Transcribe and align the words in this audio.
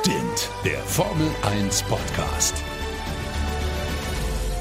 Stint, 0.00 0.50
der 0.64 0.80
Formel 0.80 1.30
1 1.42 1.84
Podcast. 1.84 2.56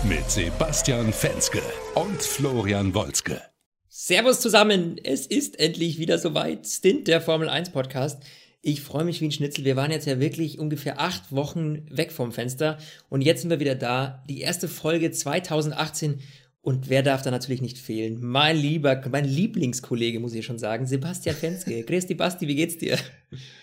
Mit 0.07 0.29
Sebastian 0.29 1.11
Fenske 1.11 1.63
und 1.95 2.21
Florian 2.21 2.93
Wolzke. 2.93 3.41
Servus 3.89 4.41
zusammen, 4.41 4.99
es 5.03 5.25
ist 5.25 5.59
endlich 5.59 5.97
wieder 5.97 6.19
soweit. 6.19 6.67
Stint, 6.67 7.07
der 7.07 7.19
Formel 7.19 7.49
1 7.49 7.71
Podcast. 7.71 8.21
Ich 8.61 8.81
freue 8.81 9.05
mich 9.05 9.21
wie 9.21 9.25
ein 9.25 9.31
Schnitzel. 9.31 9.65
Wir 9.65 9.75
waren 9.75 9.89
jetzt 9.89 10.05
ja 10.05 10.19
wirklich 10.19 10.59
ungefähr 10.59 11.01
acht 11.01 11.31
Wochen 11.31 11.83
weg 11.89 12.11
vom 12.11 12.31
Fenster 12.31 12.77
und 13.09 13.21
jetzt 13.21 13.41
sind 13.41 13.49
wir 13.49 13.59
wieder 13.59 13.75
da. 13.75 14.23
Die 14.29 14.41
erste 14.41 14.67
Folge 14.67 15.09
2018 15.09 16.21
und 16.63 16.87
wer 16.87 17.03
darf 17.03 17.21
da 17.21 17.29
natürlich 17.29 17.61
nicht 17.61 17.77
fehlen? 17.77 18.19
Mein 18.21 18.55
lieber, 18.55 19.01
mein 19.11 19.25
Lieblingskollege, 19.25 20.21
muss 20.21 20.33
ich 20.33 20.45
schon 20.45 20.57
sagen, 20.57 20.87
Sebastian 20.87 21.35
Fenske. 21.35 21.83
Grüß 21.85 22.07
die 22.07 22.15
Basti, 22.15 22.47
wie 22.47 22.55
geht's 22.55 22.77
dir? 22.77 22.97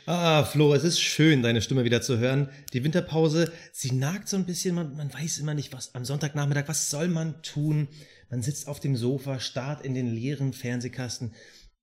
Ah, 0.04 0.44
Flo, 0.44 0.74
es 0.74 0.84
ist 0.84 1.00
schön, 1.00 1.42
deine 1.42 1.62
Stimme 1.62 1.84
wieder 1.84 2.02
zu 2.02 2.18
hören. 2.18 2.50
Die 2.74 2.84
Winterpause, 2.84 3.50
sie 3.72 3.92
nagt 3.92 4.28
so 4.28 4.36
ein 4.36 4.44
bisschen, 4.44 4.74
man, 4.74 4.94
man 4.98 5.10
weiß 5.14 5.38
immer 5.38 5.54
nicht, 5.54 5.72
was 5.72 5.94
am 5.94 6.04
Sonntagnachmittag, 6.04 6.68
was 6.68 6.90
soll 6.90 7.08
man 7.08 7.40
tun? 7.40 7.88
Man 8.28 8.42
sitzt 8.42 8.68
auf 8.68 8.80
dem 8.80 8.94
Sofa, 8.94 9.40
starrt 9.40 9.82
in 9.82 9.94
den 9.94 10.14
leeren 10.14 10.52
Fernsehkasten 10.52 11.32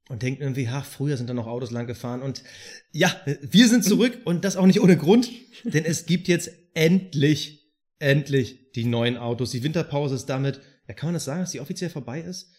und 0.09 0.21
denkt 0.21 0.39
irgendwie, 0.39 0.67
ach, 0.67 0.85
früher 0.85 1.17
sind 1.17 1.31
da 1.31 1.33
noch 1.33 1.47
Autos 1.47 1.71
lang 1.71 1.87
gefahren. 1.87 2.21
Und 2.21 2.43
ja, 2.91 3.09
wir 3.41 3.67
sind 3.67 3.83
zurück 3.83 4.19
und 4.25 4.45
das 4.45 4.55
auch 4.55 4.67
nicht 4.67 4.81
ohne 4.81 4.97
Grund, 4.97 5.31
denn 5.63 5.83
es 5.83 6.05
gibt 6.05 6.27
jetzt 6.27 6.51
endlich, 6.75 7.73
endlich 7.97 8.71
die 8.73 8.85
neuen 8.85 9.17
Autos. 9.17 9.49
Die 9.49 9.63
Winterpause 9.63 10.13
ist 10.13 10.27
damit 10.27 10.61
ja, 10.87 10.93
kann 10.93 11.07
man 11.07 11.15
das 11.15 11.25
sagen, 11.25 11.41
dass 11.41 11.51
die 11.51 11.59
offiziell 11.59 11.89
vorbei 11.89 12.21
ist? 12.21 12.51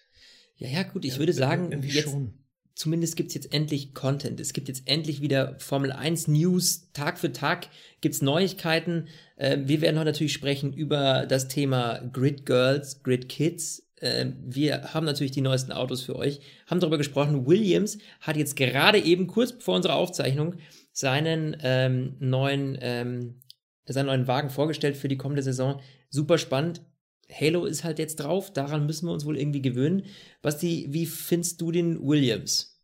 Ja, 0.56 0.68
ja, 0.68 0.82
gut, 0.82 1.04
ich 1.04 1.14
ja, 1.14 1.18
würde 1.18 1.32
sagen, 1.32 1.82
jetzt, 1.82 2.10
schon. 2.10 2.34
zumindest 2.74 3.16
gibt 3.16 3.28
es 3.28 3.34
jetzt 3.34 3.52
endlich 3.52 3.94
Content. 3.94 4.40
Es 4.40 4.52
gibt 4.52 4.68
jetzt 4.68 4.82
endlich 4.86 5.20
wieder 5.20 5.58
Formel 5.60 5.92
1 5.92 6.28
News. 6.28 6.90
Tag 6.92 7.18
für 7.18 7.32
Tag 7.32 7.68
gibt 8.00 8.14
es 8.14 8.22
Neuigkeiten. 8.22 9.06
Äh, 9.36 9.58
wir 9.62 9.80
werden 9.80 9.96
heute 9.96 10.10
natürlich 10.10 10.32
sprechen 10.32 10.72
über 10.72 11.26
das 11.26 11.48
Thema 11.48 12.00
Grid 12.12 12.44
Girls, 12.44 13.02
Grid 13.02 13.28
Kids. 13.28 13.88
Äh, 13.96 14.26
wir 14.44 14.94
haben 14.94 15.06
natürlich 15.06 15.32
die 15.32 15.40
neuesten 15.40 15.72
Autos 15.72 16.02
für 16.02 16.16
euch, 16.16 16.40
haben 16.66 16.80
darüber 16.80 16.98
gesprochen. 16.98 17.46
Williams 17.46 17.98
hat 18.20 18.36
jetzt 18.36 18.56
gerade 18.56 18.98
eben 18.98 19.26
kurz 19.26 19.52
vor 19.60 19.76
unserer 19.76 19.94
Aufzeichnung 19.94 20.56
seinen 20.92 21.56
ähm, 21.62 22.16
neuen 22.18 22.76
ähm, 22.80 23.40
seinen 23.86 24.06
neuen 24.06 24.26
Wagen 24.26 24.50
vorgestellt 24.50 24.96
für 24.96 25.08
die 25.08 25.16
kommende 25.16 25.42
Saison. 25.42 25.80
Super 26.10 26.36
spannend. 26.38 26.82
Halo 27.30 27.66
ist 27.66 27.84
halt 27.84 27.98
jetzt 27.98 28.16
drauf, 28.16 28.50
daran 28.52 28.86
müssen 28.86 29.06
wir 29.06 29.12
uns 29.12 29.26
wohl 29.26 29.38
irgendwie 29.38 29.62
gewöhnen. 29.62 30.06
Basti, 30.42 30.88
wie 30.90 31.06
findest 31.06 31.60
du 31.60 31.70
den 31.70 32.04
Williams? 32.06 32.82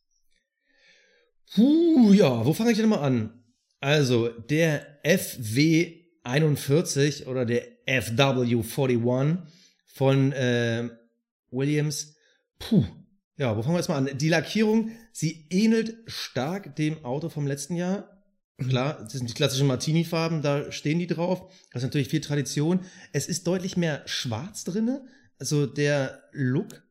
Puh, 1.55 2.13
ja, 2.13 2.45
wo 2.45 2.53
fange 2.53 2.73
ich 2.73 2.77
denn 2.77 2.89
mal 2.89 2.99
an? 2.99 3.43
Also, 3.81 4.29
der 4.29 5.03
FW41 5.05 7.27
oder 7.27 7.45
der 7.45 7.67
FW41 7.87 9.39
von 9.87 10.33
äh, 10.33 10.89
Williams, 11.51 12.17
puh, 12.59 12.85
ja, 13.37 13.57
wo 13.57 13.63
fangen 13.63 13.75
wir 13.75 13.81
jetzt 13.81 13.89
mal 13.89 13.97
an? 13.97 14.17
Die 14.17 14.29
Lackierung, 14.29 14.93
sie 15.13 15.47
ähnelt 15.51 15.97
stark 16.07 16.77
dem 16.77 17.05
Auto 17.05 17.29
vom 17.29 17.47
letzten 17.47 17.77
Jahr. 17.77 18.14
Klar, 18.57 19.03
das 19.03 19.15
sind 19.15 19.29
die 19.29 19.35
klassischen 19.35 19.67
Martini-Farben, 19.67 20.41
da 20.41 20.71
stehen 20.71 21.01
die 21.01 21.09
drauf. 21.09 21.53
Das 21.73 21.83
ist 21.83 21.89
natürlich 21.89 22.09
viel 22.09 22.21
Tradition. 22.21 22.81
Es 23.13 23.27
ist 23.27 23.47
deutlich 23.47 23.77
mehr 23.77 24.03
schwarz 24.07 24.63
drinne. 24.63 25.07
Also 25.39 25.67
der 25.67 26.23
Look, 26.33 26.85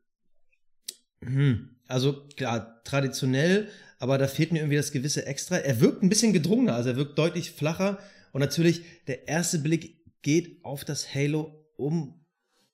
hm, 1.22 1.78
also 1.88 2.28
klar, 2.36 2.84
traditionell, 2.84 3.70
aber 4.00 4.18
da 4.18 4.28
fehlt 4.28 4.52
mir 4.52 4.60
irgendwie 4.60 4.78
das 4.78 4.92
gewisse 4.92 5.26
Extra. 5.26 5.58
Er 5.58 5.80
wirkt 5.80 6.04
ein 6.04 6.10
bisschen 6.10 6.34
gedrungener, 6.34 6.76
also 6.76 6.90
er 6.90 6.98
wirkt 6.98 7.18
deutlich 7.18 7.52
flacher. 7.52 8.00
Und 8.34 8.42
natürlich, 8.42 8.82
der 9.08 9.28
erste 9.28 9.60
Blick 9.60 10.02
geht 10.22 10.64
auf 10.66 10.84
das 10.84 11.14
Halo 11.14 11.66
um 11.78 12.20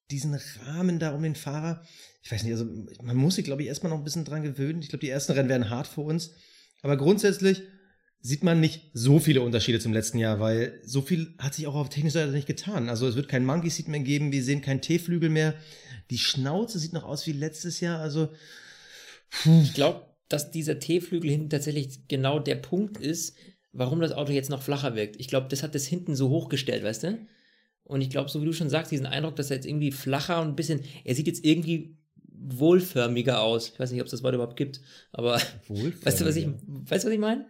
diesen 0.09 0.39
Rahmen 0.65 0.97
da 0.97 1.14
um 1.14 1.21
den 1.21 1.35
Fahrer. 1.35 1.83
Ich 2.23 2.31
weiß 2.31 2.43
nicht, 2.43 2.53
also 2.53 2.65
man 3.03 3.17
muss 3.17 3.35
sich, 3.35 3.45
glaube 3.45 3.61
ich, 3.61 3.67
erstmal 3.67 3.91
noch 3.91 3.99
ein 3.99 4.03
bisschen 4.03 4.25
dran 4.25 4.41
gewöhnen. 4.41 4.81
Ich 4.81 4.89
glaube, 4.89 5.02
die 5.02 5.09
ersten 5.09 5.33
Rennen 5.33 5.49
werden 5.49 5.69
hart 5.69 5.87
für 5.87 6.02
uns. 6.02 6.31
Aber 6.81 6.97
grundsätzlich, 6.97 7.61
sieht 8.21 8.43
man 8.43 8.59
nicht 8.59 8.91
so 8.93 9.19
viele 9.19 9.41
Unterschiede 9.41 9.80
zum 9.80 9.93
letzten 9.93 10.17
Jahr, 10.17 10.39
weil 10.39 10.80
so 10.83 11.02
viel 11.02 11.33
hat 11.37 11.53
sich 11.53 11.67
auch 11.67 11.75
auf 11.75 11.89
technischer 11.89 12.19
Seite 12.19 12.33
nicht 12.33 12.47
getan. 12.47 12.89
Also 12.89 13.07
es 13.07 13.15
wird 13.15 13.30
kein 13.30 13.45
Monkey 13.45 13.69
Seat 13.69 13.87
mehr 13.87 14.02
geben, 14.02 14.31
wir 14.31 14.43
sehen 14.43 14.61
keinen 14.61 14.81
T-Flügel 14.81 15.30
mehr. 15.30 15.55
Die 16.09 16.17
Schnauze 16.17 16.79
sieht 16.79 16.93
noch 16.93 17.05
aus 17.05 17.25
wie 17.27 17.31
letztes 17.31 17.79
Jahr, 17.79 17.99
also 17.99 18.29
puh. 19.43 19.61
ich 19.63 19.73
glaube, 19.73 20.05
dass 20.27 20.52
dieser 20.52 20.79
T-Flügel 20.79 21.29
hinten 21.29 21.49
tatsächlich 21.49 22.08
genau 22.08 22.39
der 22.39 22.55
Punkt 22.55 22.97
ist, 22.97 23.35
warum 23.71 24.02
das 24.02 24.11
Auto 24.11 24.31
jetzt 24.31 24.49
noch 24.49 24.61
flacher 24.61 24.95
wirkt. 24.95 25.15
Ich 25.19 25.27
glaube, 25.27 25.47
das 25.49 25.63
hat 25.63 25.73
das 25.73 25.85
hinten 25.85 26.15
so 26.15 26.29
hochgestellt, 26.29 26.83
weißt 26.83 27.03
du? 27.03 27.27
Und 27.83 28.02
ich 28.02 28.09
glaube, 28.09 28.29
so 28.29 28.41
wie 28.41 28.45
du 28.45 28.53
schon 28.53 28.69
sagst, 28.69 28.91
diesen 28.91 29.05
Eindruck, 29.05 29.35
dass 29.35 29.49
er 29.49 29.58
jetzt 29.58 29.65
irgendwie 29.65 29.91
flacher 29.91 30.41
und 30.41 30.49
ein 30.49 30.55
bisschen, 30.55 30.81
er 31.03 31.15
sieht 31.15 31.27
jetzt 31.27 31.43
irgendwie 31.43 31.97
wohlförmiger 32.25 33.41
aus. 33.41 33.69
Ich 33.69 33.79
weiß 33.79 33.91
nicht, 33.91 34.02
ob 34.02 34.05
es 34.05 34.11
das 34.11 34.23
Wort 34.23 34.35
überhaupt 34.35 34.58
gibt, 34.58 34.81
aber 35.11 35.41
weißt 35.67 36.21
du, 36.21 36.25
was 36.25 36.35
ich, 36.35 36.47
weißt 36.47 37.03
du, 37.03 37.08
was 37.08 37.13
ich 37.13 37.19
meine? 37.19 37.45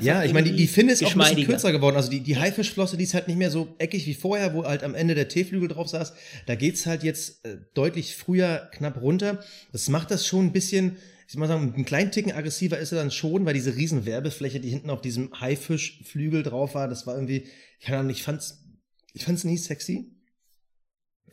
Ja, 0.00 0.24
ich 0.24 0.32
meine, 0.32 0.50
die, 0.50 0.56
die 0.56 0.66
Finne 0.66 0.92
ist 0.92 1.04
auch 1.04 1.14
ein 1.14 1.18
bisschen 1.18 1.46
kürzer 1.46 1.70
geworden. 1.70 1.94
Also 1.94 2.10
die, 2.10 2.20
die 2.20 2.36
Haifischflosse, 2.36 2.96
die 2.96 3.04
ist 3.04 3.14
halt 3.14 3.28
nicht 3.28 3.36
mehr 3.36 3.52
so 3.52 3.74
eckig 3.78 4.06
wie 4.06 4.14
vorher, 4.14 4.52
wo 4.52 4.64
halt 4.64 4.82
am 4.82 4.96
Ende 4.96 5.14
der 5.14 5.28
T-Flügel 5.28 5.68
drauf 5.68 5.88
saß. 5.88 6.12
Da 6.46 6.56
geht's 6.56 6.86
halt 6.86 7.04
jetzt 7.04 7.44
äh, 7.44 7.58
deutlich 7.74 8.16
früher 8.16 8.68
knapp 8.72 9.00
runter. 9.00 9.44
Das 9.70 9.88
macht 9.88 10.10
das 10.10 10.26
schon 10.26 10.46
ein 10.46 10.52
bisschen, 10.52 10.96
ich 11.28 11.34
muss 11.34 11.48
mal 11.48 11.48
sagen, 11.48 11.72
ein 11.76 11.84
kleinen 11.84 12.10
Ticken 12.10 12.32
aggressiver 12.32 12.78
ist 12.78 12.90
er 12.90 12.98
dann 12.98 13.12
schon, 13.12 13.46
weil 13.46 13.54
diese 13.54 13.76
riesen 13.76 14.06
Werbefläche, 14.06 14.58
die 14.58 14.70
hinten 14.70 14.90
auf 14.90 15.02
diesem 15.02 15.30
Haifischflügel 15.40 16.42
drauf 16.42 16.74
war, 16.74 16.88
das 16.88 17.06
war 17.06 17.14
irgendwie, 17.14 17.46
ich 17.78 17.86
kann 17.86 17.94
Ahnung, 17.94 18.10
ich 18.10 18.24
fand's, 18.24 18.64
ich 19.12 19.24
fand's 19.24 19.44
nie 19.44 19.56
sexy. 19.56 20.10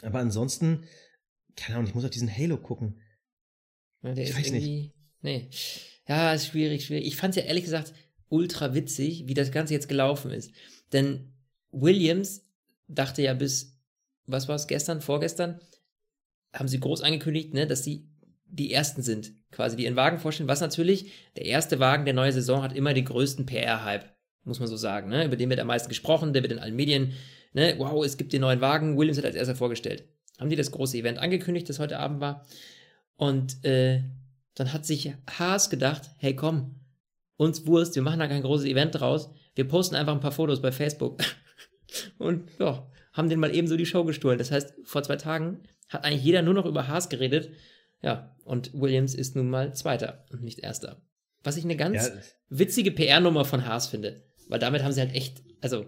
Aber 0.04 0.20
ansonsten, 0.20 0.84
keine 1.56 1.78
Ahnung, 1.78 1.90
ich 1.90 1.96
muss 1.96 2.06
auf 2.06 2.12
diesen 2.12 2.32
Halo 2.32 2.58
gucken. 2.58 3.02
Ja, 4.04 4.14
ich 4.14 4.38
weiß 4.38 4.52
nicht. 4.52 4.94
Nee. 5.22 5.50
Ja, 6.08 6.34
ist 6.34 6.48
schwierig, 6.48 6.86
schwierig. 6.86 7.08
Ich 7.08 7.16
fand 7.16 7.36
es 7.36 7.42
ja 7.42 7.48
ehrlich 7.48 7.64
gesagt 7.64 7.94
ultra 8.30 8.74
witzig, 8.74 9.28
wie 9.28 9.34
das 9.34 9.52
Ganze 9.52 9.74
jetzt 9.74 9.88
gelaufen 9.88 10.32
ist. 10.32 10.52
Denn 10.94 11.34
Williams 11.72 12.46
dachte 12.88 13.22
ja 13.22 13.34
bis, 13.34 13.78
was 14.26 14.48
war 14.48 14.56
es, 14.56 14.68
gestern, 14.68 15.02
vorgestern, 15.02 15.60
haben 16.54 16.68
sie 16.68 16.80
groß 16.80 17.02
angekündigt, 17.02 17.54
ne, 17.54 17.68
dass 17.68 17.84
sie 17.84 18.08
die 18.46 18.72
Ersten 18.72 19.02
sind, 19.02 19.34
quasi, 19.52 19.76
die 19.76 19.84
ihren 19.84 19.96
Wagen 19.96 20.20
vorstellen, 20.20 20.48
was 20.48 20.62
natürlich, 20.62 21.12
der 21.36 21.46
erste 21.46 21.80
Wagen 21.80 22.06
der 22.06 22.14
neuen 22.14 22.32
Saison 22.32 22.62
hat 22.62 22.74
immer 22.74 22.94
den 22.94 23.06
größten 23.06 23.46
PR-Hype, 23.46 24.06
muss 24.44 24.60
man 24.60 24.68
so 24.68 24.78
sagen, 24.78 25.10
ne, 25.10 25.26
über 25.26 25.36
den 25.36 25.50
wird 25.50 25.60
am 25.60 25.68
meisten 25.68 25.90
gesprochen, 25.90 26.34
der 26.34 26.44
wird 26.44 26.54
in 26.54 26.60
allen 26.60 26.76
Medien, 26.76 27.14
ne, 27.54 27.76
wow, 27.78 28.06
es 28.06 28.18
gibt 28.18 28.32
den 28.34 28.42
neuen 28.42 28.62
Wagen, 28.62 28.98
Williams 28.98 29.18
hat 29.18 29.26
als 29.26 29.36
erster 29.36 29.56
vorgestellt. 29.56 30.06
Haben 30.40 30.50
die 30.50 30.56
das 30.56 30.72
große 30.72 30.98
Event 30.98 31.18
angekündigt, 31.18 31.68
das 31.70 31.80
heute 31.80 32.00
Abend 32.00 32.22
war, 32.22 32.46
und 33.18 33.64
äh, 33.66 34.04
dann 34.56 34.74
hat 34.74 34.86
sich 34.86 35.14
Haas 35.38 35.70
gedacht, 35.70 36.10
hey 36.18 36.36
komm, 36.36 36.76
uns 37.38 37.68
Wurst, 37.68 37.96
wir 37.96 38.02
machen 38.02 38.20
da 38.20 38.28
kein 38.28 38.42
großes 38.42 38.66
Event 38.66 38.96
draus, 38.96 39.30
wir 39.54 39.68
posten 39.68 39.96
einfach 39.96 40.14
ein 40.14 40.22
paar 40.22 40.32
Fotos 40.32 40.62
bei 40.62 40.72
Facebook. 40.72 41.22
und 42.18 42.50
ja, 42.60 42.90
haben 43.14 43.30
den 43.30 43.40
mal 43.40 43.56
eben 43.56 43.68
so 43.68 43.78
die 43.78 43.86
Show 43.86 44.04
gestohlen. 44.04 44.38
Das 44.38 44.52
heißt, 44.52 44.74
vor 44.84 45.04
zwei 45.04 45.16
Tagen 45.16 45.64
hat 45.90 46.04
eigentlich 46.04 46.24
jeder 46.24 46.42
nur 46.42 46.54
noch 46.54 46.66
über 46.66 46.88
Haas 46.88 47.10
geredet. 47.10 47.52
Ja, 48.02 48.36
und 48.44 48.74
Williams 48.74 49.16
ist 49.16 49.36
nun 49.36 49.50
mal 49.50 49.74
Zweiter 49.74 50.26
und 50.32 50.44
nicht 50.44 50.60
Erster. 50.60 51.02
Was 51.44 51.58
ich 51.58 51.64
eine 51.64 51.78
ganz 51.78 52.08
ja. 52.08 52.14
witzige 52.50 52.92
PR-Nummer 52.92 53.46
von 53.46 53.66
Haas 53.66 53.88
finde. 53.88 54.24
Weil 54.48 54.60
damit 54.60 54.84
haben 54.84 54.92
sie 54.92 55.02
halt 55.02 55.16
echt, 55.16 55.44
also 55.62 55.86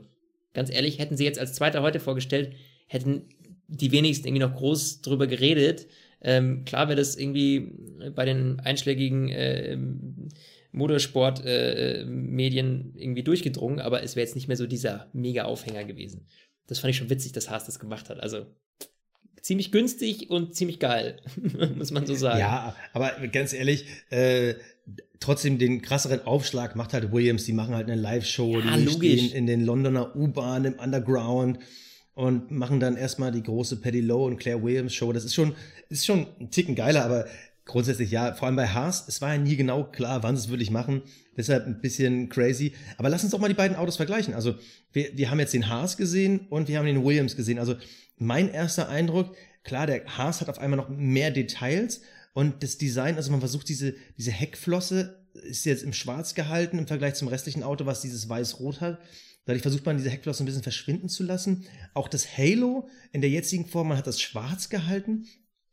ganz 0.54 0.70
ehrlich, 0.70 1.00
hätten 1.00 1.18
sie 1.18 1.26
jetzt 1.26 1.40
als 1.40 1.54
Zweiter 1.54 1.82
heute 1.82 2.00
vorgestellt, 2.00 2.56
hätten 2.88 3.30
die 3.68 3.92
wenigsten 3.92 4.28
irgendwie 4.28 4.46
noch 4.46 4.56
groß 4.56 5.02
drüber 5.02 5.28
geredet. 5.28 5.88
Ähm, 6.22 6.66
klar 6.66 6.88
wäre 6.88 6.98
das 6.98 7.16
irgendwie 7.16 7.72
bei 8.16 8.26
den 8.26 8.60
einschlägigen 8.60 9.30
äh, 9.30 9.78
Motorsport-Medien 10.72 12.94
äh, 12.96 13.02
irgendwie 13.02 13.24
durchgedrungen, 13.24 13.80
aber 13.80 14.04
es 14.04 14.16
wäre 14.16 14.26
jetzt 14.26 14.36
nicht 14.36 14.48
mehr 14.48 14.58
so 14.58 14.68
dieser 14.68 15.08
Mega-Aufhänger 15.14 15.84
gewesen. 15.84 16.28
Das 16.68 16.80
fand 16.80 16.92
ich 16.92 16.98
schon 16.98 17.10
witzig, 17.10 17.32
dass 17.32 17.50
Haas 17.50 17.66
das 17.66 17.80
gemacht 17.80 18.10
hat. 18.10 18.20
Also 18.20 18.46
ziemlich 19.42 19.72
günstig 19.72 20.30
und 20.30 20.56
ziemlich 20.56 20.80
geil, 20.80 21.22
muss 21.76 21.92
man 21.92 22.06
so 22.06 22.16
sagen. 22.16 22.40
Ja, 22.40 22.76
aber 22.94 23.12
ganz 23.28 23.54
ehrlich, 23.54 23.86
äh, 24.10 24.56
trotzdem 25.20 25.58
den 25.58 25.82
krasseren 25.82 26.26
Aufschlag 26.26 26.76
macht 26.76 26.94
halt 26.94 27.12
Williams. 27.12 27.46
Die 27.46 27.54
machen 27.54 27.76
halt 27.76 27.90
eine 27.90 28.00
Live-Show, 28.00 28.60
ja, 28.60 28.78
die 28.78 28.84
logisch. 28.84 29.20
stehen 29.20 29.32
in 29.32 29.48
den 29.48 29.66
Londoner 29.66 30.16
U-Bahn 30.16 30.66
im 30.66 30.74
Underground 30.74 31.60
und 32.18 32.50
machen 32.50 32.80
dann 32.80 32.98
erstmal 32.98 33.32
die 33.32 33.44
große 33.44 33.76
Paddy 33.76 34.02
Lowe 34.02 34.26
und 34.26 34.38
Claire 34.38 34.64
Williams 34.64 34.96
Show. 34.96 35.14
Das 35.14 35.24
ist 35.24 35.36
schon, 35.36 35.54
ist 35.90 36.04
schon 36.04 36.26
ein 36.40 36.50
Ticken 36.50 36.74
geiler, 36.74 37.06
aber 37.06 37.28
grundsätzlich 37.64 38.10
ja, 38.10 38.34
vor 38.34 38.48
allem 38.48 38.56
bei 38.56 38.68
Haas, 38.68 39.08
es 39.08 39.22
war 39.22 39.36
ja 39.36 39.40
nie 39.40 39.56
genau 39.56 39.84
klar, 39.84 40.24
wann 40.24 40.36
sie 40.36 40.46
es 40.46 40.50
wirklich 40.50 40.72
machen. 40.72 41.04
Deshalb 41.38 41.68
ein 41.68 41.80
bisschen 41.80 42.28
crazy. 42.28 42.74
Aber 42.98 43.10
lass 43.10 43.22
uns 43.22 43.34
doch 43.34 43.40
mal 43.40 43.50
die 43.50 43.54
beiden 43.54 43.78
Autos 43.78 43.98
vergleichen. 43.98 44.34
Also, 44.34 44.56
wir, 44.94 45.16
wir 45.16 45.30
haben 45.30 45.40
jetzt 45.40 45.54
den 45.54 45.70
Haas 45.70 45.96
gesehen 45.96 46.48
und 46.50 46.68
wir 46.68 46.80
haben 46.80 46.88
den 46.88 47.06
Williams 47.06 47.36
gesehen. 47.36 47.60
Also, 47.60 47.76
mein 48.18 48.50
erster 48.50 48.90
Eindruck, 48.90 49.36
klar, 49.64 49.86
der 49.86 50.04
Haas 50.18 50.42
hat 50.42 50.50
auf 50.50 50.58
einmal 50.58 50.78
noch 50.78 50.90
mehr 50.90 51.30
Details 51.30 52.02
und 52.34 52.64
das 52.64 52.80
Design, 52.80 53.16
also 53.16 53.30
man 53.30 53.42
versucht 53.42 53.70
diese, 53.70 53.94
diese 54.18 54.32
Heckflosse 54.32 55.24
ist 55.36 55.66
jetzt 55.66 55.84
im 55.84 55.94
Schwarz 55.94 56.34
gehalten 56.34 56.80
im 56.80 56.88
Vergleich 56.88 57.14
zum 57.14 57.28
restlichen 57.28 57.62
Auto, 57.62 57.86
was 57.86 58.02
dieses 58.02 58.28
Weiß-Rot 58.28 58.82
hat. 58.82 58.98
Dadurch 59.48 59.62
versucht 59.62 59.86
man 59.86 59.98
diese 59.98 60.10
Heckflosse 60.10 60.44
ein 60.44 60.46
bisschen 60.46 60.62
verschwinden 60.62 61.08
zu 61.08 61.24
lassen. 61.24 61.66
Auch 61.94 62.10
das 62.10 62.38
Halo 62.38 62.90
in 63.14 63.22
der 63.22 63.30
jetzigen 63.30 63.66
Form, 63.66 63.88
man 63.88 63.98
hat 63.98 64.06
das 64.06 64.22
schwarz 64.22 64.70
gehalten. 64.70 65.26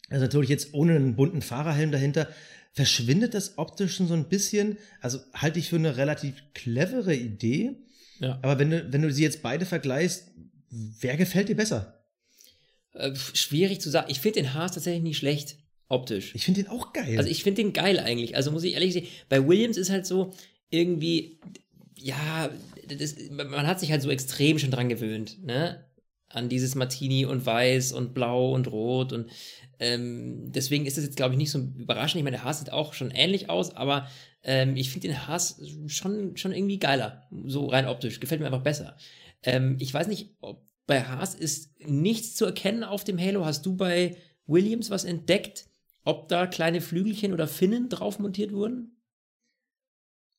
Also 0.09 0.25
natürlich 0.25 0.49
jetzt 0.49 0.73
ohne 0.75 0.95
einen 0.95 1.17
bunten 1.17 1.43
Fahrerhelm 1.43 1.91
dahinter, 1.91 2.29
verschwindet 2.73 3.35
das 3.35 3.59
optisch 3.59 3.97
schon 3.97 4.07
so 4.07 4.15
ein 4.15 4.29
bisschen. 4.29 4.79
Also 5.01 5.19
halte 5.35 5.59
ich 5.59 5.69
für 5.69 5.77
eine 5.77 5.97
relativ 5.97 6.43
clevere 6.55 7.15
Idee. 7.15 7.77
Ja. 8.21 8.39
Aber 8.43 8.61
wenn 8.61 8.71
du, 8.71 8.93
wenn 8.93 9.03
du 9.03 9.13
sie 9.13 9.25
jetzt 9.25 9.43
beide 9.43 9.67
vergleichst, 9.67 10.31
wer 10.71 11.17
gefällt 11.17 11.49
dir 11.49 11.57
besser? 11.57 12.05
Äh, 12.93 13.15
schwierig 13.17 13.81
zu 13.81 13.91
sagen. 13.91 14.07
Ich 14.09 14.21
finde 14.21 14.41
den 14.41 14.55
Haas 14.55 14.73
tatsächlich 14.73 15.03
nicht 15.03 15.19
schlecht, 15.19 15.57
optisch. 15.89 16.33
Ich 16.37 16.45
finde 16.45 16.63
den 16.63 16.71
auch 16.71 16.93
geil. 16.93 17.19
Also 17.19 17.29
ich 17.29 17.43
finde 17.43 17.63
den 17.63 17.73
geil 17.73 17.99
eigentlich. 17.99 18.37
Also 18.37 18.53
muss 18.53 18.63
ich 18.63 18.75
ehrlich 18.75 18.95
sagen, 18.95 19.09
bei 19.29 19.47
Williams 19.47 19.77
ist 19.77 19.91
halt 19.91 20.07
so 20.07 20.33
irgendwie, 20.71 21.41
ja, 21.97 22.51
das, 22.89 23.17
man 23.31 23.67
hat 23.67 23.81
sich 23.81 23.91
halt 23.91 24.03
so 24.03 24.11
extrem 24.11 24.59
schon 24.59 24.71
dran 24.71 24.89
gewöhnt, 24.89 25.43
ne? 25.45 25.85
An 26.29 26.49
dieses 26.49 26.75
Martini 26.75 27.27
und 27.27 27.47
Weiß 27.47 27.93
und 27.93 28.13
Blau 28.13 28.53
und 28.53 28.67
Rot 28.67 29.13
und 29.13 29.31
ähm, 29.79 30.53
deswegen 30.53 30.87
ist 30.87 30.97
das 30.97 31.05
jetzt, 31.05 31.17
glaube 31.17 31.35
ich, 31.35 31.39
nicht 31.39 31.51
so 31.51 31.59
überraschend. 31.59 32.19
Ich 32.19 32.25
meine, 32.25 32.37
der 32.37 32.45
Haas 32.45 32.61
sieht 32.61 32.73
auch 32.73 32.93
schon 32.95 33.11
ähnlich 33.11 33.51
aus, 33.51 33.75
aber 33.75 34.09
ähm, 34.43 34.77
ich 34.77 34.91
finde 34.91 35.09
den 35.09 35.27
Haas 35.27 35.61
schon, 35.87 36.37
schon 36.37 36.53
irgendwie 36.53 36.79
geiler, 36.79 37.23
so 37.47 37.67
rein 37.67 37.87
optisch. 37.87 38.21
Gefällt 38.21 38.41
mir 38.41 38.47
einfach 38.47 38.63
besser. 38.63 38.97
Ähm, 39.43 39.77
ich 39.81 39.93
weiß 39.93 40.07
nicht, 40.07 40.31
ob 40.41 40.65
bei 40.87 41.03
Haas 41.05 41.35
ist 41.35 41.71
nichts 41.81 42.35
zu 42.35 42.45
erkennen 42.45 42.85
auf 42.85 43.05
dem 43.05 43.19
Halo. 43.19 43.45
Hast 43.45 43.65
du 43.67 43.77
bei 43.77 44.17
Williams 44.47 44.91
was 44.91 45.05
entdeckt? 45.05 45.67
Ob 46.05 46.29
da 46.29 46.47
kleine 46.47 46.81
Flügelchen 46.81 47.33
oder 47.33 47.49
Finnen 47.49 47.89
drauf 47.89 48.19
montiert 48.19 48.53
wurden? 48.53 48.94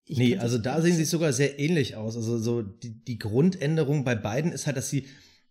Ich 0.08 0.18
nee, 0.18 0.38
also 0.38 0.58
da 0.58 0.82
sehen 0.82 0.96
sie 0.96 1.06
sogar 1.06 1.34
sehr 1.34 1.60
ähnlich 1.60 1.96
aus. 1.96 2.16
Also 2.16 2.38
so 2.38 2.62
die, 2.62 3.04
die 3.04 3.18
Grundänderung 3.18 4.04
bei 4.04 4.16
beiden 4.16 4.52
ist 4.52 4.68
halt, 4.68 4.78
dass 4.78 4.90
sie 4.90 5.08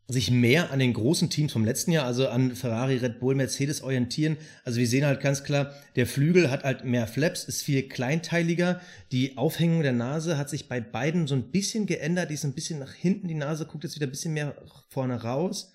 sich 0.07 0.31
mehr 0.31 0.71
an 0.71 0.79
den 0.79 0.93
großen 0.93 1.31
Teams 1.31 1.53
vom 1.53 1.65
letzten 1.65 1.91
Jahr, 1.91 2.05
also 2.05 2.29
an 2.29 2.55
Ferrari, 2.55 2.97
Red 2.97 3.21
Bull, 3.21 3.35
Mercedes 3.35 3.83
orientieren. 3.83 4.37
Also 4.63 4.79
wir 4.79 4.87
sehen 4.87 5.07
halt 5.07 5.21
ganz 5.21 5.45
klar, 5.45 5.73
der 5.97 6.07
Flügel 6.07 6.51
hat 6.51 6.63
halt 6.63 6.85
mehr 6.85 7.07
Flaps, 7.07 7.45
ist 7.45 7.63
viel 7.63 7.89
kleinteiliger. 7.89 8.81
Die 9.13 9.39
Aufhängung 9.39 9.83
der 9.83 9.93
Nase 9.93 10.37
hat 10.37 10.51
sich 10.51 10.69
bei 10.69 10.81
beiden 10.81 11.27
so 11.27 11.35
ein 11.35 11.51
bisschen 11.51 11.87
geändert. 11.87 12.29
Die 12.29 12.35
ist 12.35 12.45
ein 12.45 12.53
bisschen 12.53 12.79
nach 12.79 12.93
hinten, 12.93 13.29
die 13.29 13.35
Nase 13.35 13.65
guckt 13.65 13.85
jetzt 13.85 13.97
wieder 13.97 14.07
ein 14.07 14.11
bisschen 14.11 14.35
mehr 14.35 14.55
vorne 14.91 15.23
raus. 15.23 15.73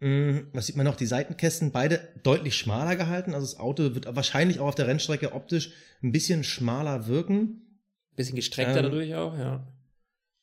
Hm, 0.00 0.48
was 0.54 0.66
sieht 0.66 0.76
man 0.76 0.86
noch? 0.86 0.96
Die 0.96 1.06
Seitenkästen, 1.06 1.70
beide 1.70 2.00
deutlich 2.22 2.56
schmaler 2.56 2.96
gehalten. 2.96 3.34
Also 3.34 3.46
das 3.46 3.60
Auto 3.60 3.94
wird 3.94 4.06
wahrscheinlich 4.16 4.58
auch 4.58 4.68
auf 4.68 4.74
der 4.74 4.86
Rennstrecke 4.86 5.34
optisch 5.34 5.72
ein 6.02 6.12
bisschen 6.12 6.44
schmaler 6.44 7.06
wirken. 7.06 7.69
Bisschen 8.16 8.36
gestreckter 8.36 8.78
ähm, 8.78 8.84
dadurch 8.84 9.14
auch, 9.14 9.36
ja. 9.36 9.66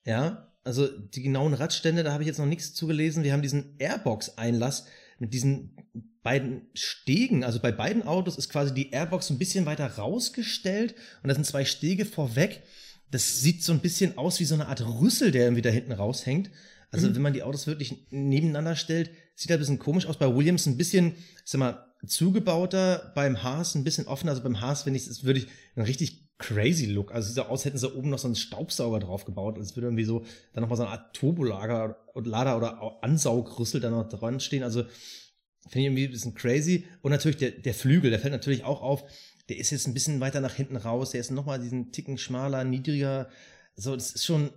Ja, 0.06 0.54
also 0.64 0.88
die 0.88 1.22
genauen 1.22 1.54
Radstände, 1.54 2.04
da 2.04 2.14
habe 2.14 2.24
ich 2.24 2.28
jetzt 2.28 2.40
noch 2.40 2.46
nichts 2.46 2.74
zugelesen. 2.74 3.24
Wir 3.24 3.34
haben 3.34 3.42
diesen 3.42 3.76
Airbox-Einlass 3.80 4.86
mit 5.20 5.34
diesen 5.34 5.76
beiden 6.24 6.68
Stegen. 6.74 7.44
Also 7.44 7.60
bei 7.60 7.72
beiden 7.72 8.04
Autos 8.04 8.38
ist 8.38 8.50
quasi 8.50 8.74
die 8.74 8.92
Airbox 8.92 9.30
ein 9.30 9.38
bisschen 9.38 9.66
weiter 9.66 9.88
rausgestellt 9.88 10.94
und 11.24 11.30
da 11.30 11.36
sind 11.36 11.46
zwei 11.46 11.66
Stege 11.66 12.06
vorweg. 12.06 12.64
Das 13.12 13.40
sieht 13.40 13.64
so 13.64 13.72
ein 13.72 13.80
bisschen 13.80 14.18
aus 14.18 14.40
wie 14.40 14.46
so 14.46 14.56
eine 14.56 14.68
Art 14.68 14.86
Rüssel, 14.86 15.32
der 15.32 15.44
irgendwie 15.44 15.62
da 15.62 15.70
hinten 15.70 15.94
raushängt. 15.94 16.52
Also 16.92 17.08
mhm. 17.08 17.16
wenn 17.16 17.22
man 17.22 17.34
die 17.34 17.44
Autos 17.44 17.68
wirklich 17.68 18.08
nebeneinander 18.10 18.76
stellt, 18.76 19.12
sieht 19.36 19.50
das 19.50 19.56
ein 19.56 19.60
bisschen 19.60 19.80
komisch 19.80 20.06
aus. 20.06 20.18
Bei 20.18 20.36
Williams 20.36 20.66
ein 20.66 20.78
bisschen, 20.78 21.16
sag 21.46 21.60
mal, 21.60 21.86
zugebauter, 22.06 23.12
beim 23.16 23.42
Haas 23.44 23.76
ein 23.76 23.84
bisschen 23.84 24.08
offener. 24.08 24.32
Also 24.32 24.44
beim 24.44 24.60
Haas, 24.60 24.86
wenn 24.86 24.96
ich 24.96 25.08
es, 25.08 25.24
würde 25.24 25.40
ich 25.40 25.48
einen 25.76 25.86
richtig 25.86 26.27
crazy 26.38 26.86
Look. 26.86 27.14
Also 27.14 27.28
sieht 27.28 27.36
so 27.36 27.44
aus, 27.44 27.66
hätten 27.66 27.78
sie 27.78 27.94
oben 27.94 28.10
noch 28.10 28.20
so 28.20 28.28
einen 28.28 28.36
Staubsauger 28.36 29.00
drauf 29.00 29.26
gebaut. 29.26 29.58
Es 29.58 29.76
würde 29.76 29.88
irgendwie 29.88 30.04
so 30.04 30.24
dann 30.54 30.62
nochmal 30.62 30.78
so 30.78 30.84
eine 30.84 30.92
Art 30.92 31.16
Turbolager 31.16 31.98
und 32.14 32.28
Lader 32.28 32.58
oder 32.58 33.04
Ansaugrüssel 33.04 33.82
da 33.82 33.90
noch 33.90 34.08
dran 34.08 34.40
stehen. 34.40 34.64
Also 34.64 34.84
finde 34.84 35.80
ich 35.80 35.86
irgendwie 35.86 36.06
ein 36.06 36.12
bisschen 36.12 36.36
crazy. 36.36 36.86
Und 37.02 37.12
natürlich 37.12 37.38
der, 37.38 37.52
der 37.52 37.74
Flügel, 37.74 38.12
der 38.12 38.20
fällt 38.20 38.34
natürlich 38.34 38.64
auch 38.64 38.82
auf. 38.82 39.04
Der 39.50 39.58
ist 39.58 39.72
jetzt 39.72 39.88
ein 39.88 39.94
bisschen 39.94 40.20
weiter 40.20 40.42
nach 40.42 40.54
hinten 40.54 40.76
raus. 40.76 41.12
Der 41.12 41.22
ist 41.22 41.32
nochmal 41.32 41.60
diesen 41.60 41.92
Ticken 41.92 42.18
schmaler, 42.18 42.64
niedriger. 42.64 43.30
So, 43.76 43.96
das 43.96 44.12
ist 44.12 44.26
schon, 44.26 44.52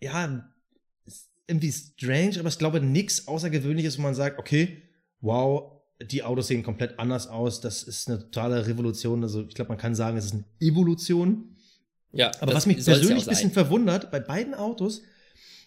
ja, 0.00 0.50
irgendwie 1.46 1.72
strange, 1.72 2.38
aber 2.38 2.48
ich 2.48 2.58
glaube 2.58 2.80
nichts 2.80 3.28
Außergewöhnliches, 3.28 3.98
wo 3.98 4.02
man 4.02 4.14
sagt, 4.14 4.38
okay, 4.38 4.82
wow, 5.20 5.73
die 6.02 6.22
Autos 6.22 6.48
sehen 6.48 6.62
komplett 6.62 6.98
anders 6.98 7.28
aus. 7.28 7.60
Das 7.60 7.82
ist 7.82 8.08
eine 8.08 8.18
totale 8.18 8.66
Revolution. 8.66 9.22
Also 9.22 9.42
ich 9.46 9.54
glaube, 9.54 9.68
man 9.68 9.78
kann 9.78 9.94
sagen, 9.94 10.16
es 10.16 10.26
ist 10.26 10.34
eine 10.34 10.44
Evolution. 10.60 11.56
Ja. 12.12 12.30
Aber 12.40 12.54
was 12.54 12.66
mich 12.66 12.84
persönlich 12.84 13.24
ein 13.24 13.28
bisschen 13.28 13.50
verwundert, 13.50 14.10
bei 14.10 14.20
beiden 14.20 14.54
Autos, 14.54 15.02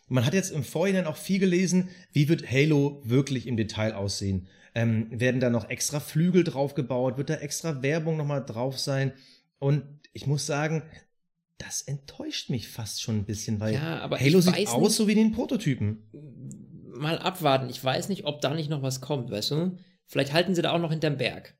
man 0.07 0.25
hat 0.25 0.33
jetzt 0.33 0.51
im 0.51 0.63
Vorhinein 0.63 1.05
auch 1.05 1.17
viel 1.17 1.39
gelesen, 1.39 1.89
wie 2.13 2.29
wird 2.29 2.49
Halo 2.49 3.01
wirklich 3.03 3.47
im 3.47 3.57
Detail 3.57 3.93
aussehen? 3.93 4.47
Ähm, 4.73 5.07
werden 5.11 5.41
da 5.41 5.49
noch 5.49 5.69
extra 5.69 5.99
Flügel 5.99 6.43
drauf 6.43 6.75
gebaut? 6.75 7.17
Wird 7.17 7.29
da 7.29 7.35
extra 7.35 7.81
Werbung 7.81 8.15
nochmal 8.15 8.45
drauf 8.45 8.79
sein? 8.79 9.11
Und 9.59 9.83
ich 10.13 10.27
muss 10.27 10.45
sagen, 10.45 10.83
das 11.57 11.81
enttäuscht 11.81 12.49
mich 12.49 12.67
fast 12.67 13.01
schon 13.01 13.17
ein 13.17 13.25
bisschen, 13.25 13.59
weil 13.59 13.73
ja, 13.73 14.09
Halo 14.09 14.39
sieht 14.41 14.67
aus 14.67 14.79
nicht, 14.79 14.91
so 14.91 15.07
wie 15.07 15.15
den 15.15 15.31
Prototypen. 15.31 16.03
Mal 16.93 17.17
abwarten. 17.17 17.69
Ich 17.69 17.83
weiß 17.83 18.09
nicht, 18.09 18.25
ob 18.25 18.41
da 18.41 18.53
nicht 18.53 18.69
noch 18.69 18.81
was 18.81 19.01
kommt, 19.01 19.31
weißt 19.31 19.51
du? 19.51 19.77
Vielleicht 20.07 20.33
halten 20.33 20.55
sie 20.55 20.61
da 20.61 20.71
auch 20.71 20.79
noch 20.79 20.91
hinterm 20.91 21.17
Berg. 21.17 21.55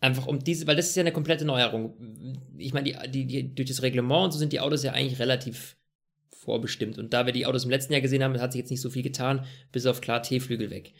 Einfach 0.00 0.26
um 0.26 0.42
diese, 0.42 0.66
weil 0.66 0.76
das 0.76 0.88
ist 0.88 0.96
ja 0.96 1.02
eine 1.02 1.12
komplette 1.12 1.44
Neuerung. 1.44 1.94
Ich 2.58 2.72
meine, 2.72 2.92
die, 2.92 3.10
die, 3.10 3.26
die, 3.26 3.54
durch 3.54 3.68
das 3.68 3.82
Reglement 3.82 4.24
und 4.24 4.32
so 4.32 4.38
sind 4.38 4.52
die 4.52 4.60
Autos 4.60 4.82
ja 4.82 4.92
eigentlich 4.92 5.18
relativ 5.18 5.76
vorbestimmt. 6.30 6.98
Und 6.98 7.12
da 7.12 7.26
wir 7.26 7.32
die 7.32 7.46
Autos 7.46 7.64
im 7.64 7.70
letzten 7.70 7.92
Jahr 7.92 8.02
gesehen 8.02 8.22
haben, 8.22 8.38
hat 8.40 8.52
sich 8.52 8.60
jetzt 8.60 8.70
nicht 8.70 8.80
so 8.80 8.90
viel 8.90 9.02
getan, 9.02 9.46
bis 9.72 9.86
auf 9.86 10.00
klar 10.00 10.22
T-Flügel 10.22 10.70
weg. 10.70 10.92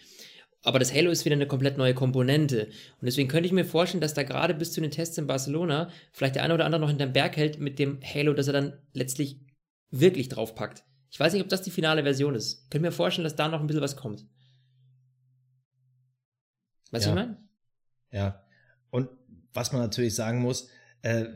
Aber 0.62 0.78
das 0.78 0.94
Halo 0.94 1.10
ist 1.10 1.26
wieder 1.26 1.34
eine 1.34 1.46
komplett 1.46 1.76
neue 1.76 1.92
Komponente. 1.92 2.66
Und 3.00 3.06
deswegen 3.06 3.28
könnte 3.28 3.46
ich 3.46 3.52
mir 3.52 3.66
vorstellen, 3.66 4.00
dass 4.00 4.14
da 4.14 4.22
gerade 4.22 4.54
bis 4.54 4.72
zu 4.72 4.80
den 4.80 4.90
Tests 4.90 5.18
in 5.18 5.26
Barcelona 5.26 5.90
vielleicht 6.12 6.36
der 6.36 6.42
eine 6.42 6.54
oder 6.54 6.64
andere 6.64 6.80
noch 6.80 6.88
hinterm 6.88 7.12
Berg 7.12 7.36
hält 7.36 7.60
mit 7.60 7.78
dem 7.78 8.00
Halo, 8.02 8.32
dass 8.32 8.46
er 8.46 8.54
dann 8.54 8.72
letztlich 8.94 9.38
wirklich 9.90 10.30
draufpackt. 10.30 10.84
Ich 11.10 11.20
weiß 11.20 11.34
nicht, 11.34 11.42
ob 11.42 11.50
das 11.50 11.62
die 11.62 11.70
finale 11.70 12.02
Version 12.02 12.34
ist. 12.34 12.70
Könnte 12.70 12.86
mir 12.86 12.92
vorstellen, 12.92 13.24
dass 13.24 13.36
da 13.36 13.48
noch 13.48 13.60
ein 13.60 13.66
bisschen 13.66 13.82
was 13.82 13.96
kommt. 13.96 14.24
Weißt 16.94 17.06
du, 17.06 17.10
ja. 17.10 17.16
ich 17.16 17.26
meine? 17.26 17.38
Ja. 18.10 18.44
Und 18.90 19.08
was 19.52 19.72
man 19.72 19.82
natürlich 19.82 20.14
sagen 20.14 20.40
muss, 20.40 20.68
äh, 21.02 21.26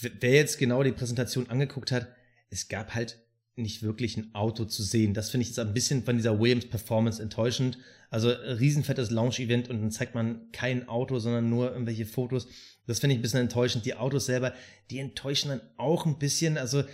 wer 0.00 0.32
jetzt 0.32 0.58
genau 0.58 0.82
die 0.82 0.92
Präsentation 0.92 1.50
angeguckt 1.50 1.92
hat, 1.92 2.08
es 2.50 2.68
gab 2.68 2.94
halt 2.94 3.18
nicht 3.54 3.82
wirklich 3.82 4.16
ein 4.16 4.34
Auto 4.34 4.64
zu 4.64 4.82
sehen. 4.82 5.12
Das 5.12 5.30
finde 5.30 5.42
ich 5.42 5.48
jetzt 5.48 5.58
ein 5.58 5.74
bisschen 5.74 6.04
von 6.04 6.16
dieser 6.16 6.40
Williams 6.40 6.66
Performance 6.66 7.22
enttäuschend. 7.22 7.78
Also 8.08 8.30
riesenfettes 8.30 9.10
Launch-Event 9.10 9.68
und 9.68 9.80
dann 9.80 9.90
zeigt 9.90 10.14
man 10.14 10.50
kein 10.52 10.88
Auto, 10.88 11.18
sondern 11.18 11.50
nur 11.50 11.70
irgendwelche 11.70 12.06
Fotos. 12.06 12.48
Das 12.86 13.00
finde 13.00 13.14
ich 13.14 13.18
ein 13.18 13.22
bisschen 13.22 13.40
enttäuschend. 13.40 13.84
Die 13.84 13.94
Autos 13.94 14.26
selber, 14.26 14.54
die 14.90 14.98
enttäuschen 14.98 15.50
dann 15.50 15.60
auch 15.76 16.06
ein 16.06 16.18
bisschen. 16.18 16.56
Also 16.56 16.84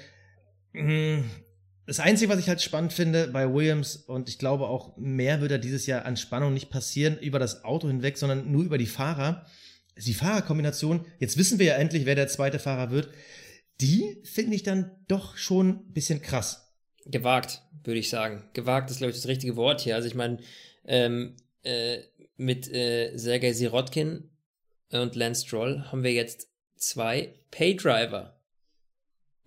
mh, 0.73 1.19
mm, 1.19 1.25
das 1.88 2.00
Einzige, 2.00 2.30
was 2.30 2.38
ich 2.38 2.50
halt 2.50 2.61
spannend 2.61 2.92
finde 2.92 3.28
bei 3.28 3.50
Williams, 3.50 3.97
und 3.97 4.28
ich 4.28 4.38
glaube 4.38 4.68
auch 4.68 4.95
mehr 4.99 5.40
wird 5.40 5.52
da 5.52 5.59
dieses 5.59 5.87
Jahr 5.87 6.04
an 6.04 6.18
Spannung 6.18 6.52
nicht 6.52 6.68
passieren 6.68 7.18
über 7.18 7.38
das 7.38 7.64
Auto 7.64 7.88
hinweg, 7.88 8.18
sondern 8.18 8.52
nur 8.52 8.62
über 8.62 8.76
die 8.76 8.87
Fahrer. 8.87 9.47
Die 9.97 10.12
Fahrerkombination, 10.12 11.07
jetzt 11.18 11.38
wissen 11.38 11.59
wir 11.59 11.64
ja 11.64 11.76
endlich, 11.76 12.04
wer 12.04 12.14
der 12.14 12.28
zweite 12.28 12.59
Fahrer 12.59 12.90
wird, 12.90 13.09
die 13.80 14.21
finde 14.23 14.54
ich 14.54 14.62
dann 14.62 14.90
doch 15.09 15.38
schon 15.38 15.68
ein 15.71 15.92
bisschen 15.95 16.21
krass. 16.21 16.75
Gewagt, 17.07 17.62
würde 17.85 18.00
ich 18.00 18.11
sagen. 18.11 18.45
Gewagt 18.52 18.90
ist, 18.90 18.99
glaube 18.99 19.12
ich, 19.12 19.16
das 19.16 19.26
richtige 19.26 19.57
Wort 19.57 19.80
hier. 19.80 19.95
Also 19.95 20.09
ich 20.09 20.14
meine, 20.14 20.40
ähm, 20.85 21.37
äh, 21.62 22.00
mit 22.37 22.71
äh, 22.71 23.16
Sergei 23.16 23.54
Sirotkin 23.54 24.28
und 24.92 25.16
Lance 25.16 25.47
Stroll 25.47 25.85
haben 25.90 26.02
wir 26.02 26.12
jetzt 26.12 26.49
zwei 26.76 27.33
Paydriver 27.50 28.38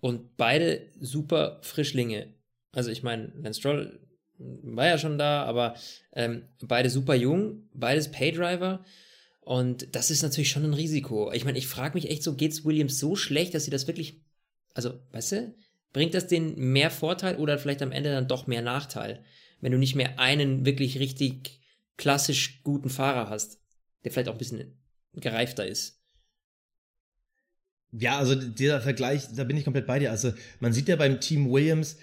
und 0.02 0.36
beide 0.36 0.90
super 0.98 1.60
Frischlinge. 1.62 2.34
Also 2.72 2.90
ich 2.90 3.04
meine, 3.04 3.32
Lance 3.36 3.60
Stroll 3.60 4.00
war 4.36 4.86
ja 4.86 4.98
schon 4.98 5.16
da, 5.16 5.44
aber 5.44 5.76
ähm, 6.12 6.48
beide 6.60 6.90
super 6.90 7.14
jung, 7.14 7.68
beides 7.72 8.10
Paydriver. 8.10 8.84
Und 9.40 9.94
das 9.94 10.10
ist 10.10 10.22
natürlich 10.22 10.50
schon 10.50 10.64
ein 10.64 10.74
Risiko. 10.74 11.30
Ich 11.32 11.44
meine, 11.44 11.56
ich 11.56 11.68
frage 11.68 11.94
mich 11.94 12.10
echt 12.10 12.24
so, 12.24 12.34
geht's 12.34 12.64
Williams 12.64 12.98
so 12.98 13.14
schlecht, 13.14 13.54
dass 13.54 13.64
sie 13.64 13.70
das 13.70 13.86
wirklich, 13.86 14.20
also, 14.74 14.98
weißt 15.12 15.32
du, 15.32 15.54
bringt 15.92 16.14
das 16.14 16.26
denen 16.26 16.56
mehr 16.56 16.90
Vorteil 16.90 17.36
oder 17.36 17.56
vielleicht 17.56 17.82
am 17.82 17.92
Ende 17.92 18.10
dann 18.10 18.26
doch 18.26 18.48
mehr 18.48 18.62
Nachteil, 18.62 19.24
wenn 19.60 19.70
du 19.70 19.78
nicht 19.78 19.94
mehr 19.94 20.18
einen 20.18 20.66
wirklich 20.66 20.98
richtig 20.98 21.60
klassisch 21.96 22.64
guten 22.64 22.90
Fahrer 22.90 23.30
hast, 23.30 23.60
der 24.02 24.10
vielleicht 24.10 24.28
auch 24.28 24.34
ein 24.34 24.38
bisschen 24.38 24.82
gereifter 25.14 25.64
ist. 25.64 26.01
Ja, 27.92 28.18
also 28.18 28.34
dieser 28.34 28.80
Vergleich, 28.80 29.28
da 29.34 29.44
bin 29.44 29.56
ich 29.56 29.64
komplett 29.64 29.86
bei 29.86 29.98
dir. 29.98 30.10
Also 30.10 30.32
man 30.60 30.72
sieht 30.72 30.88
ja 30.88 30.96
beim 30.96 31.20
Team 31.20 31.50
Williams 31.50 31.98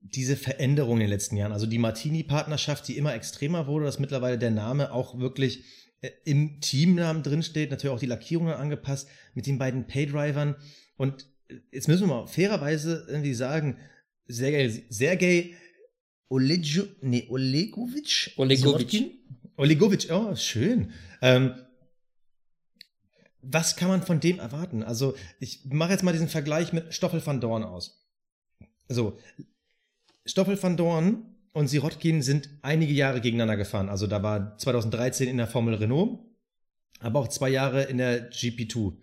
diese 0.00 0.36
Veränderung 0.36 0.94
in 0.94 1.02
den 1.02 1.10
letzten 1.10 1.36
Jahren. 1.36 1.52
Also 1.52 1.66
die 1.66 1.78
Martini-Partnerschaft, 1.78 2.86
die 2.88 2.96
immer 2.96 3.14
extremer 3.14 3.66
wurde, 3.66 3.86
dass 3.86 3.98
mittlerweile 3.98 4.38
der 4.38 4.50
Name 4.50 4.92
auch 4.92 5.18
wirklich 5.18 5.64
äh, 6.00 6.10
im 6.24 6.60
Teamnamen 6.60 7.22
drin 7.22 7.42
steht, 7.42 7.70
natürlich 7.70 7.94
auch 7.94 8.00
die 8.00 8.06
Lackierungen 8.06 8.54
angepasst 8.54 9.08
mit 9.34 9.46
den 9.46 9.58
beiden 9.58 9.86
Paydrivern. 9.86 10.56
Und 10.96 11.26
äh, 11.48 11.56
jetzt 11.72 11.88
müssen 11.88 12.08
wir 12.08 12.14
mal 12.14 12.26
fairerweise 12.26 13.06
irgendwie 13.08 13.34
sagen, 13.34 13.78
Sergej, 14.26 14.84
Sergej 14.88 15.54
Olejo, 16.28 16.84
nee, 17.00 17.26
Olegovic? 17.28 18.32
Olegovic. 18.36 19.18
Olegovic, 19.56 20.08
oh, 20.10 20.36
schön. 20.36 20.92
Ähm, 21.22 21.54
was 23.42 23.76
kann 23.76 23.88
man 23.88 24.02
von 24.02 24.20
dem 24.20 24.38
erwarten? 24.38 24.82
Also, 24.82 25.14
ich 25.40 25.64
mache 25.66 25.92
jetzt 25.92 26.02
mal 26.02 26.12
diesen 26.12 26.28
Vergleich 26.28 26.72
mit 26.72 26.92
Stoffel 26.92 27.24
van 27.24 27.40
Dorn 27.40 27.62
aus. 27.62 28.04
So, 28.88 29.18
Stoffel 30.24 30.60
van 30.62 30.76
Dorn 30.76 31.36
und 31.52 31.68
Sirotkin 31.68 32.22
sind 32.22 32.50
einige 32.62 32.92
Jahre 32.92 33.20
gegeneinander 33.20 33.56
gefahren. 33.56 33.88
Also 33.88 34.06
da 34.06 34.22
war 34.22 34.56
2013 34.58 35.28
in 35.28 35.38
der 35.38 35.46
Formel 35.46 35.74
Renault, 35.74 36.20
aber 37.00 37.20
auch 37.20 37.28
zwei 37.28 37.48
Jahre 37.48 37.84
in 37.84 37.98
der 37.98 38.30
GP2. 38.30 38.94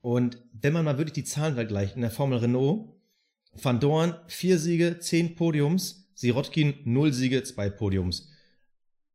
Und 0.00 0.42
wenn 0.52 0.72
man 0.72 0.84
mal 0.84 0.98
wirklich 0.98 1.14
die 1.14 1.24
Zahlen 1.24 1.54
vergleicht, 1.54 1.96
in 1.96 2.02
der 2.02 2.10
Formel 2.10 2.38
Renault, 2.38 2.94
Van 3.52 3.80
Dorn 3.80 4.14
vier 4.28 4.58
Siege, 4.58 4.98
zehn 5.00 5.34
Podiums, 5.34 6.10
Sirotkin 6.14 6.74
null 6.84 7.12
Siege, 7.12 7.42
zwei 7.42 7.68
Podiums. 7.68 8.30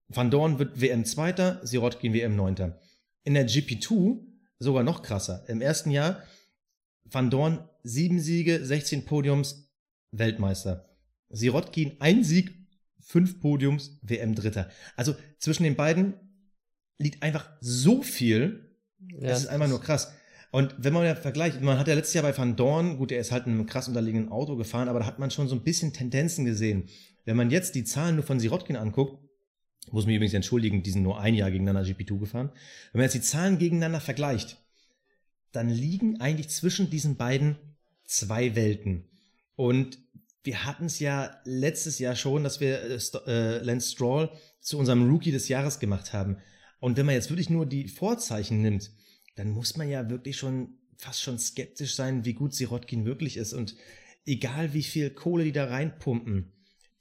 Van 0.08 0.30
Dorn 0.30 0.60
wird 0.60 0.82
WM 0.82 1.06
Zweiter, 1.06 1.66
Sirotkin 1.66 2.14
WM 2.14 2.36
Neunter. 2.36 2.80
In 3.24 3.34
der 3.34 3.48
GP2 3.48 4.20
sogar 4.66 4.84
noch 4.84 5.02
krasser. 5.02 5.46
Im 5.48 5.62
ersten 5.62 5.92
Jahr 5.92 6.24
Van 7.06 7.30
Dorn 7.30 7.70
sieben 7.84 8.20
Siege, 8.20 8.66
16 8.66 9.06
Podiums, 9.06 9.72
Weltmeister. 10.12 10.90
Sirotkin 11.30 11.98
ein 12.00 12.24
Sieg, 12.24 12.54
fünf 13.00 13.40
Podiums, 13.40 14.00
WM 14.02 14.36
Dritter. 14.36 14.70
Also 14.96 15.16
zwischen 15.40 15.64
den 15.64 15.76
beiden 15.76 16.16
liegt 16.98 17.24
einfach 17.24 17.50
so 17.62 18.02
viel. 18.02 18.78
Ja, 19.00 19.30
das 19.30 19.42
ist 19.42 19.48
einfach 19.48 19.68
nur 19.68 19.82
krass. 19.82 20.12
Und 20.52 20.74
wenn 20.78 20.94
man 20.94 21.06
ja 21.06 21.16
vergleicht, 21.16 21.62
man 21.62 21.78
hat 21.78 21.88
ja 21.88 21.96
letztes 21.96 22.14
Jahr 22.14 22.24
bei 22.24 22.38
Van 22.38 22.56
Dorn, 22.56 22.98
gut, 22.98 23.12
er 23.12 23.20
ist 23.20 23.32
halt 23.32 23.46
in 23.46 23.54
einem 23.54 23.66
krass 23.66 23.88
unterliegenden 23.88 24.32
Auto 24.32 24.56
gefahren, 24.56 24.88
aber 24.88 25.00
da 25.00 25.06
hat 25.06 25.20
man 25.20 25.30
schon 25.30 25.48
so 25.48 25.56
ein 25.56 25.64
bisschen 25.64 25.94
Tendenzen 25.94 26.46
gesehen. 26.46 26.90
Wenn 27.26 27.36
man 27.36 27.52
jetzt 27.52 27.76
die 27.76 27.84
Zahlen 27.84 28.16
nur 28.16 28.24
von 28.24 28.40
Sirotkin 28.40 28.78
anguckt, 28.78 29.25
muss 29.92 30.06
mich 30.06 30.16
übrigens 30.16 30.34
entschuldigen, 30.34 30.84
die 30.84 30.92
sind 30.92 31.04
nur 31.04 31.20
ein 31.20 31.36
Jahr 31.36 31.52
gegeneinander 31.52 31.90
GP2 31.90 32.20
gefahren. 32.20 32.50
Wenn 32.92 33.00
man 33.00 33.04
jetzt 33.04 33.16
die 33.16 33.22
Zahlen 33.22 33.58
gegeneinander 33.58 34.00
vergleicht, 34.00 34.58
dann 35.52 35.70
liegen 35.70 36.20
eigentlich 36.20 36.50
zwischen 36.50 36.90
diesen 36.90 37.16
beiden 37.16 37.58
zwei 38.06 38.56
Welten. 38.56 39.06
Und 39.56 39.98
wir 40.44 40.66
hatten 40.66 40.86
es 40.86 41.00
ja 41.00 41.40
letztes 41.44 42.00
Jahr 42.00 42.16
schon, 42.16 42.44
dass 42.44 42.60
wir 42.60 42.82
äh, 42.82 43.00
äh, 43.28 43.64
Lance 43.64 43.92
Stroll 43.92 44.30
zu 44.60 44.78
unserem 44.78 45.10
Rookie 45.10 45.32
des 45.32 45.48
Jahres 45.48 45.80
gemacht 45.80 46.14
haben. 46.14 46.38
Und 46.80 46.98
wenn 46.98 47.06
man 47.06 47.16
jetzt 47.16 47.30
wirklich 47.30 47.50
nur 47.50 47.66
die 47.66 47.88
Vorzeichen 47.88 48.62
nimmt, 48.62 48.92
dann 49.36 49.50
muss 49.50 49.76
man 49.78 49.90
ja 49.90 50.10
wirklich 50.10 50.38
schon 50.38 50.78
fast 50.98 51.22
schon 51.22 51.40
skeptisch 51.40 51.96
sein, 51.96 52.26
wie 52.26 52.34
gut 52.34 52.54
Sirotkin 52.54 53.06
wirklich 53.06 53.38
ist. 53.38 53.54
Und 53.54 53.76
egal 54.26 54.74
wie 54.74 54.84
viel 54.84 55.10
Kohle 55.10 55.44
die 55.44 55.52
da 55.52 55.66
reinpumpen, 55.66 56.52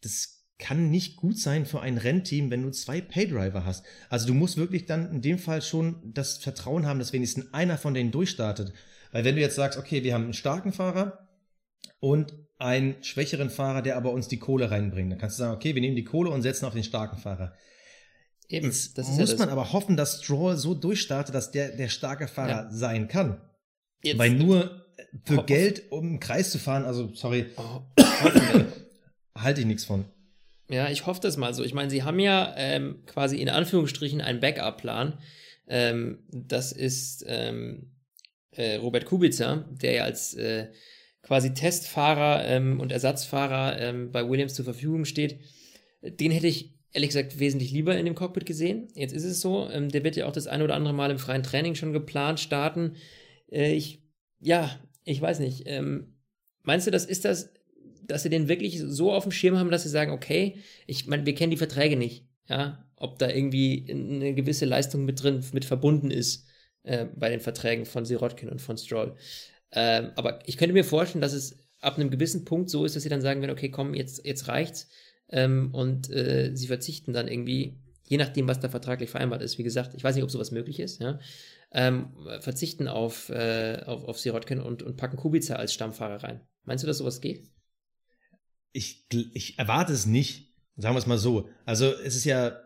das 0.01 0.34
kann 0.59 0.91
nicht 0.91 1.17
gut 1.17 1.39
sein 1.39 1.67
für 1.67 1.81
ein 1.81 1.99
Rennteam, 1.99 2.51
wenn 2.51 2.63
du 2.63 2.71
zwei 2.71 3.01
Paydriver 3.01 3.65
hast. 3.65 3.85
Also 4.09 4.27
du 4.27 4.35
musst 4.35 4.57
wirklich 4.57 4.87
dann 4.87 5.11
in 5.11 5.23
dem 5.23 5.39
Fall 5.39 5.63
schon 5.63 6.13
das 6.15 6.39
Vertrauen 6.39 6.87
haben, 6.87 6.99
dass 6.99 7.13
wenigstens 7.13 7.53
einer 7.53 7.77
von 7.77 7.95
denen 7.95 8.13
durchstartet. 8.13 8.73
Weil 9.13 9.25
wenn 9.25 9.35
du 9.35 9.41
jetzt 9.41 9.57
sagst, 9.57 9.79
okay, 9.79 10.05
wir 10.05 10.15
haben 10.15 10.25
einen 10.25 10.33
starken 10.33 10.73
Fahrer 10.73 11.29
und 12.01 12.35
einen 12.59 13.03
schwächeren 13.03 13.51
Fahrer, 13.51 13.83
der 13.83 13.97
aber 13.97 14.13
uns 14.13 14.29
die 14.29 14.39
Kohle 14.39 14.71
reinbringt. 14.71 15.11
Dann 15.11 15.19
kannst 15.19 15.39
du 15.39 15.43
sagen, 15.43 15.55
okay, 15.55 15.75
wir 15.75 15.81
nehmen 15.81 15.97
die 15.97 16.05
Kohle 16.05 16.31
und 16.31 16.43
setzen 16.43 16.67
auf 16.67 16.75
den 16.75 16.85
starken 16.85 17.19
Fahrer. 17.19 17.55
Eben, 18.49 18.67
Jetzt 18.67 18.97
das 18.99 19.09
muss 19.09 19.33
ja 19.33 19.39
man 19.39 19.49
aber 19.49 19.73
hoffen, 19.73 19.97
dass 19.97 20.23
Stroll 20.23 20.57
so 20.57 20.75
durchstartet, 20.75 21.35
dass 21.35 21.51
der 21.51 21.77
der 21.77 21.89
starke 21.89 22.29
Fahrer 22.29 22.65
ja. 22.65 22.71
sein 22.71 23.09
kann. 23.09 23.41
Jetzt, 24.03 24.19
Weil 24.19 24.31
nur 24.31 24.85
für 25.25 25.45
Geld, 25.45 25.91
um 25.91 26.07
im 26.07 26.21
Kreis 26.21 26.51
zu 26.51 26.59
fahren, 26.59 26.85
also 26.85 27.13
sorry, 27.15 27.47
oh. 27.57 27.83
halte 29.37 29.61
ich 29.61 29.67
nichts 29.67 29.85
von. 29.85 30.05
Ja, 30.75 30.91
ich 30.91 31.07
hoffe 31.07 31.21
das 31.21 31.37
mal 31.37 31.55
so. 31.55 31.63
Ich 31.63 31.73
meine, 31.73 31.89
sie 31.89 32.03
haben 32.03 32.19
ja 32.19 32.53
ähm, 32.57 33.05
quasi 33.07 33.41
in 33.41 33.49
Anführungsstrichen 33.49 34.21
einen 34.21 34.41
Backup-Plan. 34.41 35.21
Ähm, 35.69 36.25
das 36.33 36.73
ist 36.73 37.25
ähm, 37.29 37.93
äh, 38.51 38.77
Robert 38.77 39.05
Kubica, 39.05 39.69
der 39.71 39.93
ja 39.93 40.03
als 40.03 40.35
äh, 40.35 40.73
quasi 41.23 41.55
Testfahrer 41.55 42.45
ähm, 42.47 42.81
und 42.81 42.91
Ersatzfahrer 42.91 43.79
ähm, 43.79 44.11
bei 44.11 44.29
Williams 44.29 44.55
zur 44.55 44.65
Verfügung 44.65 45.05
steht. 45.05 45.39
Den 46.03 46.33
hätte 46.33 46.49
ich 46.49 46.75
ehrlich 46.91 47.11
gesagt 47.11 47.39
wesentlich 47.39 47.71
lieber 47.71 47.97
in 47.97 48.05
dem 48.05 48.17
Cockpit 48.17 48.45
gesehen. 48.45 48.89
Jetzt 48.97 49.15
ist 49.15 49.25
es 49.25 49.41
so, 49.41 49.71
ähm, 49.71 49.91
der 49.91 50.03
wird 50.03 50.17
ja 50.17 50.27
auch 50.27 50.33
das 50.33 50.49
ein 50.49 50.61
oder 50.61 50.75
andere 50.75 50.93
Mal 50.93 51.13
im 51.13 51.21
freien 51.21 51.45
Training 51.45 51.77
schon 51.77 51.93
geplant 51.93 52.41
starten. 52.41 52.97
Äh, 53.49 53.75
ich, 53.75 54.03
ja, 54.41 54.77
ich 55.05 55.21
weiß 55.21 55.39
nicht. 55.39 55.67
Meinst 56.63 56.87
du, 56.87 56.91
das 56.91 57.05
ist 57.05 57.27
das, 57.27 57.53
dass 58.07 58.23
sie 58.23 58.31
den 58.31 58.49
wirklich 58.49 58.81
so 58.81 59.13
auf 59.13 59.25
dem 59.25 59.33
Schirm 59.33 59.59
haben, 59.59 59.71
dass 59.71 59.83
sie 59.83 59.89
sagen, 59.89 60.13
okay, 60.13 60.57
ich 60.87 61.07
meine, 61.07 61.27
wir 61.27 61.35
kennen 61.35 61.51
die 61.51 61.57
Verträge 61.57 61.97
nicht, 61.97 62.27
ja, 62.49 62.85
ob 62.97 63.19
da 63.19 63.29
irgendwie 63.29 63.87
eine 63.91 64.35
gewisse 64.35 64.65
Leistung 64.65 65.05
mit 65.05 65.23
drin, 65.23 65.45
mit 65.53 65.65
verbunden 65.65 66.11
ist 66.11 66.47
äh, 66.85 67.07
bei 67.17 67.29
den 67.29 67.41
Verträgen 67.41 67.87
von 67.87 68.05
Sirotkin 68.05 68.49
und 68.49 68.61
von 68.61 68.77
Stroll. 68.79 69.17
Ähm, 69.73 70.13
aber 70.17 70.41
ich 70.47 70.57
könnte 70.57 70.73
mir 70.73 70.85
vorstellen, 70.85 71.23
dass 71.23 71.33
es 71.33 71.59
ab 71.81 71.97
einem 71.97 72.11
gewissen 72.11 72.45
Punkt 72.45 72.71
so 72.71 72.85
ist, 72.85 72.97
dass 72.97 73.03
sie 73.03 73.09
dann 73.09 73.21
sagen 73.21 73.41
werden, 73.41 73.53
okay, 73.53 73.71
komm, 73.71 73.95
jetzt, 73.95 74.25
jetzt 74.25 74.49
reicht's. 74.49 74.89
Ähm, 75.29 75.71
und 75.73 76.11
äh, 76.11 76.53
sie 76.55 76.67
verzichten 76.67 77.13
dann 77.13 77.29
irgendwie, 77.29 77.79
je 78.07 78.17
nachdem, 78.17 78.49
was 78.49 78.61
da 78.61 78.69
vertraglich 78.69 79.11
vereinbart 79.11 79.43
ist. 79.43 79.59
Wie 79.59 79.63
gesagt, 79.63 79.95
ich 79.95 80.05
weiß 80.05 80.15
nicht, 80.15 80.25
ob 80.25 80.31
sowas 80.31 80.51
möglich 80.51 80.81
ist, 80.81 81.01
ja. 81.01 81.19
Ähm, 81.73 82.15
verzichten 82.41 82.87
auf, 82.87 83.31
äh, 83.31 83.83
auf, 83.85 84.05
auf 84.05 84.19
Sirotkin 84.21 84.61
und, 84.61 84.85
und 84.85 84.97
packen 84.97 85.17
Kubica 85.17 85.57
als 85.57 85.75
Stammfahrer 85.75 86.23
rein. 86.23 86.41
Meinst 86.63 86.85
du, 86.85 86.87
dass 86.87 86.99
sowas 86.99 87.21
geht? 87.21 87.51
Ich, 88.75 89.07
ich 89.33 89.59
erwarte 89.59 89.95
es 89.95 90.05
nicht. 90.05 90.53
Sagen 90.77 90.95
wir 90.95 90.99
es 90.99 91.07
mal 91.07 91.17
so. 91.17 91.49
Also 91.65 91.87
es 91.87 92.17
ist 92.17 92.25
ja, 92.25 92.59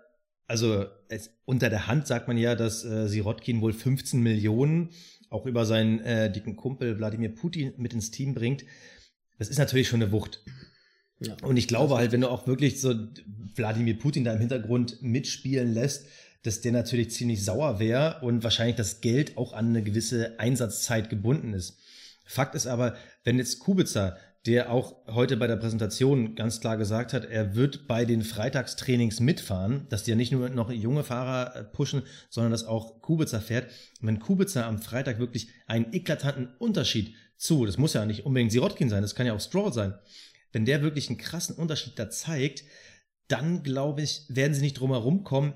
also 0.48 0.86
es, 1.08 1.30
unter 1.44 1.70
der 1.70 1.86
Hand 1.86 2.08
sagt 2.08 2.26
man 2.26 2.36
ja, 2.36 2.56
dass 2.56 2.84
äh, 2.84 3.06
Sirotkin 3.06 3.60
wohl 3.60 3.72
15 3.72 4.20
Millionen 4.20 4.90
auch 5.30 5.46
über 5.46 5.66
seinen 5.66 6.00
äh, 6.00 6.32
dicken 6.32 6.56
Kumpel 6.56 6.98
Wladimir 6.98 7.34
Putin 7.34 7.74
mit 7.76 7.92
ins 7.92 8.10
Team 8.10 8.34
bringt, 8.34 8.64
das 9.38 9.48
ist 9.48 9.58
natürlich 9.58 9.88
schon 9.88 10.02
eine 10.02 10.10
Wucht. 10.10 10.42
Ja, 11.20 11.36
und 11.42 11.56
ich 11.56 11.68
glaube 11.68 11.96
halt, 11.96 12.12
wenn 12.12 12.20
du 12.20 12.28
auch 12.28 12.46
wirklich 12.46 12.80
so 12.80 12.94
Wladimir 13.54 13.98
Putin 13.98 14.24
da 14.24 14.32
im 14.32 14.40
Hintergrund 14.40 15.02
mitspielen 15.02 15.72
lässt, 15.72 16.06
dass 16.42 16.60
der 16.60 16.72
natürlich 16.72 17.10
ziemlich 17.10 17.44
sauer 17.44 17.80
wäre 17.80 18.20
und 18.22 18.44
wahrscheinlich 18.44 18.76
das 18.76 19.00
Geld 19.00 19.36
auch 19.36 19.52
an 19.52 19.68
eine 19.68 19.82
gewisse 19.82 20.38
Einsatzzeit 20.38 21.10
gebunden 21.10 21.52
ist. 21.52 21.78
Fakt 22.24 22.54
ist 22.54 22.66
aber, 22.66 22.94
wenn 23.24 23.38
jetzt 23.38 23.58
Kubica 23.58 24.16
der 24.48 24.72
auch 24.72 24.96
heute 25.06 25.36
bei 25.36 25.46
der 25.46 25.56
Präsentation 25.56 26.34
ganz 26.34 26.60
klar 26.60 26.78
gesagt 26.78 27.12
hat, 27.12 27.26
er 27.26 27.54
wird 27.54 27.86
bei 27.86 28.06
den 28.06 28.22
Freitagstrainings 28.22 29.20
mitfahren, 29.20 29.86
dass 29.90 30.04
die 30.04 30.10
ja 30.10 30.16
nicht 30.16 30.32
nur 30.32 30.48
noch 30.48 30.70
junge 30.70 31.04
Fahrer 31.04 31.54
äh, 31.54 31.64
pushen, 31.64 32.02
sondern 32.30 32.52
dass 32.52 32.64
auch 32.64 33.02
Kubica 33.02 33.40
fährt. 33.40 33.66
Und 34.00 34.08
wenn 34.08 34.20
Kubica 34.20 34.66
am 34.66 34.80
Freitag 34.80 35.18
wirklich 35.18 35.48
einen 35.66 35.92
eklatanten 35.92 36.48
Unterschied 36.58 37.14
zu, 37.36 37.66
das 37.66 37.76
muss 37.76 37.92
ja 37.92 38.06
nicht 38.06 38.24
unbedingt 38.24 38.50
Sirotkin 38.50 38.88
sein, 38.88 39.02
das 39.02 39.14
kann 39.14 39.26
ja 39.26 39.34
auch 39.34 39.40
Stroll 39.40 39.70
sein, 39.70 39.92
wenn 40.52 40.64
der 40.64 40.80
wirklich 40.80 41.10
einen 41.10 41.18
krassen 41.18 41.54
Unterschied 41.54 41.98
da 41.98 42.08
zeigt, 42.08 42.64
dann 43.28 43.62
glaube 43.62 44.00
ich, 44.00 44.22
werden 44.30 44.54
sie 44.54 44.62
nicht 44.62 44.80
drum 44.80 44.92
herum 44.92 45.24
kommen, 45.24 45.52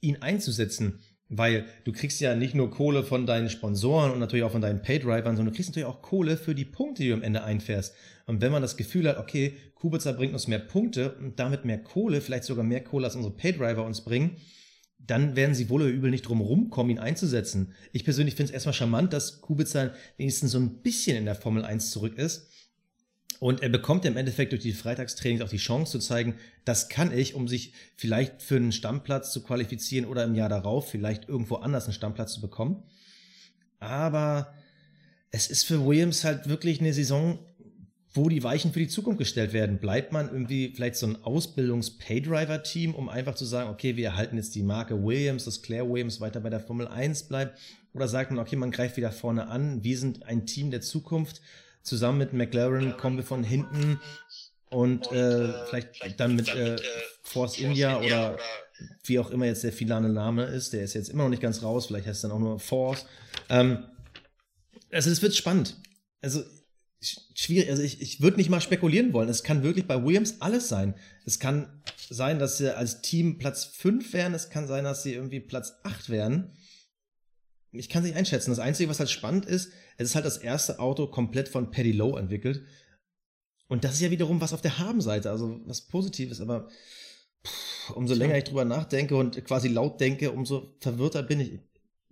ihn 0.00 0.20
einzusetzen. 0.20 1.00
Weil 1.28 1.64
du 1.84 1.92
kriegst 1.92 2.20
ja 2.20 2.34
nicht 2.34 2.54
nur 2.54 2.70
Kohle 2.70 3.02
von 3.02 3.26
deinen 3.26 3.48
Sponsoren 3.48 4.12
und 4.12 4.18
natürlich 4.18 4.44
auch 4.44 4.52
von 4.52 4.60
deinen 4.60 4.82
Paydrivern, 4.82 5.36
sondern 5.36 5.52
du 5.52 5.56
kriegst 5.56 5.70
natürlich 5.70 5.88
auch 5.88 6.02
Kohle 6.02 6.36
für 6.36 6.54
die 6.54 6.64
Punkte, 6.64 7.02
die 7.02 7.08
du 7.08 7.14
am 7.14 7.22
Ende 7.22 7.42
einfährst. 7.42 7.94
Und 8.26 8.40
wenn 8.40 8.52
man 8.52 8.62
das 8.62 8.76
Gefühl 8.76 9.08
hat, 9.08 9.18
okay, 9.18 9.54
Kubica 9.74 10.12
bringt 10.12 10.34
uns 10.34 10.48
mehr 10.48 10.58
Punkte 10.58 11.14
und 11.14 11.38
damit 11.38 11.64
mehr 11.64 11.82
Kohle, 11.82 12.20
vielleicht 12.20 12.44
sogar 12.44 12.64
mehr 12.64 12.84
Kohle, 12.84 13.06
als 13.06 13.16
unsere 13.16 13.34
Paydriver 13.34 13.84
uns 13.84 14.02
bringen, 14.02 14.36
dann 14.98 15.36
werden 15.36 15.54
sie 15.54 15.68
wohl 15.68 15.82
oder 15.82 15.90
übel 15.90 16.10
nicht 16.10 16.22
drum 16.22 16.40
rumkommen, 16.40 16.90
ihn 16.90 16.98
einzusetzen. 16.98 17.74
Ich 17.92 18.04
persönlich 18.04 18.34
finde 18.34 18.50
es 18.50 18.54
erstmal 18.54 18.72
charmant, 18.74 19.12
dass 19.12 19.40
Kubica 19.40 19.92
wenigstens 20.16 20.52
so 20.52 20.58
ein 20.58 20.82
bisschen 20.82 21.16
in 21.16 21.26
der 21.26 21.34
Formel 21.34 21.64
1 21.64 21.90
zurück 21.90 22.16
ist 22.16 22.50
und 23.40 23.62
er 23.62 23.68
bekommt 23.68 24.04
im 24.04 24.16
Endeffekt 24.16 24.52
durch 24.52 24.62
die 24.62 24.72
Freitagstrainings 24.72 25.42
auch 25.42 25.48
die 25.48 25.56
Chance 25.56 25.92
zu 25.92 25.98
zeigen, 25.98 26.34
das 26.64 26.88
kann 26.88 27.16
ich, 27.16 27.34
um 27.34 27.48
sich 27.48 27.72
vielleicht 27.96 28.42
für 28.42 28.56
einen 28.56 28.72
Stammplatz 28.72 29.32
zu 29.32 29.42
qualifizieren 29.42 30.06
oder 30.06 30.24
im 30.24 30.34
Jahr 30.34 30.48
darauf 30.48 30.88
vielleicht 30.88 31.28
irgendwo 31.28 31.56
anders 31.56 31.84
einen 31.84 31.94
Stammplatz 31.94 32.34
zu 32.34 32.40
bekommen. 32.40 32.82
Aber 33.80 34.54
es 35.30 35.48
ist 35.48 35.64
für 35.64 35.84
Williams 35.84 36.24
halt 36.24 36.48
wirklich 36.48 36.80
eine 36.80 36.92
Saison, 36.92 37.38
wo 38.14 38.28
die 38.28 38.44
Weichen 38.44 38.72
für 38.72 38.78
die 38.78 38.88
Zukunft 38.88 39.18
gestellt 39.18 39.52
werden. 39.52 39.78
Bleibt 39.78 40.12
man 40.12 40.28
irgendwie 40.28 40.72
vielleicht 40.72 40.94
so 40.94 41.06
ein 41.06 41.22
Ausbildungs-Paydriver-Team, 41.24 42.94
um 42.94 43.08
einfach 43.08 43.34
zu 43.34 43.44
sagen, 43.44 43.70
okay, 43.70 43.96
wir 43.96 44.06
erhalten 44.06 44.36
jetzt 44.36 44.54
die 44.54 44.62
Marke 44.62 45.02
Williams, 45.02 45.44
dass 45.44 45.62
Claire 45.62 45.90
Williams 45.90 46.20
weiter 46.20 46.38
bei 46.38 46.50
der 46.50 46.60
Formel 46.60 46.86
1 46.86 47.24
bleibt? 47.24 47.58
Oder 47.92 48.06
sagt 48.06 48.30
man, 48.30 48.38
okay, 48.38 48.54
man 48.54 48.70
greift 48.70 48.96
wieder 48.96 49.10
vorne 49.10 49.48
an, 49.48 49.82
wir 49.82 49.98
sind 49.98 50.24
ein 50.26 50.46
Team 50.46 50.70
der 50.70 50.80
Zukunft 50.80 51.40
Zusammen 51.84 52.18
mit 52.18 52.32
McLaren 52.32 52.96
kommen 52.96 53.16
wir 53.16 53.24
von 53.24 53.44
hinten 53.44 54.00
und 54.70 55.12
äh, 55.12 55.52
vielleicht 55.68 56.18
dann 56.18 56.34
mit 56.34 56.48
äh, 56.48 56.76
Force 57.22 57.58
India 57.58 58.00
oder 58.00 58.38
wie 59.04 59.18
auch 59.18 59.30
immer 59.30 59.46
jetzt 59.46 59.62
der 59.62 59.72
finale 59.72 60.08
Name 60.08 60.44
ist, 60.46 60.72
der 60.72 60.82
ist 60.82 60.94
jetzt 60.94 61.10
immer 61.10 61.24
noch 61.24 61.30
nicht 61.30 61.42
ganz 61.42 61.62
raus, 61.62 61.86
vielleicht 61.86 62.06
heißt 62.06 62.16
es 62.16 62.22
dann 62.22 62.32
auch 62.32 62.40
nur 62.40 62.58
Force. 62.58 63.06
Ähm, 63.48 63.84
also 64.90 65.10
es 65.10 65.22
wird 65.22 65.34
spannend. 65.34 65.76
Also 66.20 66.42
schwierig, 67.34 67.70
also 67.70 67.82
ich, 67.82 68.00
ich 68.00 68.20
würde 68.20 68.38
nicht 68.38 68.50
mal 68.50 68.60
spekulieren 68.60 69.12
wollen. 69.12 69.28
Es 69.28 69.42
kann 69.42 69.62
wirklich 69.62 69.86
bei 69.86 70.02
Williams 70.02 70.40
alles 70.40 70.68
sein. 70.68 70.94
Es 71.26 71.38
kann 71.38 71.82
sein, 72.10 72.38
dass 72.38 72.58
sie 72.58 72.76
als 72.76 73.02
Team 73.02 73.38
Platz 73.38 73.64
5 73.64 74.12
wären, 74.12 74.34
es 74.34 74.50
kann 74.50 74.66
sein, 74.66 74.84
dass 74.84 75.02
sie 75.02 75.14
irgendwie 75.14 75.40
Platz 75.40 75.74
8 75.82 76.10
wären. 76.10 76.52
Ich 77.74 77.88
kann 77.88 78.02
es 78.02 78.08
nicht 78.08 78.16
einschätzen. 78.16 78.50
Das 78.50 78.58
Einzige, 78.58 78.88
was 78.88 78.98
halt 78.98 79.10
spannend 79.10 79.46
ist, 79.46 79.72
es 79.96 80.10
ist 80.10 80.14
halt 80.14 80.24
das 80.24 80.38
erste 80.38 80.78
Auto 80.78 81.06
komplett 81.06 81.48
von 81.48 81.70
Paddy 81.70 81.92
Lowe 81.92 82.18
entwickelt. 82.18 82.62
Und 83.68 83.84
das 83.84 83.94
ist 83.94 84.00
ja 84.00 84.10
wiederum 84.10 84.40
was 84.40 84.52
auf 84.52 84.60
der 84.60 84.78
Habenseite, 84.78 85.30
also 85.30 85.60
was 85.64 85.82
Positives, 85.82 86.40
aber 86.40 86.68
pff, 87.44 87.90
umso 87.96 88.14
länger 88.14 88.36
ich 88.36 88.44
drüber 88.44 88.64
nachdenke 88.64 89.16
und 89.16 89.42
quasi 89.44 89.68
laut 89.68 90.00
denke, 90.00 90.30
umso 90.32 90.74
verwirrter 90.80 91.22
bin 91.22 91.40
ich. 91.40 91.60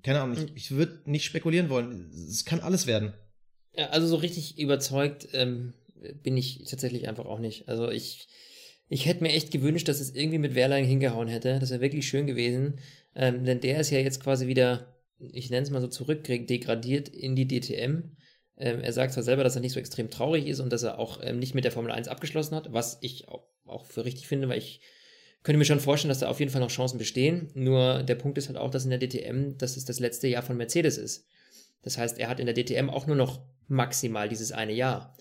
Keine 0.03 0.21
Ahnung, 0.21 0.37
ich, 0.37 0.43
hm. 0.43 0.57
ich 0.57 0.71
würde 0.73 1.01
nicht 1.05 1.25
spekulieren 1.25 1.69
wollen. 1.69 2.11
Es 2.29 2.45
kann 2.45 2.61
alles 2.61 2.87
werden. 2.87 3.13
Ja, 3.75 3.91
also 3.91 4.07
so 4.07 4.17
richtig 4.17 4.59
überzeugt 4.59 5.29
ähm, 5.33 5.75
bin 6.23 6.37
ich 6.37 6.65
tatsächlich 6.69 7.09
einfach 7.09 7.27
auch 7.27 7.39
nicht. 7.39 7.69
Also 7.69 7.91
ich, 7.91 8.29
ich 8.89 9.07
hätte 9.07 9.23
mir 9.23 9.31
echt 9.31 9.51
gewünscht, 9.51 9.89
dass 9.89 10.01
es 10.01 10.15
irgendwie 10.15 10.39
mit 10.39 10.55
Wehrlein 10.55 10.85
hingehauen 10.85 11.29
hätte. 11.29 11.59
Das 11.59 11.71
wäre 11.71 11.81
wirklich 11.81 12.07
schön 12.07 12.27
gewesen. 12.27 12.79
Ähm, 13.15 13.45
denn 13.45 13.61
der 13.61 13.81
ist 13.81 13.91
ja 13.91 13.99
jetzt 13.99 14.23
quasi 14.23 14.47
wieder, 14.47 14.95
ich 15.33 15.51
nenne 15.51 15.63
es 15.63 15.71
mal 15.71 15.81
so 15.81 15.89
zurück, 15.89 16.25
degradiert 16.25 17.09
in 17.09 17.37
die 17.37 17.47
DTM. 17.47 18.17
Ähm, 18.57 18.81
er 18.81 18.93
sagt 18.93 19.13
zwar 19.13 19.23
selber, 19.23 19.45
dass 19.45 19.57
er 19.57 19.61
nicht 19.61 19.73
so 19.73 19.81
extrem 19.81 20.11
traurig 20.11 20.47
ist 20.47 20.61
und 20.61 20.73
dass 20.73 20.83
er 20.83 20.99
auch 20.99 21.21
ähm, 21.23 21.39
nicht 21.39 21.55
mit 21.55 21.65
der 21.65 21.73
Formel 21.73 21.93
1 21.93 22.09
abgeschlossen 22.09 22.55
hat, 22.55 22.73
was 22.73 22.99
ich 23.01 23.29
auch, 23.29 23.47
auch 23.65 23.87
für 23.87 24.05
richtig 24.05 24.29
finde, 24.29 24.49
weil 24.49 24.59
ich 24.59 24.81
könnte 25.43 25.59
mir 25.59 25.65
schon 25.65 25.81
vorstellen, 25.81 26.11
dass 26.11 26.21
da 26.21 26.29
auf 26.29 26.39
jeden 26.39 26.53
Fall 26.53 26.61
noch 26.61 26.71
Chancen 26.71 26.99
bestehen. 26.99 27.51
Nur 27.55 28.03
der 28.03 28.15
Punkt 28.15 28.39
ist 28.39 28.49
halt 28.49 28.59
auch, 28.59 28.71
dass 28.71 28.85
in 28.85 28.91
der 28.91 29.01
DTM, 29.01 29.59
dass 29.59 29.77
es 29.77 29.85
das 29.85 29.99
letzte 29.99 30.29
Jahr 30.29 30.43
von 30.43 30.57
Mercedes 30.57 30.99
ist. 30.99 31.27
Das 31.83 31.99
heißt, 31.99 32.19
er 32.19 32.29
hat 32.29 32.39
in 32.39 32.47
der 32.47 32.55
DTM 32.55 32.91
auch 32.91 33.07
nur 33.07 33.17
noch 33.17 33.45
maximal 33.67 34.29
dieses 34.29 34.53
eine 34.53 34.73
Jahr. 34.73 35.17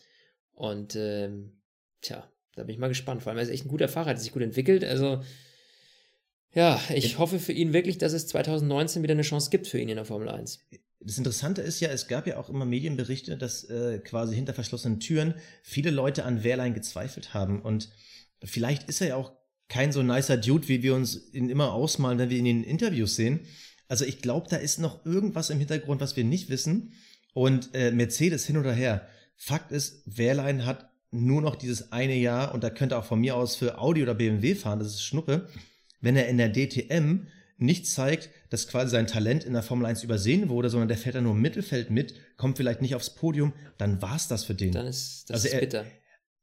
Und 0.53 0.95
ähm, 0.95 1.53
tja, 2.01 2.29
da 2.55 2.63
bin 2.63 2.73
ich 2.73 2.79
mal 2.79 2.87
gespannt. 2.87 3.23
Vor 3.23 3.31
allem, 3.31 3.39
er 3.39 3.43
ist 3.43 3.49
echt 3.49 3.65
ein 3.65 3.69
guter 3.69 3.87
Fahrer, 3.87 4.11
hat 4.11 4.19
sich 4.19 4.31
gut 4.31 4.43
entwickelt. 4.43 4.83
Also, 4.83 5.21
ja, 6.53 6.81
ich 6.93 7.17
hoffe 7.17 7.39
für 7.39 7.53
ihn 7.53 7.73
wirklich, 7.73 7.97
dass 7.97 8.13
es 8.13 8.27
2019 8.27 9.03
wieder 9.03 9.13
eine 9.13 9.21
Chance 9.21 9.49
gibt 9.49 9.67
für 9.67 9.79
ihn 9.79 9.89
in 9.89 9.95
der 9.95 10.05
Formel 10.05 10.29
1. 10.29 10.59
Das 10.99 11.17
Interessante 11.17 11.61
ist 11.61 11.79
ja, 11.79 11.89
es 11.89 12.07
gab 12.07 12.27
ja 12.27 12.37
auch 12.37 12.49
immer 12.49 12.65
Medienberichte, 12.65 13.37
dass 13.37 13.63
äh, 13.63 13.99
quasi 13.99 14.35
hinter 14.35 14.53
verschlossenen 14.53 14.99
Türen 14.99 15.33
viele 15.63 15.89
Leute 15.89 16.25
an 16.25 16.43
Wehrlein 16.43 16.73
gezweifelt 16.73 17.33
haben. 17.33 17.61
Und 17.61 17.89
vielleicht 18.43 18.87
ist 18.89 19.01
er 19.01 19.07
ja 19.07 19.15
auch 19.15 19.31
kein 19.67 19.91
so 19.91 20.03
nicer 20.03 20.37
Dude, 20.37 20.67
wie 20.67 20.83
wir 20.83 20.93
uns 20.93 21.33
ihn 21.33 21.49
immer 21.49 21.73
ausmalen, 21.73 22.19
wenn 22.19 22.29
wir 22.29 22.37
ihn 22.37 22.45
in 22.45 22.61
den 22.61 22.69
Interviews 22.69 23.15
sehen. 23.15 23.39
Also 23.87 24.05
ich 24.05 24.21
glaube, 24.21 24.47
da 24.49 24.57
ist 24.57 24.79
noch 24.79 25.05
irgendwas 25.05 25.49
im 25.49 25.59
Hintergrund, 25.59 26.01
was 26.01 26.15
wir 26.15 26.23
nicht 26.23 26.49
wissen. 26.49 26.93
Und 27.33 27.73
äh, 27.73 27.91
Mercedes 27.91 28.45
hin 28.45 28.57
oder 28.57 28.73
her. 28.73 29.07
Fakt 29.37 29.71
ist, 29.71 30.03
Wehrlein 30.05 30.65
hat 30.65 30.91
nur 31.11 31.41
noch 31.41 31.55
dieses 31.55 31.91
eine 31.91 32.15
Jahr 32.15 32.53
und 32.53 32.63
da 32.63 32.69
könnte 32.69 32.97
auch 32.97 33.05
von 33.05 33.19
mir 33.19 33.35
aus 33.35 33.55
für 33.55 33.79
Audi 33.79 34.03
oder 34.03 34.13
BMW 34.13 34.55
fahren, 34.55 34.79
das 34.79 34.89
ist 34.89 35.03
Schnuppe. 35.03 35.47
Wenn 36.01 36.15
er 36.15 36.27
in 36.27 36.37
der 36.37 36.51
DTM 36.51 37.27
nicht 37.57 37.87
zeigt, 37.87 38.29
dass 38.49 38.67
quasi 38.67 38.91
sein 38.91 39.07
Talent 39.07 39.43
in 39.43 39.53
der 39.53 39.61
Formel 39.61 39.85
1 39.85 40.03
übersehen 40.03 40.49
wurde, 40.49 40.69
sondern 40.69 40.87
der 40.87 40.97
fährt 40.97 41.15
da 41.15 41.21
nur 41.21 41.33
im 41.33 41.41
Mittelfeld 41.41 41.91
mit, 41.91 42.15
kommt 42.35 42.57
vielleicht 42.57 42.81
nicht 42.81 42.95
aufs 42.95 43.11
Podium, 43.11 43.53
dann 43.77 44.01
war's 44.01 44.27
das 44.27 44.43
für 44.43 44.55
den. 44.55 44.71
Dann 44.71 44.87
ist 44.87 45.29
das 45.29 45.35
also 45.35 45.47
ist 45.47 45.53
er, 45.53 45.59
bitter. 45.59 45.85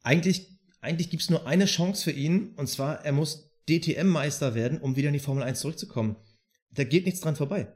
Eigentlich, 0.03 0.61
eigentlich 0.81 1.11
gibt's 1.11 1.29
nur 1.29 1.47
eine 1.47 1.67
Chance 1.67 2.05
für 2.05 2.13
ihn, 2.13 2.55
und 2.57 2.69
zwar, 2.69 3.05
er 3.05 3.13
muss 3.13 3.51
DTM-Meister 3.69 4.55
werden, 4.55 4.79
um 4.79 4.97
wieder 4.97 5.09
in 5.09 5.15
die 5.15 5.19
Formel 5.19 5.43
1 5.43 5.61
zurückzukommen. 5.61 6.17
Da 6.71 6.85
geht 6.85 7.05
nichts 7.05 7.21
dran 7.21 7.37
vorbei. 7.37 7.67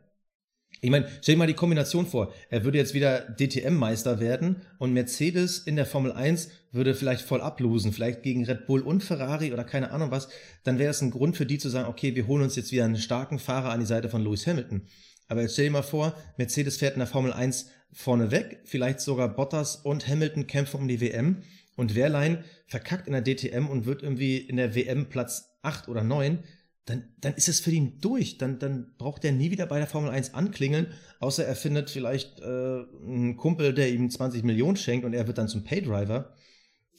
Ich 0.84 0.90
meine, 0.90 1.06
stell 1.20 1.36
dir 1.36 1.38
mal 1.38 1.46
die 1.46 1.54
Kombination 1.54 2.06
vor. 2.06 2.34
Er 2.50 2.64
würde 2.64 2.76
jetzt 2.76 2.92
wieder 2.92 3.20
DTM-Meister 3.20 4.18
werden 4.18 4.62
und 4.78 4.92
Mercedes 4.92 5.60
in 5.60 5.76
der 5.76 5.86
Formel 5.86 6.10
1 6.10 6.48
würde 6.72 6.96
vielleicht 6.96 7.22
voll 7.22 7.40
ablosen, 7.40 7.92
vielleicht 7.92 8.24
gegen 8.24 8.44
Red 8.44 8.66
Bull 8.66 8.80
und 8.80 9.04
Ferrari 9.04 9.52
oder 9.52 9.62
keine 9.62 9.92
Ahnung 9.92 10.10
was. 10.10 10.28
Dann 10.64 10.80
wäre 10.80 10.90
es 10.90 11.00
ein 11.00 11.12
Grund 11.12 11.36
für 11.36 11.46
die 11.46 11.58
zu 11.58 11.68
sagen, 11.68 11.88
okay, 11.88 12.16
wir 12.16 12.26
holen 12.26 12.42
uns 12.42 12.56
jetzt 12.56 12.72
wieder 12.72 12.84
einen 12.84 12.96
starken 12.96 13.38
Fahrer 13.38 13.70
an 13.70 13.78
die 13.78 13.86
Seite 13.86 14.08
von 14.08 14.24
Lewis 14.24 14.44
Hamilton. 14.48 14.82
Aber 15.28 15.42
jetzt 15.42 15.52
stell 15.52 15.66
dir 15.66 15.70
mal 15.70 15.82
vor, 15.82 16.16
Mercedes 16.36 16.78
fährt 16.78 16.94
in 16.94 16.98
der 16.98 17.06
Formel 17.06 17.32
1 17.32 17.70
vorne 17.92 18.32
weg, 18.32 18.62
vielleicht 18.64 18.98
sogar 18.98 19.28
Bottas 19.28 19.76
und 19.76 20.08
Hamilton 20.08 20.48
kämpfen 20.48 20.80
um 20.80 20.88
die 20.88 21.00
WM 21.00 21.44
und 21.76 21.94
Wehrlein 21.94 22.42
verkackt 22.66 23.06
in 23.06 23.12
der 23.12 23.22
DTM 23.22 23.68
und 23.68 23.86
wird 23.86 24.02
irgendwie 24.02 24.36
in 24.36 24.56
der 24.56 24.74
WM 24.74 25.08
Platz 25.08 25.52
8 25.62 25.86
oder 25.86 26.02
9 26.02 26.40
dann, 26.84 27.04
dann 27.20 27.34
ist 27.34 27.48
es 27.48 27.60
für 27.60 27.70
ihn 27.70 27.98
durch. 28.00 28.38
Dann, 28.38 28.58
dann 28.58 28.94
braucht 28.98 29.24
er 29.24 29.32
nie 29.32 29.50
wieder 29.50 29.66
bei 29.66 29.78
der 29.78 29.86
Formel 29.86 30.10
1 30.10 30.34
anklingeln, 30.34 30.88
außer 31.20 31.44
er 31.44 31.54
findet 31.54 31.90
vielleicht 31.90 32.40
äh, 32.40 32.44
einen 32.44 33.36
Kumpel, 33.36 33.72
der 33.72 33.90
ihm 33.90 34.10
20 34.10 34.42
Millionen 34.42 34.76
schenkt 34.76 35.04
und 35.04 35.14
er 35.14 35.26
wird 35.26 35.38
dann 35.38 35.48
zum 35.48 35.64
Paydriver. 35.64 36.34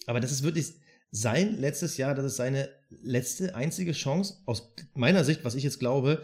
Aber 0.06 0.20
das 0.20 0.32
ist 0.32 0.44
wirklich 0.44 0.74
sein 1.12 1.58
letztes 1.60 1.98
Jahr, 1.98 2.16
das 2.16 2.26
ist 2.26 2.36
seine 2.38 2.70
letzte, 2.90 3.56
einzige 3.56 3.92
Chance, 3.92 4.42
aus 4.46 4.74
meiner 4.94 5.24
Sicht, 5.24 5.44
was 5.44 5.56
ich 5.56 5.64
jetzt 5.64 5.80
glaube, 5.80 6.24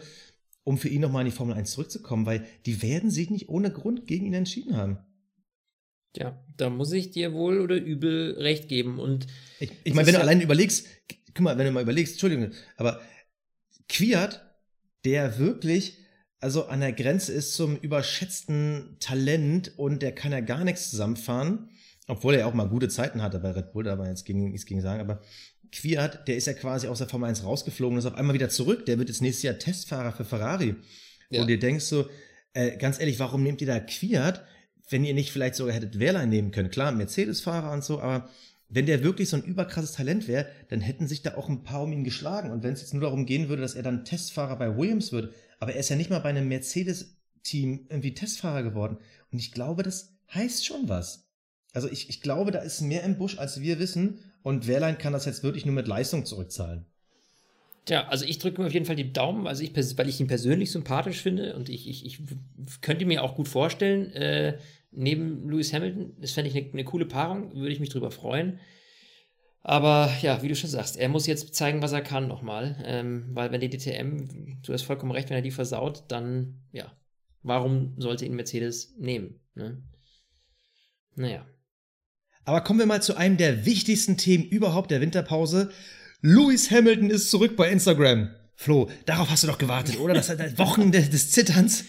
um 0.64 0.78
für 0.78 0.88
ihn 0.88 1.00
nochmal 1.00 1.22
in 1.22 1.30
die 1.30 1.36
Formel 1.36 1.54
1 1.54 1.70
zurückzukommen, 1.70 2.26
weil 2.26 2.46
die 2.66 2.82
werden 2.82 3.10
sich 3.10 3.30
nicht 3.30 3.48
ohne 3.48 3.70
Grund 3.70 4.06
gegen 4.06 4.26
ihn 4.26 4.34
entschieden 4.34 4.76
haben. 4.76 4.98
Ja, 6.16 6.42
da 6.56 6.70
muss 6.70 6.92
ich 6.92 7.12
dir 7.12 7.32
wohl 7.32 7.60
oder 7.60 7.76
übel 7.76 8.36
recht 8.38 8.68
geben. 8.68 8.98
Und 8.98 9.26
ich, 9.60 9.70
ich 9.84 9.94
meine, 9.94 10.08
wenn 10.08 10.14
du 10.14 10.20
allein 10.20 10.40
überlegst, 10.40 10.86
guck 11.34 11.40
mal, 11.40 11.56
wenn 11.56 11.66
du 11.66 11.72
mal 11.72 11.82
überlegst, 11.82 12.14
Entschuldigung, 12.14 12.50
aber 12.76 13.00
Quiert, 13.90 14.40
der 15.04 15.38
wirklich 15.38 15.98
also 16.40 16.66
an 16.66 16.80
der 16.80 16.92
Grenze 16.92 17.32
ist 17.32 17.54
zum 17.54 17.76
überschätzten 17.76 18.96
Talent 18.98 19.78
und 19.78 20.00
der 20.00 20.14
kann 20.14 20.32
ja 20.32 20.40
gar 20.40 20.64
nichts 20.64 20.90
zusammenfahren, 20.90 21.68
obwohl 22.06 22.34
er 22.34 22.46
auch 22.46 22.54
mal 22.54 22.68
gute 22.68 22.88
Zeiten 22.88 23.22
hatte 23.22 23.38
bei 23.40 23.50
Red 23.50 23.72
Bull, 23.72 23.84
da 23.84 23.98
war 23.98 24.08
jetzt 24.08 24.24
gegen, 24.24 24.50
nichts 24.50 24.66
gegen 24.66 24.80
sagen, 24.80 25.00
aber 25.00 25.20
Quiert, 25.70 26.26
der 26.26 26.36
ist 26.36 26.46
ja 26.46 26.54
quasi 26.54 26.88
aus 26.88 26.98
der 26.98 27.08
Formel 27.08 27.28
1 27.28 27.44
rausgeflogen 27.44 27.94
und 27.94 27.98
ist 28.00 28.06
auf 28.06 28.16
einmal 28.16 28.34
wieder 28.34 28.48
zurück, 28.48 28.86
der 28.86 28.98
wird 28.98 29.08
jetzt 29.08 29.20
nächstes 29.20 29.44
Jahr 29.44 29.58
Testfahrer 29.58 30.12
für 30.12 30.24
Ferrari. 30.24 30.74
Ja. 31.28 31.42
Und 31.42 31.46
dir 31.46 31.60
denkst 31.60 31.84
so, 31.84 32.08
äh, 32.54 32.76
ganz 32.76 32.98
ehrlich, 32.98 33.20
warum 33.20 33.44
nehmt 33.44 33.60
ihr 33.60 33.68
da 33.68 33.78
Quiert, 33.78 34.42
wenn 34.88 35.04
ihr 35.04 35.14
nicht 35.14 35.30
vielleicht 35.30 35.54
sogar 35.54 35.72
hättet 35.72 36.00
Wehrlein 36.00 36.28
nehmen 36.28 36.50
können? 36.50 36.70
Klar, 36.70 36.90
Mercedes-Fahrer 36.90 37.70
und 37.70 37.84
so, 37.84 38.00
aber 38.00 38.28
wenn 38.70 38.86
der 38.86 39.02
wirklich 39.02 39.28
so 39.28 39.36
ein 39.36 39.42
überkrasses 39.42 39.92
Talent 39.92 40.28
wäre, 40.28 40.46
dann 40.68 40.80
hätten 40.80 41.08
sich 41.08 41.22
da 41.22 41.34
auch 41.34 41.48
ein 41.48 41.64
paar 41.64 41.82
um 41.82 41.92
ihn 41.92 42.04
geschlagen. 42.04 42.50
Und 42.50 42.62
wenn 42.62 42.72
es 42.72 42.80
jetzt 42.80 42.94
nur 42.94 43.02
darum 43.02 43.26
gehen 43.26 43.48
würde, 43.48 43.62
dass 43.62 43.74
er 43.74 43.82
dann 43.82 44.04
Testfahrer 44.04 44.56
bei 44.56 44.76
Williams 44.76 45.12
wird, 45.12 45.34
aber 45.58 45.74
er 45.74 45.80
ist 45.80 45.90
ja 45.90 45.96
nicht 45.96 46.10
mal 46.10 46.20
bei 46.20 46.30
einem 46.30 46.48
Mercedes-Team 46.48 47.86
irgendwie 47.90 48.14
Testfahrer 48.14 48.62
geworden. 48.62 48.98
Und 49.32 49.38
ich 49.38 49.52
glaube, 49.52 49.82
das 49.82 50.14
heißt 50.32 50.64
schon 50.64 50.88
was. 50.88 51.28
Also 51.72 51.88
ich, 51.88 52.08
ich 52.08 52.22
glaube, 52.22 52.52
da 52.52 52.60
ist 52.60 52.80
mehr 52.80 53.02
im 53.02 53.18
Busch, 53.18 53.38
als 53.38 53.60
wir 53.60 53.78
wissen. 53.78 54.20
Und 54.42 54.66
Wehrlein 54.66 54.98
kann 54.98 55.12
das 55.12 55.26
jetzt 55.26 55.42
wirklich 55.42 55.66
nur 55.66 55.74
mit 55.74 55.88
Leistung 55.88 56.24
zurückzahlen. 56.24 56.86
Tja, 57.86 58.06
also 58.08 58.24
ich 58.24 58.38
drücke 58.38 58.60
mir 58.60 58.66
auf 58.68 58.74
jeden 58.74 58.86
Fall 58.86 58.96
die 58.96 59.12
Daumen, 59.12 59.46
also 59.46 59.62
ich, 59.62 59.74
weil 59.98 60.08
ich 60.08 60.20
ihn 60.20 60.26
persönlich 60.26 60.70
sympathisch 60.70 61.22
finde 61.22 61.56
und 61.56 61.68
ich, 61.68 61.88
ich, 61.88 62.04
ich 62.04 62.20
könnte 62.82 63.06
mir 63.06 63.22
auch 63.22 63.34
gut 63.34 63.48
vorstellen, 63.48 64.12
äh, 64.12 64.58
neben 64.92 65.48
Lewis 65.48 65.72
Hamilton. 65.72 66.14
Das 66.20 66.32
fände 66.32 66.50
ich 66.50 66.56
eine, 66.56 66.72
eine 66.72 66.84
coole 66.84 67.06
Paarung, 67.06 67.54
würde 67.54 67.72
ich 67.72 67.80
mich 67.80 67.90
drüber 67.90 68.10
freuen. 68.10 68.60
Aber 69.62 70.10
ja, 70.22 70.42
wie 70.42 70.48
du 70.48 70.56
schon 70.56 70.70
sagst, 70.70 70.96
er 70.96 71.08
muss 71.08 71.26
jetzt 71.26 71.54
zeigen, 71.54 71.82
was 71.82 71.92
er 71.92 72.00
kann 72.00 72.28
nochmal. 72.28 72.82
Ähm, 72.84 73.26
weil 73.32 73.52
wenn 73.52 73.60
die 73.60 73.68
DTM, 73.68 74.62
du 74.62 74.72
hast 74.72 74.82
vollkommen 74.82 75.12
recht, 75.12 75.28
wenn 75.28 75.36
er 75.36 75.42
die 75.42 75.50
versaut, 75.50 76.04
dann 76.08 76.62
ja, 76.72 76.90
warum 77.42 77.94
sollte 77.98 78.24
ihn 78.24 78.34
Mercedes 78.34 78.94
nehmen? 78.98 79.40
Ne? 79.54 79.82
Naja. 81.14 81.46
Aber 82.44 82.62
kommen 82.62 82.78
wir 82.78 82.86
mal 82.86 83.02
zu 83.02 83.16
einem 83.16 83.36
der 83.36 83.66
wichtigsten 83.66 84.16
Themen 84.16 84.44
überhaupt 84.44 84.90
der 84.90 85.00
Winterpause. 85.00 85.70
Lewis 86.22 86.70
Hamilton 86.70 87.10
ist 87.10 87.30
zurück 87.30 87.56
bei 87.56 87.70
Instagram. 87.70 88.30
Flo, 88.54 88.90
darauf 89.06 89.30
hast 89.30 89.42
du 89.42 89.46
doch 89.46 89.58
gewartet, 89.58 89.98
oder? 89.98 90.14
Das 90.14 90.28
hat 90.28 90.58
Wochen 90.58 90.92
des, 90.92 91.10
des 91.10 91.30
Zitterns. 91.30 91.84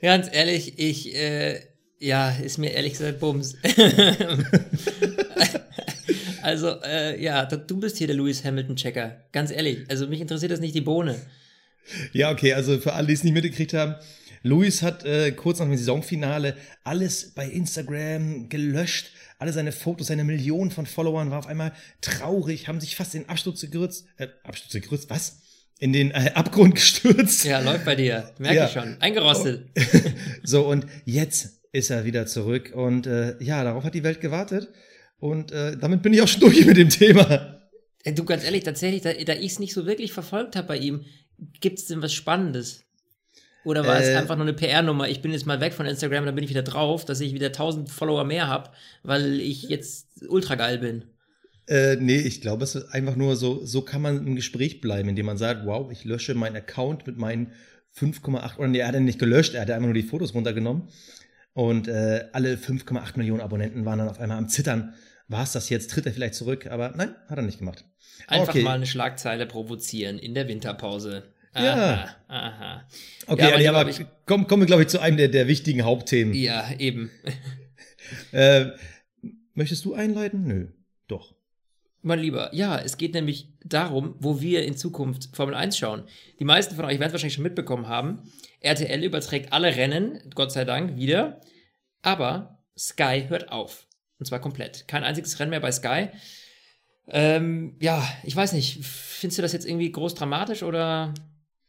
Ganz 0.00 0.28
ehrlich, 0.32 0.78
ich, 0.78 1.14
äh, 1.14 1.60
ja, 2.02 2.30
ist 2.30 2.58
mir 2.58 2.72
ehrlich 2.72 2.94
gesagt 2.94 3.20
Bums. 3.20 3.54
also, 6.42 6.82
äh, 6.82 7.22
ja, 7.22 7.46
du 7.46 7.78
bist 7.78 7.98
hier 7.98 8.08
der 8.08 8.16
Lewis 8.16 8.44
Hamilton-Checker. 8.44 9.26
Ganz 9.30 9.52
ehrlich. 9.52 9.84
Also, 9.88 10.08
mich 10.08 10.20
interessiert 10.20 10.50
das 10.50 10.58
nicht 10.58 10.74
die 10.74 10.80
Bohne. 10.80 11.14
Ja, 12.12 12.32
okay, 12.32 12.54
also 12.54 12.80
für 12.80 12.94
alle, 12.94 13.06
die 13.06 13.12
es 13.12 13.22
nicht 13.22 13.34
mitgekriegt 13.34 13.72
haben, 13.74 13.94
Lewis 14.42 14.82
hat 14.82 15.04
äh, 15.04 15.30
kurz 15.30 15.60
nach 15.60 15.66
dem 15.66 15.76
Saisonfinale 15.76 16.56
alles 16.82 17.34
bei 17.34 17.48
Instagram 17.48 18.48
gelöscht. 18.48 19.12
Alle 19.38 19.52
seine 19.52 19.70
Fotos, 19.70 20.08
seine 20.08 20.24
Millionen 20.24 20.72
von 20.72 20.86
Followern 20.86 21.30
war 21.30 21.38
auf 21.38 21.46
einmal 21.46 21.72
traurig, 22.00 22.66
haben 22.66 22.80
sich 22.80 22.96
fast 22.96 23.14
in 23.14 23.28
Absturz 23.28 23.60
gegürzt. 23.60 24.06
Äh, 24.16 24.26
Absturz 24.42 24.72
gegürzt, 24.72 25.08
was? 25.08 25.38
In 25.78 25.92
den 25.92 26.10
äh, 26.10 26.32
Abgrund 26.34 26.74
gestürzt. 26.74 27.44
Ja, 27.44 27.60
läuft 27.60 27.84
bei 27.84 27.94
dir. 27.94 28.32
Merke 28.38 28.56
ja. 28.56 28.66
ich 28.66 28.72
schon. 28.72 29.00
Eingerostet. 29.00 29.68
so, 30.42 30.66
und 30.66 30.84
jetzt 31.04 31.61
ist 31.72 31.90
er 31.90 32.04
wieder 32.04 32.26
zurück. 32.26 32.72
Und 32.74 33.06
äh, 33.06 33.42
ja, 33.42 33.64
darauf 33.64 33.84
hat 33.84 33.94
die 33.94 34.04
Welt 34.04 34.20
gewartet. 34.20 34.68
Und 35.18 35.52
äh, 35.52 35.76
damit 35.76 36.02
bin 36.02 36.12
ich 36.12 36.22
auch 36.22 36.28
schon 36.28 36.40
durch 36.40 36.64
mit 36.64 36.76
dem 36.76 36.88
Thema. 36.88 37.60
Du, 38.04 38.24
ganz 38.24 38.44
ehrlich, 38.44 38.64
tatsächlich, 38.64 39.02
da, 39.02 39.12
da 39.12 39.34
ich 39.34 39.52
es 39.52 39.58
nicht 39.58 39.72
so 39.72 39.86
wirklich 39.86 40.12
verfolgt 40.12 40.56
habe 40.56 40.68
bei 40.68 40.76
ihm, 40.76 41.04
gibt 41.60 41.78
es 41.78 41.86
denn 41.86 42.02
was 42.02 42.12
Spannendes? 42.12 42.84
Oder 43.64 43.86
war 43.86 44.00
äh, 44.00 44.10
es 44.10 44.16
einfach 44.16 44.36
nur 44.36 44.46
eine 44.46 44.54
PR-Nummer? 44.54 45.08
Ich 45.08 45.22
bin 45.22 45.32
jetzt 45.32 45.46
mal 45.46 45.60
weg 45.60 45.72
von 45.72 45.86
Instagram, 45.86 46.26
dann 46.26 46.34
bin 46.34 46.44
ich 46.44 46.50
wieder 46.50 46.62
drauf, 46.62 47.04
dass 47.04 47.20
ich 47.20 47.32
wieder 47.32 47.46
1000 47.48 47.88
Follower 47.88 48.24
mehr 48.24 48.48
habe, 48.48 48.70
weil 49.02 49.40
ich 49.40 49.64
jetzt 49.64 50.08
ultra 50.28 50.56
geil 50.56 50.78
bin. 50.78 51.04
Äh, 51.68 51.96
nee, 51.96 52.18
ich 52.18 52.40
glaube, 52.40 52.64
es 52.64 52.74
ist 52.74 52.92
einfach 52.92 53.14
nur 53.14 53.36
so, 53.36 53.64
so 53.64 53.82
kann 53.82 54.02
man 54.02 54.26
im 54.26 54.34
Gespräch 54.34 54.80
bleiben, 54.80 55.08
indem 55.08 55.26
man 55.26 55.38
sagt, 55.38 55.64
wow, 55.64 55.90
ich 55.92 56.04
lösche 56.04 56.34
meinen 56.34 56.56
Account 56.56 57.06
mit 57.06 57.18
meinen 57.18 57.52
5,8, 57.96 58.58
oder 58.58 58.68
nee, 58.68 58.78
er 58.78 58.88
hat 58.88 58.96
ihn 58.96 59.04
nicht 59.04 59.20
gelöscht, 59.20 59.54
er 59.54 59.62
hat 59.62 59.70
einfach 59.70 59.86
nur 59.86 59.94
die 59.94 60.02
Fotos 60.02 60.34
runtergenommen. 60.34 60.88
Und 61.54 61.88
äh, 61.88 62.28
alle 62.32 62.54
5,8 62.54 63.16
Millionen 63.18 63.40
Abonnenten 63.40 63.84
waren 63.84 63.98
dann 63.98 64.08
auf 64.08 64.20
einmal 64.20 64.38
am 64.38 64.48
Zittern. 64.48 64.94
War 65.28 65.42
es 65.42 65.52
das 65.52 65.68
jetzt? 65.68 65.90
Tritt 65.90 66.06
er 66.06 66.12
vielleicht 66.12 66.34
zurück? 66.34 66.66
Aber 66.66 66.92
nein, 66.96 67.14
hat 67.28 67.38
er 67.38 67.42
nicht 67.42 67.58
gemacht. 67.58 67.84
Einfach 68.26 68.48
okay. 68.48 68.62
mal 68.62 68.74
eine 68.74 68.86
Schlagzeile 68.86 69.46
provozieren 69.46 70.18
in 70.18 70.34
der 70.34 70.48
Winterpause. 70.48 71.32
Aha, 71.54 71.64
ja. 71.64 72.16
Aha. 72.28 72.88
Okay, 73.26 73.62
ja, 73.62 73.70
aber, 73.70 73.80
aber 73.80 73.90
ich, 73.90 74.04
kommen, 74.24 74.46
kommen 74.46 74.62
wir, 74.62 74.66
glaube 74.66 74.82
ich, 74.82 74.88
zu 74.88 75.00
einem 75.00 75.18
der, 75.18 75.28
der 75.28 75.48
wichtigen 75.48 75.82
Hauptthemen. 75.82 76.34
Ja, 76.34 76.70
eben. 76.78 77.10
äh, 78.32 78.66
möchtest 79.54 79.84
du 79.84 79.94
einleiten? 79.94 80.44
Nö, 80.44 80.68
doch. 81.08 81.34
Mein 82.00 82.18
Lieber, 82.18 82.52
ja, 82.52 82.78
es 82.78 82.96
geht 82.96 83.14
nämlich 83.14 83.48
darum, 83.64 84.16
wo 84.18 84.40
wir 84.40 84.64
in 84.64 84.76
Zukunft 84.76 85.36
Formel 85.36 85.54
1 85.54 85.78
schauen. 85.78 86.02
Die 86.40 86.44
meisten 86.44 86.74
von 86.74 86.84
euch 86.84 86.98
werden 86.98 87.08
es 87.08 87.12
wahrscheinlich 87.12 87.34
schon 87.34 87.44
mitbekommen 87.44 87.86
haben. 87.86 88.32
RTL 88.62 89.02
überträgt 89.02 89.52
alle 89.52 89.76
Rennen, 89.76 90.20
Gott 90.34 90.52
sei 90.52 90.64
Dank, 90.64 90.96
wieder. 90.96 91.40
Aber 92.02 92.64
Sky 92.78 93.24
hört 93.28 93.50
auf. 93.50 93.86
Und 94.18 94.26
zwar 94.26 94.40
komplett. 94.40 94.86
Kein 94.88 95.04
einziges 95.04 95.38
Rennen 95.38 95.50
mehr 95.50 95.60
bei 95.60 95.72
Sky. 95.72 96.08
Ähm, 97.08 97.76
ja, 97.80 98.06
ich 98.22 98.34
weiß 98.34 98.52
nicht. 98.52 98.84
Findest 98.84 99.38
du 99.38 99.42
das 99.42 99.52
jetzt 99.52 99.66
irgendwie 99.66 99.90
groß 99.90 100.14
dramatisch 100.14 100.62
oder? 100.62 101.12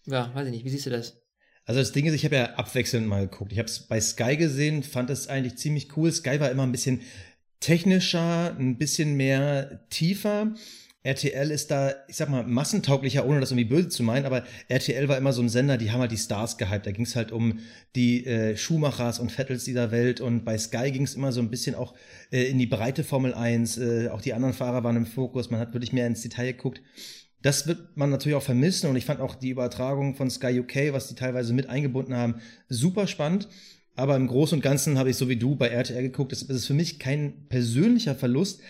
Ja, 0.05 0.33
weiß 0.35 0.47
ich 0.47 0.53
nicht. 0.53 0.65
Wie 0.65 0.69
siehst 0.69 0.85
du 0.85 0.89
das? 0.89 1.21
Also 1.65 1.79
das 1.79 1.93
Ding 1.93 2.05
ist, 2.05 2.13
ich 2.13 2.25
habe 2.25 2.35
ja 2.35 2.53
abwechselnd 2.55 3.07
mal 3.07 3.27
geguckt. 3.27 3.51
Ich 3.51 3.57
habe 3.57 3.67
es 3.67 3.79
bei 3.79 3.99
Sky 3.99 4.37
gesehen, 4.37 4.83
fand 4.83 5.09
es 5.09 5.27
eigentlich 5.27 5.57
ziemlich 5.57 5.95
cool. 5.95 6.11
Sky 6.11 6.39
war 6.39 6.51
immer 6.51 6.63
ein 6.63 6.71
bisschen 6.71 7.01
technischer, 7.59 8.55
ein 8.57 8.77
bisschen 8.77 9.15
mehr 9.15 9.87
tiefer. 9.89 10.53
RTL 11.03 11.51
ist 11.51 11.69
da, 11.69 11.93
ich 12.07 12.15
sag 12.15 12.29
mal, 12.29 12.43
massentauglicher, 12.43 13.25
ohne 13.25 13.41
das 13.41 13.51
irgendwie 13.51 13.69
böse 13.69 13.89
zu 13.89 14.03
meinen, 14.03 14.25
aber 14.25 14.43
RTL 14.69 15.09
war 15.09 15.17
immer 15.17 15.33
so 15.33 15.41
ein 15.41 15.49
Sender, 15.49 15.77
die 15.77 15.91
haben 15.91 15.99
halt 15.99 16.13
die 16.13 16.17
Stars 16.17 16.57
gehypt. 16.57 16.87
Da 16.87 16.91
ging 16.91 17.03
es 17.03 17.17
halt 17.17 17.33
um 17.33 17.59
die 17.95 18.25
äh, 18.25 18.55
Schumachers 18.55 19.19
und 19.19 19.31
Vettels 19.31 19.65
dieser 19.65 19.91
Welt 19.91 20.21
und 20.21 20.45
bei 20.45 20.57
Sky 20.57 20.91
ging 20.91 21.03
es 21.03 21.15
immer 21.15 21.33
so 21.33 21.41
ein 21.41 21.49
bisschen 21.49 21.75
auch 21.75 21.93
äh, 22.31 22.43
in 22.43 22.57
die 22.57 22.67
breite 22.67 23.03
Formel 23.03 23.33
1. 23.33 23.77
Äh, 23.77 24.09
auch 24.09 24.21
die 24.21 24.33
anderen 24.33 24.53
Fahrer 24.53 24.85
waren 24.85 24.95
im 24.95 25.05
Fokus, 25.05 25.51
man 25.51 25.59
hat 25.59 25.73
wirklich 25.73 25.91
mehr 25.91 26.07
ins 26.07 26.21
Detail 26.21 26.53
geguckt. 26.53 26.81
Das 27.41 27.67
wird 27.67 27.97
man 27.97 28.09
natürlich 28.09 28.37
auch 28.37 28.43
vermissen 28.43 28.89
und 28.89 28.95
ich 28.95 29.03
fand 29.03 29.19
auch 29.19 29.35
die 29.35 29.49
Übertragung 29.49 30.15
von 30.15 30.29
Sky 30.29 30.61
UK, 30.61 30.93
was 30.93 31.09
die 31.09 31.15
teilweise 31.15 31.53
mit 31.53 31.67
eingebunden 31.67 32.15
haben, 32.15 32.35
super 32.69 33.07
spannend. 33.07 33.49
Aber 33.95 34.15
im 34.15 34.27
Großen 34.27 34.57
und 34.57 34.61
Ganzen 34.63 34.97
habe 34.97 35.09
ich 35.09 35.17
so 35.17 35.27
wie 35.27 35.35
du 35.35 35.55
bei 35.55 35.67
RTL 35.67 36.01
geguckt. 36.01 36.31
Das 36.31 36.41
ist 36.41 36.65
für 36.65 36.73
mich 36.73 36.97
kein 36.97 37.47
persönlicher 37.49 38.15
Verlust, 38.15 38.61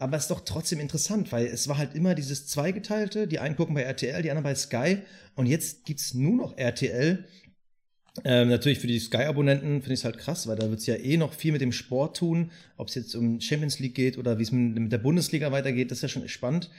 aber 0.00 0.16
es 0.16 0.24
ist 0.24 0.30
doch 0.30 0.40
trotzdem 0.40 0.80
interessant, 0.80 1.30
weil 1.30 1.46
es 1.46 1.68
war 1.68 1.76
halt 1.76 1.94
immer 1.94 2.14
dieses 2.14 2.46
zweigeteilte. 2.46 3.28
Die 3.28 3.38
einen 3.38 3.54
gucken 3.54 3.74
bei 3.74 3.82
RTL, 3.82 4.22
die 4.22 4.30
anderen 4.30 4.44
bei 4.44 4.54
Sky. 4.54 4.98
Und 5.36 5.44
jetzt 5.44 5.84
gibt's 5.84 6.14
nur 6.14 6.36
noch 6.36 6.56
RTL. 6.56 7.26
Ähm, 8.24 8.48
natürlich 8.48 8.78
für 8.78 8.86
die 8.86 8.98
Sky-Abonnenten 8.98 9.82
finde 9.82 9.92
ich 9.92 10.00
es 10.00 10.04
halt 10.06 10.16
krass, 10.16 10.46
weil 10.46 10.56
da 10.56 10.70
wird's 10.70 10.86
ja 10.86 10.96
eh 10.96 11.18
noch 11.18 11.34
viel 11.34 11.52
mit 11.52 11.60
dem 11.60 11.72
Sport 11.72 12.16
tun. 12.16 12.50
Ob 12.78 12.88
es 12.88 12.94
jetzt 12.94 13.14
um 13.14 13.42
Champions 13.42 13.78
League 13.78 13.94
geht 13.94 14.16
oder 14.16 14.38
wie 14.38 14.42
es 14.42 14.52
mit, 14.52 14.74
mit, 14.74 14.90
der 14.90 14.98
Bundesliga 14.98 15.52
weitergeht, 15.52 15.90
das 15.90 15.98
ist 15.98 16.02
ja 16.02 16.08
schon 16.08 16.26
spannend. 16.28 16.70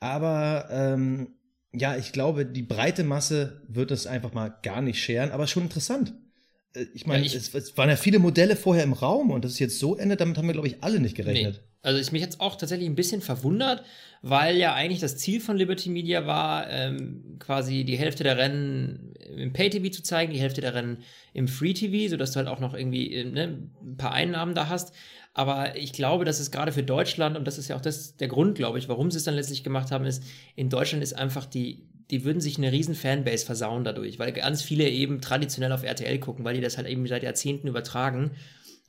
Aber 0.00 0.68
ähm, 0.70 1.34
ja, 1.74 1.98
ich 1.98 2.12
glaube, 2.12 2.46
die 2.46 2.62
breite 2.62 3.04
Masse 3.04 3.60
wird 3.68 3.90
es 3.90 4.06
einfach 4.06 4.32
mal 4.32 4.48
gar 4.62 4.80
nicht 4.80 5.02
scheren, 5.02 5.32
aber 5.32 5.46
schon 5.46 5.64
interessant. 5.64 6.14
Äh, 6.74 6.86
ich 6.94 7.06
meine, 7.06 7.26
ja, 7.26 7.36
es, 7.36 7.54
es, 7.54 7.76
waren 7.76 7.90
ja 7.90 7.96
viele 7.96 8.20
Modelle 8.20 8.56
vorher 8.56 8.84
im 8.84 8.94
Raum 8.94 9.30
und 9.30 9.44
das 9.44 9.52
ist 9.52 9.58
jetzt 9.58 9.78
so 9.78 9.96
endet, 9.96 10.22
damit 10.22 10.38
haben 10.38 10.46
wir, 10.46 10.54
glaube 10.54 10.68
ich, 10.68 10.82
alle 10.82 10.98
nicht 10.98 11.14
gerechnet. 11.14 11.60
Nee. 11.62 11.73
Also 11.84 12.00
ich 12.00 12.12
mich 12.12 12.22
jetzt 12.22 12.40
auch 12.40 12.56
tatsächlich 12.56 12.88
ein 12.88 12.94
bisschen 12.94 13.20
verwundert, 13.20 13.84
weil 14.22 14.56
ja 14.56 14.72
eigentlich 14.72 15.00
das 15.00 15.18
Ziel 15.18 15.38
von 15.38 15.56
Liberty 15.56 15.90
Media 15.90 16.26
war, 16.26 16.70
ähm, 16.70 17.36
quasi 17.38 17.84
die 17.84 17.98
Hälfte 17.98 18.24
der 18.24 18.38
Rennen 18.38 19.14
im 19.36 19.52
Pay-TV 19.52 19.90
zu 19.90 20.02
zeigen, 20.02 20.32
die 20.32 20.40
Hälfte 20.40 20.62
der 20.62 20.74
Rennen 20.74 21.02
im 21.34 21.46
Free-TV, 21.46 22.10
sodass 22.10 22.32
du 22.32 22.38
halt 22.38 22.48
auch 22.48 22.60
noch 22.60 22.72
irgendwie 22.72 23.12
äh, 23.12 23.24
ne, 23.24 23.68
ein 23.82 23.96
paar 23.98 24.12
Einnahmen 24.12 24.54
da 24.54 24.68
hast. 24.68 24.94
Aber 25.34 25.76
ich 25.76 25.92
glaube, 25.92 26.24
dass 26.24 26.40
es 26.40 26.50
gerade 26.50 26.72
für 26.72 26.84
Deutschland, 26.84 27.36
und 27.36 27.44
das 27.44 27.58
ist 27.58 27.68
ja 27.68 27.76
auch 27.76 27.82
das, 27.82 28.16
der 28.16 28.28
Grund, 28.28 28.54
glaube 28.54 28.78
ich, 28.78 28.88
warum 28.88 29.10
sie 29.10 29.18
es 29.18 29.24
dann 29.24 29.34
letztlich 29.34 29.62
gemacht 29.62 29.90
haben, 29.90 30.06
ist, 30.06 30.22
in 30.56 30.70
Deutschland 30.70 31.02
ist 31.02 31.12
einfach 31.12 31.44
die, 31.44 31.82
die 32.10 32.24
würden 32.24 32.40
sich 32.40 32.56
eine 32.56 32.72
riesen 32.72 32.94
Fanbase 32.94 33.44
versauen 33.44 33.84
dadurch, 33.84 34.18
weil 34.18 34.32
ganz 34.32 34.62
viele 34.62 34.88
eben 34.88 35.20
traditionell 35.20 35.72
auf 35.72 35.82
RTL 35.82 36.18
gucken, 36.18 36.44
weil 36.44 36.54
die 36.54 36.60
das 36.60 36.78
halt 36.78 36.86
eben 36.86 37.06
seit 37.06 37.24
Jahrzehnten 37.24 37.68
übertragen. 37.68 38.30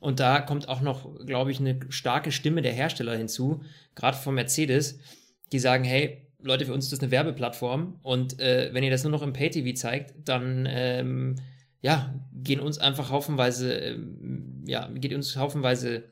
Und 0.06 0.20
da 0.20 0.40
kommt 0.40 0.68
auch 0.68 0.82
noch, 0.82 1.18
glaube 1.26 1.50
ich, 1.50 1.58
eine 1.58 1.80
starke 1.88 2.30
Stimme 2.30 2.62
der 2.62 2.72
Hersteller 2.72 3.16
hinzu, 3.16 3.64
gerade 3.96 4.16
von 4.16 4.36
Mercedes, 4.36 5.00
die 5.50 5.58
sagen, 5.58 5.82
hey, 5.82 6.30
Leute, 6.40 6.64
für 6.64 6.72
uns 6.72 6.84
ist 6.84 6.92
das 6.92 7.00
eine 7.00 7.10
Werbeplattform 7.10 7.98
und 8.04 8.38
äh, 8.38 8.70
wenn 8.72 8.84
ihr 8.84 8.92
das 8.92 9.02
nur 9.02 9.10
noch 9.10 9.22
im 9.22 9.32
Pay-TV 9.32 9.74
zeigt, 9.74 10.14
dann 10.28 10.64
ähm, 10.70 11.34
ja, 11.80 12.14
gehen 12.32 12.60
uns 12.60 12.78
einfach 12.78 13.10
haufenweise, 13.10 13.72
ähm, 13.74 14.62
ja, 14.64 14.88
geht 14.94 15.12
uns 15.12 15.36
haufenweise, 15.36 16.04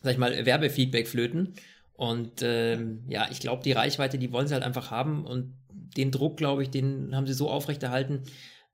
sag 0.00 0.12
ich 0.12 0.18
mal, 0.18 0.46
Werbefeedback 0.46 1.08
flöten. 1.08 1.54
Und 1.94 2.40
ähm, 2.42 3.02
ja, 3.08 3.26
ich 3.32 3.40
glaube, 3.40 3.64
die 3.64 3.72
Reichweite, 3.72 4.16
die 4.16 4.30
wollen 4.30 4.46
sie 4.46 4.54
halt 4.54 4.62
einfach 4.62 4.92
haben 4.92 5.26
und 5.26 5.58
den 5.72 6.12
Druck, 6.12 6.36
glaube 6.36 6.62
ich, 6.62 6.70
den 6.70 7.16
haben 7.16 7.26
sie 7.26 7.34
so 7.34 7.50
aufrechterhalten, 7.50 8.22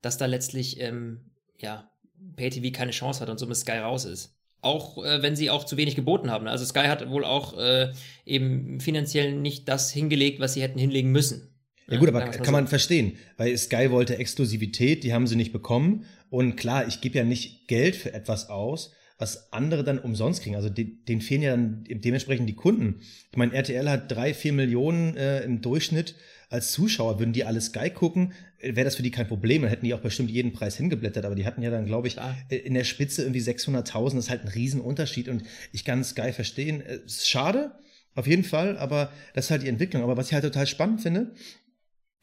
dass 0.03 0.19
da 0.19 0.27
letztlich 0.27 0.79
ähm, 0.79 1.31
ja, 1.57 1.89
PayTV 2.35 2.71
keine 2.71 2.91
Chance 2.91 3.21
hat 3.21 3.29
und 3.29 3.39
somit 3.39 3.57
Sky 3.57 3.79
raus 3.79 4.05
ist. 4.05 4.37
Auch 4.61 5.03
äh, 5.03 5.21
wenn 5.21 5.35
sie 5.35 5.49
auch 5.49 5.63
zu 5.63 5.77
wenig 5.77 5.95
geboten 5.95 6.29
haben. 6.29 6.47
Also 6.47 6.65
Sky 6.65 6.85
hat 6.85 7.09
wohl 7.09 7.25
auch 7.25 7.57
äh, 7.57 7.91
eben 8.25 8.79
finanziell 8.79 9.33
nicht 9.33 9.67
das 9.67 9.91
hingelegt, 9.91 10.39
was 10.39 10.53
sie 10.53 10.61
hätten 10.61 10.79
hinlegen 10.79 11.11
müssen. 11.11 11.51
Ja 11.87 11.97
gut, 11.97 12.07
aber 12.07 12.21
kann 12.21 12.53
man 12.53 12.67
verstehen, 12.67 13.17
weil 13.37 13.57
Sky 13.57 13.91
wollte 13.91 14.17
Exklusivität, 14.17 15.03
die 15.03 15.13
haben 15.13 15.27
sie 15.27 15.35
nicht 15.35 15.51
bekommen. 15.51 16.05
Und 16.29 16.55
klar, 16.55 16.87
ich 16.87 17.01
gebe 17.01 17.17
ja 17.17 17.25
nicht 17.25 17.67
Geld 17.67 17.97
für 17.97 18.13
etwas 18.13 18.49
aus, 18.49 18.93
was 19.17 19.51
andere 19.51 19.83
dann 19.83 19.99
umsonst 19.99 20.41
kriegen. 20.41 20.55
Also 20.55 20.69
denen 20.69 21.21
fehlen 21.21 21.41
ja 21.41 21.51
dann 21.51 21.83
dementsprechend 21.89 22.47
die 22.47 22.55
Kunden. 22.55 23.01
Ich 23.31 23.37
meine, 23.37 23.53
RTL 23.53 23.89
hat 23.89 24.09
drei, 24.09 24.33
vier 24.33 24.53
Millionen 24.53 25.17
äh, 25.17 25.41
im 25.41 25.61
Durchschnitt 25.61 26.15
als 26.49 26.71
Zuschauer. 26.71 27.19
Würden 27.19 27.33
die 27.33 27.43
alles 27.43 27.67
Sky 27.67 27.89
gucken, 27.89 28.33
wäre 28.61 28.85
das 28.85 28.95
für 28.95 29.03
die 29.03 29.11
kein 29.11 29.27
Problem. 29.27 29.61
Dann 29.61 29.69
hätten 29.69 29.85
die 29.85 29.93
auch 29.93 30.01
bestimmt 30.01 30.29
jeden 30.29 30.53
Preis 30.53 30.77
hingeblättert. 30.77 31.25
Aber 31.25 31.35
die 31.35 31.45
hatten 31.45 31.61
ja 31.61 31.69
dann, 31.69 31.85
glaube 31.85 32.07
ich, 32.07 32.13
Klar. 32.13 32.37
Äh, 32.49 32.57
in 32.57 32.73
der 32.73 32.83
Spitze 32.83 33.23
irgendwie 33.23 33.41
600.000. 33.41 34.15
Das 34.15 34.25
ist 34.25 34.29
halt 34.29 34.43
ein 34.43 34.49
Riesenunterschied. 34.49 35.29
Und 35.29 35.43
ich 35.71 35.85
kann 35.85 36.03
Sky 36.03 36.33
verstehen. 36.33 36.81
Äh, 36.81 36.99
ist 37.05 37.29
schade, 37.29 37.71
auf 38.15 38.27
jeden 38.27 38.43
Fall. 38.43 38.77
Aber 38.77 39.11
das 39.33 39.45
ist 39.45 39.51
halt 39.51 39.63
die 39.63 39.69
Entwicklung. 39.69 40.03
Aber 40.03 40.17
was 40.17 40.27
ich 40.27 40.33
halt 40.33 40.43
total 40.43 40.67
spannend 40.67 41.01
finde, 41.01 41.33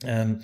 ähm, 0.04 0.40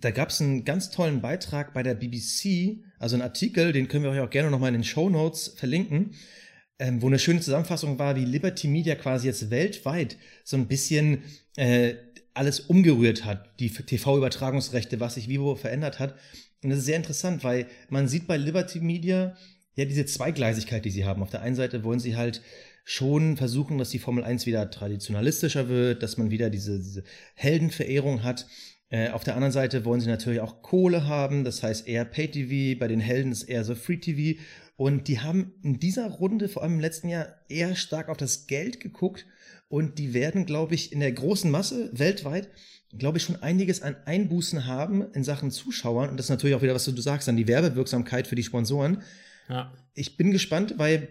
da 0.00 0.10
gab 0.10 0.30
es 0.30 0.40
einen 0.40 0.64
ganz 0.64 0.90
tollen 0.90 1.20
Beitrag 1.20 1.74
bei 1.74 1.82
der 1.82 1.94
BBC, 1.94 2.84
also 2.98 3.16
einen 3.16 3.22
Artikel, 3.22 3.72
den 3.72 3.88
können 3.88 4.04
wir 4.04 4.10
euch 4.10 4.20
auch 4.20 4.30
gerne 4.30 4.50
nochmal 4.50 4.68
in 4.68 4.74
den 4.74 4.84
Show 4.84 5.10
Notes 5.10 5.54
verlinken, 5.56 6.14
ähm, 6.78 7.02
wo 7.02 7.08
eine 7.08 7.18
schöne 7.18 7.40
Zusammenfassung 7.40 7.98
war, 7.98 8.14
wie 8.14 8.24
Liberty 8.24 8.68
Media 8.68 8.94
quasi 8.94 9.26
jetzt 9.26 9.50
weltweit 9.50 10.16
so 10.44 10.56
ein 10.56 10.68
bisschen 10.68 11.24
äh, 11.56 11.94
alles 12.34 12.60
umgerührt 12.60 13.24
hat, 13.24 13.58
die 13.60 13.70
TV-Übertragungsrechte, 13.70 15.00
was 15.00 15.14
sich 15.14 15.28
wo 15.38 15.54
verändert 15.54 15.98
hat. 15.98 16.14
Und 16.62 16.70
das 16.70 16.80
ist 16.80 16.86
sehr 16.86 16.96
interessant, 16.96 17.44
weil 17.44 17.66
man 17.88 18.08
sieht 18.08 18.26
bei 18.26 18.36
Liberty 18.36 18.80
Media 18.80 19.36
ja 19.74 19.84
diese 19.84 20.06
Zweigleisigkeit, 20.06 20.84
die 20.84 20.90
sie 20.90 21.04
haben. 21.04 21.22
Auf 21.22 21.30
der 21.30 21.42
einen 21.42 21.56
Seite 21.56 21.84
wollen 21.84 22.00
sie 22.00 22.16
halt 22.16 22.42
schon 22.84 23.36
versuchen, 23.36 23.78
dass 23.78 23.90
die 23.90 23.98
Formel 23.98 24.24
1 24.24 24.46
wieder 24.46 24.70
traditionalistischer 24.70 25.68
wird, 25.68 26.02
dass 26.02 26.16
man 26.16 26.30
wieder 26.30 26.50
diese, 26.50 26.78
diese 26.78 27.04
Heldenverehrung 27.34 28.22
hat. 28.22 28.46
Äh, 28.90 29.10
auf 29.10 29.24
der 29.24 29.34
anderen 29.34 29.52
Seite 29.52 29.84
wollen 29.84 30.00
sie 30.00 30.08
natürlich 30.08 30.40
auch 30.40 30.62
Kohle 30.62 31.06
haben, 31.06 31.44
das 31.44 31.62
heißt 31.62 31.86
eher 31.86 32.04
Pay-TV, 32.06 32.78
bei 32.78 32.88
den 32.88 33.00
Helden 33.00 33.30
ist 33.30 33.42
eher 33.42 33.64
so 33.64 33.74
Free-TV. 33.74 34.40
Und 34.76 35.08
die 35.08 35.20
haben 35.20 35.52
in 35.62 35.78
dieser 35.78 36.08
Runde, 36.08 36.48
vor 36.48 36.62
allem 36.62 36.74
im 36.74 36.80
letzten 36.80 37.08
Jahr, 37.08 37.34
eher 37.48 37.76
stark 37.76 38.08
auf 38.08 38.16
das 38.16 38.46
Geld 38.46 38.80
geguckt. 38.80 39.26
Und 39.68 39.98
die 39.98 40.14
werden, 40.14 40.46
glaube 40.46 40.74
ich, 40.74 40.92
in 40.92 41.00
der 41.00 41.12
großen 41.12 41.50
Masse 41.50 41.90
weltweit, 41.92 42.48
glaube 42.96 43.18
ich, 43.18 43.24
schon 43.24 43.36
einiges 43.42 43.82
an 43.82 43.96
Einbußen 44.06 44.66
haben 44.66 45.12
in 45.12 45.24
Sachen 45.24 45.50
Zuschauern. 45.50 46.08
Und 46.08 46.16
das 46.16 46.26
ist 46.26 46.30
natürlich 46.30 46.56
auch 46.56 46.62
wieder, 46.62 46.74
was 46.74 46.86
du 46.86 47.00
sagst, 47.00 47.28
dann 47.28 47.36
die 47.36 47.48
Werbewirksamkeit 47.48 48.26
für 48.26 48.34
die 48.34 48.42
Sponsoren. 48.42 49.02
Ja. 49.48 49.72
Ich 49.94 50.16
bin 50.16 50.30
gespannt, 50.30 50.74
weil 50.78 51.08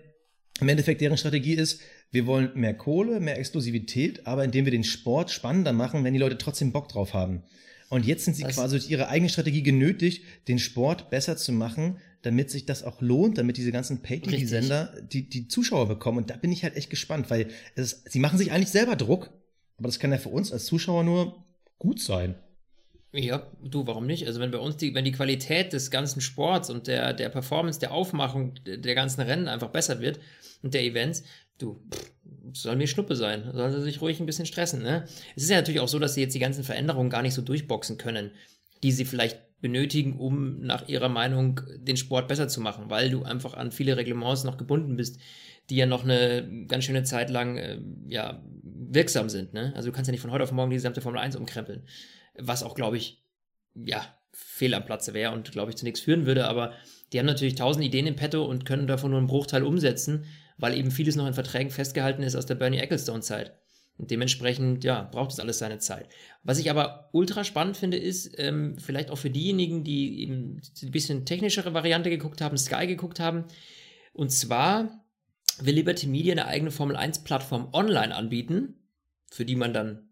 im 0.60 0.70
Endeffekt 0.70 1.02
deren 1.02 1.17
Strategie 1.17 1.54
ist, 1.54 1.82
wir 2.12 2.26
wollen 2.26 2.52
mehr 2.56 2.74
Kohle, 2.74 3.20
mehr 3.20 3.38
Exklusivität, 3.38 4.26
aber 4.26 4.43
indem 4.43 4.65
wir 4.65 4.72
den 4.72 4.84
Sport 4.84 5.30
spannender 5.30 5.74
machen, 5.74 6.04
wenn 6.04 6.13
die 6.13 6.20
Leute 6.20 6.38
trotzdem 6.38 6.72
Bock 6.72 6.89
drauf 6.89 7.13
haben. 7.13 7.43
Und 7.89 8.06
jetzt 8.06 8.26
sind 8.26 8.36
sie 8.36 8.43
Was? 8.43 8.56
quasi 8.56 8.78
durch 8.78 8.89
ihre 8.89 9.08
eigene 9.08 9.30
Strategie 9.30 9.63
genötigt, 9.63 10.23
den 10.47 10.60
Sport 10.60 11.10
besser 11.10 11.38
zu 11.38 11.52
machen, 11.54 11.97
damit 12.21 12.52
sich 12.52 12.65
das 12.65 12.84
auch 12.84 13.02
lohnt, 13.02 13.38
damit 13.38 13.58
diese 13.58 13.71
ganzen 13.71 14.02
Pay-TV-Sender 14.02 15.02
die, 15.02 15.30
die 15.30 15.47
Zuschauer 15.47 15.88
bekommen. 15.88 16.17
Und 16.17 16.30
da 16.30 16.36
bin 16.36 16.52
ich 16.52 16.63
halt 16.63 16.76
echt 16.76 16.89
gespannt, 16.89 17.30
weil 17.30 17.47
es, 17.76 18.04
sie 18.08 18.19
machen 18.19 18.38
sich 18.38 18.52
eigentlich 18.52 18.71
selber 18.71 18.95
Druck, 18.95 19.32
aber 19.78 19.88
das 19.88 20.00
kann 20.00 20.12
ja 20.12 20.17
für 20.17 20.30
uns 20.30 20.52
als 20.52 20.65
Zuschauer 20.65 21.04
nur 21.04 21.45
gut 21.78 22.02
sein. 22.02 22.36
Ja, 23.13 23.47
du, 23.63 23.88
warum 23.88 24.06
nicht? 24.06 24.28
Also 24.28 24.41
wenn 24.41 24.52
bei 24.52 24.58
uns 24.58 24.78
die, 24.78 24.93
wenn 24.93 25.06
die 25.06 25.13
Qualität 25.13 25.71
des 25.71 25.89
ganzen 25.89 26.19
Sports 26.19 26.69
und 26.69 26.88
der, 26.88 27.13
der 27.13 27.30
Performance, 27.30 27.80
der 27.80 27.93
Aufmachung 27.93 28.56
der 28.65 28.95
ganzen 28.95 29.21
Rennen 29.21 29.47
einfach 29.47 29.69
besser 29.69 30.02
wird 30.02 30.19
und 30.62 30.73
der 30.73 30.84
Events, 30.84 31.23
du, 31.58 31.82
pff, 31.89 32.12
soll 32.54 32.76
mir 32.76 32.88
Schnuppe 32.88 33.16
sein. 33.16 33.50
Sollen 33.54 33.72
sie 33.72 33.82
sich 33.82 34.02
ruhig 34.02 34.20
ein 34.20 34.26
bisschen 34.26 34.46
stressen, 34.46 34.82
ne? 34.82 35.06
Es 35.36 35.44
ist 35.44 35.50
ja 35.50 35.58
natürlich 35.58 35.80
auch 35.80 35.88
so, 35.88 36.00
dass 36.00 36.13
sie 36.13 36.22
jetzt 36.22 36.34
die 36.34 36.40
ganzen 36.40 36.63
Veränderungen 36.63 37.10
gar 37.10 37.22
nicht 37.22 37.34
so 37.34 37.42
durchboxen 37.42 37.98
können, 37.98 38.32
die 38.84 38.92
sie 38.92 39.06
vielleicht 39.06 39.40
benötigen, 39.60 40.20
um 40.20 40.60
nach 40.60 40.88
ihrer 40.88 41.10
Meinung 41.10 41.62
den 41.78 41.98
Sport 41.98 42.28
besser 42.28 42.48
zu 42.48 42.62
machen, 42.62 42.90
weil 42.90 43.10
du 43.10 43.24
einfach 43.24 43.56
an 43.56 43.72
viele 43.72 43.98
Reglements 43.98 44.44
noch 44.44 44.58
gebunden 44.58 44.96
bist, 44.96 45.20
die 45.70 45.76
ja 45.76 45.86
noch 45.86 46.04
eine 46.04 46.66
ganz 46.68 46.86
schöne 46.86 47.04
Zeit 47.04 47.30
lang 47.30 47.58
äh, 47.58 47.80
ja, 48.08 48.42
wirksam 48.63 49.30
sind. 49.30 49.54
Ne? 49.54 49.74
Also 49.76 49.90
du 49.90 49.96
kannst 49.96 50.08
ja 50.08 50.12
nicht 50.12 50.22
von 50.22 50.32
heute 50.32 50.44
auf 50.44 50.52
morgen 50.52 50.70
die 50.70 50.76
gesamte 50.76 51.02
Formel 51.02 51.20
1 51.20 51.36
umkrempeln. 51.36 51.84
Was 52.38 52.63
auch, 52.63 52.76
glaube 52.76 52.98
ich, 52.98 53.24
ja, 53.76 54.02
fehl 54.32 54.74
am 54.76 54.86
Platze 54.86 55.13
wäre 55.13 55.34
und, 55.34 55.52
glaube 55.52 55.72
ich, 55.72 55.78
zu 55.78 55.86
nichts 55.86 56.00
führen 56.00 56.26
würde. 56.26 56.48
Aber 56.48 56.74
die 57.12 57.20
haben 57.20 57.26
natürlich 57.26 57.56
tausend 57.56 57.84
Ideen 57.84 58.08
im 58.08 58.16
Petto 58.16 58.46
und 58.46 58.66
können 58.66 58.88
davon 58.88 59.12
nur 59.12 59.20
einen 59.20 59.28
Bruchteil 59.28 59.63
umsetzen, 59.63 60.26
weil 60.58 60.78
eben 60.78 60.91
vieles 60.91 61.15
noch 61.15 61.28
in 61.28 61.34
Verträgen 61.34 61.72
festgehalten 61.72 62.24
ist 62.24 62.36
aus 62.36 62.46
der 62.46 62.56
Bernie 62.56 62.80
Ecclestone-Zeit. 62.80 63.54
Und 63.98 64.12
dementsprechend, 64.12 64.84
ja, 64.84 65.04
braucht 65.12 65.32
es 65.32 65.39
alles 65.39 65.58
seine 65.58 65.80
Zeit. 65.80 66.08
Was 66.43 66.60
ich 66.60 66.70
aber 66.70 67.10
ultra 67.13 67.43
spannend 67.43 67.78
finde, 67.78 67.98
ist, 67.98 68.38
ähm, 68.38 68.78
vielleicht 68.78 69.10
auch 69.10 69.17
für 69.17 69.32
diejenigen, 69.32 69.84
die 69.84 70.22
eben 70.22 70.62
ein 70.84 70.91
bisschen 70.91 71.26
technischere 71.26 71.74
Variante 71.74 72.12
geguckt 72.12 72.41
haben, 72.41 72.58
Sky 72.58 72.86
geguckt 72.86 73.20
haben. 73.20 73.46
Und 74.13 74.32
zwar 74.32 75.04
will 75.60 75.74
Liberty 75.74 76.06
Media 76.08 76.34
eine 76.34 76.46
eigene 76.46 76.70
Formel 76.70 76.96
1-Plattform 76.96 77.70
online 77.74 78.13
anbieten, 78.13 78.76
für 79.32 79.46
die 79.46 79.56
man 79.56 79.74
dann 79.74 80.10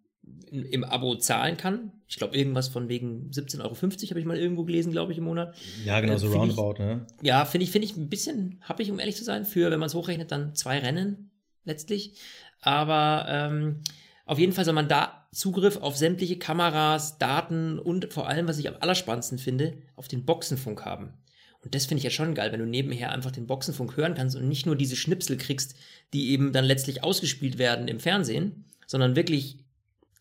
im 0.49 0.83
Abo 0.83 1.15
zahlen 1.15 1.57
kann. 1.57 1.91
Ich 2.07 2.17
glaube, 2.17 2.37
irgendwas 2.37 2.67
von 2.67 2.87
wegen 2.87 3.31
17,50 3.31 3.61
Euro 3.61 3.75
habe 3.75 4.19
ich 4.19 4.25
mal 4.25 4.37
irgendwo 4.37 4.63
gelesen, 4.63 4.91
glaube 4.91 5.11
ich, 5.11 5.17
im 5.17 5.23
Monat. 5.23 5.55
Ja, 5.85 5.99
genau, 6.01 6.13
äh, 6.13 6.19
so 6.19 6.31
roundabout, 6.31 6.73
ich, 6.73 6.79
ne? 6.79 7.07
Ja, 7.21 7.45
finde 7.45 7.63
ich, 7.63 7.71
finde 7.71 7.87
ich 7.87 7.97
ein 7.97 8.09
bisschen 8.09 8.59
happig, 8.61 8.91
um 8.91 8.99
ehrlich 8.99 9.15
zu 9.15 9.23
sein, 9.23 9.45
für, 9.45 9.71
wenn 9.71 9.79
man 9.79 9.87
es 9.87 9.95
hochrechnet, 9.95 10.31
dann 10.31 10.53
zwei 10.53 10.79
Rennen 10.79 11.31
letztlich. 11.63 12.19
Aber 12.61 13.25
ähm, 13.27 13.81
auf 14.25 14.39
jeden 14.39 14.53
Fall 14.53 14.65
soll 14.65 14.73
man 14.73 14.87
da 14.87 15.27
Zugriff 15.31 15.77
auf 15.77 15.97
sämtliche 15.97 16.37
Kameras, 16.37 17.17
Daten 17.17 17.77
und 17.79 18.13
vor 18.13 18.29
allem, 18.29 18.47
was 18.47 18.57
ich 18.57 18.67
am 18.67 18.77
allerspannendsten 18.79 19.37
finde, 19.37 19.77
auf 19.95 20.07
den 20.07 20.25
Boxenfunk 20.25 20.85
haben. 20.85 21.13
Und 21.61 21.73
das 21.73 21.87
finde 21.87 21.99
ich 21.99 22.03
ja 22.03 22.11
schon 22.11 22.35
geil, 22.35 22.51
wenn 22.51 22.59
du 22.59 22.67
nebenher 22.67 23.11
einfach 23.11 23.31
den 23.31 23.47
Boxenfunk 23.47 23.97
hören 23.97 24.13
kannst 24.13 24.35
und 24.35 24.47
nicht 24.47 24.67
nur 24.67 24.75
diese 24.75 24.95
Schnipsel 24.95 25.35
kriegst, 25.35 25.75
die 26.13 26.29
eben 26.29 26.53
dann 26.53 26.63
letztlich 26.63 27.03
ausgespielt 27.03 27.57
werden 27.57 27.87
im 27.87 27.99
Fernsehen, 27.99 28.65
sondern 28.85 29.15
wirklich 29.15 29.64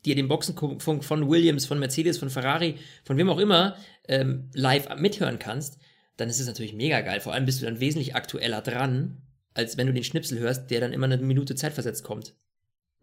dir 0.04 0.14
den 0.14 0.28
Boxenfunk 0.28 1.04
von 1.04 1.28
Williams, 1.28 1.66
von 1.66 1.78
Mercedes, 1.78 2.18
von 2.18 2.30
Ferrari, 2.30 2.76
von 3.04 3.16
wem 3.16 3.30
auch 3.30 3.38
immer 3.38 3.76
ähm, 4.08 4.50
live 4.54 4.88
mithören 4.96 5.38
kannst, 5.38 5.78
dann 6.16 6.28
ist 6.28 6.40
es 6.40 6.46
natürlich 6.46 6.74
mega 6.74 7.00
geil. 7.00 7.20
Vor 7.20 7.32
allem 7.32 7.46
bist 7.46 7.60
du 7.60 7.66
dann 7.66 7.80
wesentlich 7.80 8.14
aktueller 8.14 8.60
dran 8.60 9.22
als 9.54 9.76
wenn 9.76 9.86
du 9.86 9.92
den 9.92 10.04
Schnipsel 10.04 10.38
hörst, 10.40 10.70
der 10.70 10.80
dann 10.80 10.92
immer 10.92 11.06
eine 11.06 11.16
Minute 11.18 11.54
zeitversetzt 11.54 12.02
kommt. 12.02 12.34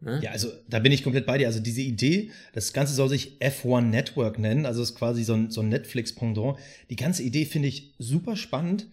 Ne? 0.02 0.20
Ja, 0.22 0.32
also 0.32 0.52
da 0.68 0.80
bin 0.80 0.92
ich 0.92 1.04
komplett 1.04 1.26
bei 1.26 1.38
dir. 1.38 1.48
Also 1.48 1.60
diese 1.60 1.82
Idee, 1.82 2.32
das 2.54 2.74
Ganze 2.74 2.94
soll 2.94 3.10
sich 3.10 3.38
F1 3.40 3.82
Network 3.82 4.38
nennen, 4.38 4.66
also 4.66 4.82
ist 4.82 4.96
quasi 4.96 5.24
so 5.24 5.34
ein, 5.34 5.50
so 5.50 5.62
ein 5.62 5.70
Netflix-Pendant. 5.70 6.58
Die 6.90 6.96
ganze 6.96 7.24
Idee 7.24 7.46
finde 7.46 7.70
ich 7.70 7.94
super 7.98 8.36
spannend, 8.36 8.88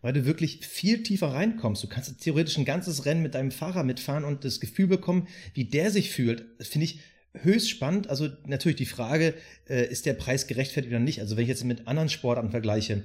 weil 0.00 0.12
du 0.12 0.24
wirklich 0.24 0.66
viel 0.66 1.02
tiefer 1.02 1.28
reinkommst. 1.28 1.82
Du 1.82 1.88
kannst 1.88 2.20
theoretisch 2.20 2.58
ein 2.58 2.64
ganzes 2.64 3.06
Rennen 3.06 3.22
mit 3.22 3.34
deinem 3.34 3.52
Fahrer 3.52 3.84
mitfahren 3.84 4.24
und 4.24 4.44
das 4.44 4.60
Gefühl 4.60 4.86
bekommen, 4.86 5.28
wie 5.54 5.64
der 5.64 5.90
sich 5.90 6.10
fühlt. 6.10 6.44
Das 6.58 6.68
finde 6.68 6.86
ich 6.86 7.00
höchst 7.42 7.68
spannend. 7.68 8.08
Also 8.08 8.28
natürlich 8.46 8.76
die 8.76 8.86
Frage, 8.86 9.34
äh, 9.68 9.86
ist 9.86 10.06
der 10.06 10.14
Preis 10.14 10.46
gerechtfertigt 10.46 10.92
oder 10.92 11.00
nicht? 11.00 11.20
Also 11.20 11.36
wenn 11.36 11.42
ich 11.42 11.48
jetzt 11.48 11.64
mit 11.64 11.86
anderen 11.86 12.08
Sportarten 12.08 12.50
vergleiche, 12.50 13.02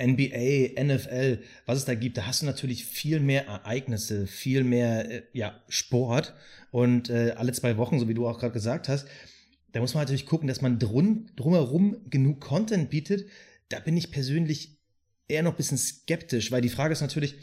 NBA, 0.00 0.82
NFL, 0.82 1.38
was 1.66 1.78
es 1.78 1.84
da 1.84 1.94
gibt, 1.94 2.16
da 2.16 2.26
hast 2.26 2.42
du 2.42 2.46
natürlich 2.46 2.84
viel 2.84 3.20
mehr 3.20 3.46
Ereignisse, 3.46 4.26
viel 4.26 4.64
mehr 4.64 5.10
äh, 5.10 5.22
ja, 5.32 5.60
Sport 5.68 6.34
und 6.70 7.10
äh, 7.10 7.34
alle 7.36 7.52
zwei 7.52 7.76
Wochen, 7.76 7.98
so 7.98 8.08
wie 8.08 8.14
du 8.14 8.26
auch 8.26 8.38
gerade 8.38 8.52
gesagt 8.52 8.88
hast. 8.88 9.06
Da 9.72 9.80
muss 9.80 9.94
man 9.94 10.02
natürlich 10.02 10.26
gucken, 10.26 10.48
dass 10.48 10.60
man 10.60 10.78
drum, 10.78 11.26
drumherum 11.36 11.96
genug 12.08 12.40
Content 12.40 12.90
bietet. 12.90 13.26
Da 13.68 13.80
bin 13.80 13.96
ich 13.96 14.10
persönlich 14.10 14.76
eher 15.28 15.42
noch 15.42 15.52
ein 15.52 15.56
bisschen 15.56 15.78
skeptisch, 15.78 16.52
weil 16.52 16.60
die 16.60 16.68
Frage 16.68 16.92
ist 16.92 17.00
natürlich, 17.00 17.36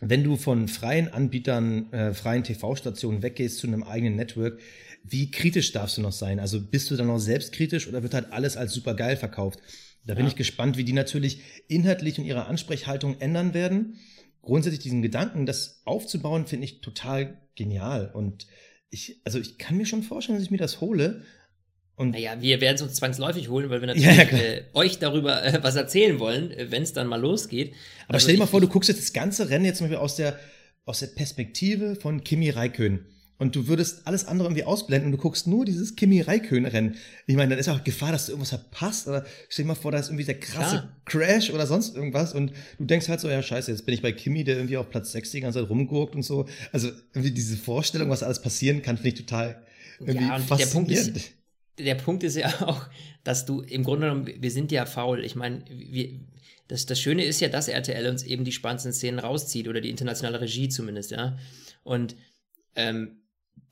wenn 0.00 0.24
du 0.24 0.36
von 0.36 0.68
freien 0.68 1.08
Anbietern, 1.08 1.90
äh, 1.92 2.12
freien 2.12 2.44
TV-Stationen 2.44 3.22
weggehst 3.22 3.58
zu 3.58 3.66
einem 3.66 3.82
eigenen 3.82 4.16
Network, 4.16 4.60
wie 5.08 5.30
kritisch 5.30 5.72
darfst 5.72 5.96
du 5.98 6.02
noch 6.02 6.12
sein? 6.12 6.40
Also 6.40 6.60
bist 6.60 6.90
du 6.90 6.96
dann 6.96 7.06
noch 7.06 7.18
selbstkritisch 7.18 7.88
oder 7.88 8.02
wird 8.02 8.14
halt 8.14 8.32
alles 8.32 8.56
als 8.56 8.72
super 8.72 8.94
geil 8.94 9.16
verkauft? 9.16 9.60
Da 10.04 10.14
bin 10.14 10.24
ja. 10.24 10.30
ich 10.30 10.36
gespannt, 10.36 10.76
wie 10.76 10.84
die 10.84 10.92
natürlich 10.92 11.40
inhaltlich 11.68 12.18
und 12.18 12.24
ihre 12.24 12.46
Ansprechhaltung 12.46 13.20
ändern 13.20 13.54
werden. 13.54 13.98
Grundsätzlich 14.42 14.82
diesen 14.82 15.02
Gedanken, 15.02 15.46
das 15.46 15.82
aufzubauen, 15.84 16.46
finde 16.46 16.64
ich 16.66 16.80
total 16.80 17.38
genial. 17.56 18.10
Und 18.14 18.46
ich, 18.90 19.20
also 19.24 19.40
ich 19.40 19.58
kann 19.58 19.76
mir 19.76 19.86
schon 19.86 20.02
vorstellen, 20.02 20.38
dass 20.38 20.44
ich 20.44 20.52
mir 20.52 20.58
das 20.58 20.80
hole. 20.80 21.22
Und 21.96 22.10
naja, 22.10 22.40
wir 22.40 22.60
werden 22.60 22.76
es 22.76 22.82
uns 22.82 22.94
zwangsläufig 22.94 23.48
holen, 23.48 23.70
weil 23.70 23.80
wir 23.80 23.88
natürlich 23.88 24.06
ja, 24.06 24.22
äh, 24.22 24.64
euch 24.74 24.98
darüber 24.98 25.42
äh, 25.44 25.62
was 25.62 25.74
erzählen 25.74 26.20
wollen, 26.20 26.52
äh, 26.52 26.70
wenn 26.70 26.82
es 26.82 26.92
dann 26.92 27.08
mal 27.08 27.20
losgeht. 27.20 27.74
Aber 28.04 28.14
also 28.14 28.24
stell 28.24 28.36
dir 28.36 28.40
mal 28.40 28.46
vor, 28.46 28.60
du 28.60 28.68
guckst 28.68 28.88
jetzt 28.88 29.00
das 29.00 29.12
ganze 29.12 29.50
Rennen 29.50 29.64
jetzt 29.64 29.80
mal 29.80 29.94
aus 29.96 30.14
der, 30.16 30.38
aus 30.84 31.00
der 31.00 31.08
Perspektive 31.08 31.96
von 31.96 32.22
Kimi 32.22 32.50
Raikön 32.50 33.06
und 33.38 33.54
du 33.54 33.68
würdest 33.68 34.06
alles 34.06 34.26
andere 34.26 34.48
irgendwie 34.48 34.64
ausblenden 34.64 35.06
und 35.06 35.12
du 35.12 35.22
guckst 35.22 35.46
nur 35.46 35.64
dieses 35.64 35.94
Kimi 35.94 36.22
Raikön-Rennen. 36.22 36.96
Ich 37.26 37.36
meine, 37.36 37.50
dann 37.50 37.58
ist 37.58 37.68
auch 37.68 37.84
Gefahr, 37.84 38.12
dass 38.12 38.26
du 38.26 38.32
irgendwas 38.32 38.48
verpasst. 38.50 39.08
Oder 39.08 39.26
stell 39.48 39.64
dir 39.64 39.68
mal 39.68 39.74
vor, 39.74 39.92
da 39.92 39.98
ist 39.98 40.08
irgendwie 40.08 40.24
der 40.24 40.40
krasse 40.40 40.88
Klar. 41.04 41.26
Crash 41.26 41.50
oder 41.50 41.66
sonst 41.66 41.94
irgendwas 41.94 42.34
und 42.34 42.52
du 42.78 42.84
denkst 42.84 43.08
halt 43.08 43.20
so, 43.20 43.28
ja 43.28 43.42
scheiße, 43.42 43.70
jetzt 43.70 43.84
bin 43.84 43.94
ich 43.94 44.02
bei 44.02 44.12
Kimi, 44.12 44.44
der 44.44 44.56
irgendwie 44.56 44.78
auf 44.78 44.88
Platz 44.88 45.12
6 45.12 45.32
die 45.32 45.40
ganze 45.40 45.60
Zeit 45.60 45.68
rumgurkt 45.68 46.14
und 46.14 46.22
so. 46.22 46.46
Also 46.72 46.88
irgendwie 47.12 47.32
diese 47.32 47.56
Vorstellung, 47.56 48.08
was 48.08 48.22
alles 48.22 48.40
passieren 48.40 48.82
kann, 48.82 48.96
finde 48.96 49.08
ich 49.10 49.14
total 49.14 49.62
irgendwie 50.00 50.24
ja, 50.26 50.36
und 50.36 50.58
der 50.58 50.66
Punkt 50.66 50.90
ist, 50.90 51.12
der 51.78 51.94
Punkt 51.94 52.22
ist 52.22 52.36
ja 52.36 52.48
auch, 52.66 52.86
dass 53.22 53.44
du 53.44 53.60
im 53.60 53.84
Grunde 53.84 54.08
genommen, 54.08 54.30
wir 54.38 54.50
sind 54.50 54.72
ja 54.72 54.86
faul. 54.86 55.24
Ich 55.24 55.34
meine, 55.34 55.64
wir, 55.68 56.20
das, 56.68 56.86
das 56.86 57.00
Schöne 57.00 57.24
ist 57.24 57.40
ja, 57.40 57.48
dass 57.48 57.68
RTL 57.68 58.08
uns 58.08 58.22
eben 58.22 58.44
die 58.44 58.52
spannendsten 58.52 58.92
Szenen 58.92 59.18
rauszieht 59.18 59.68
oder 59.68 59.80
die 59.80 59.90
internationale 59.90 60.40
Regie 60.40 60.68
zumindest, 60.68 61.10
ja. 61.10 61.36
Und 61.84 62.16
ähm, 62.74 63.22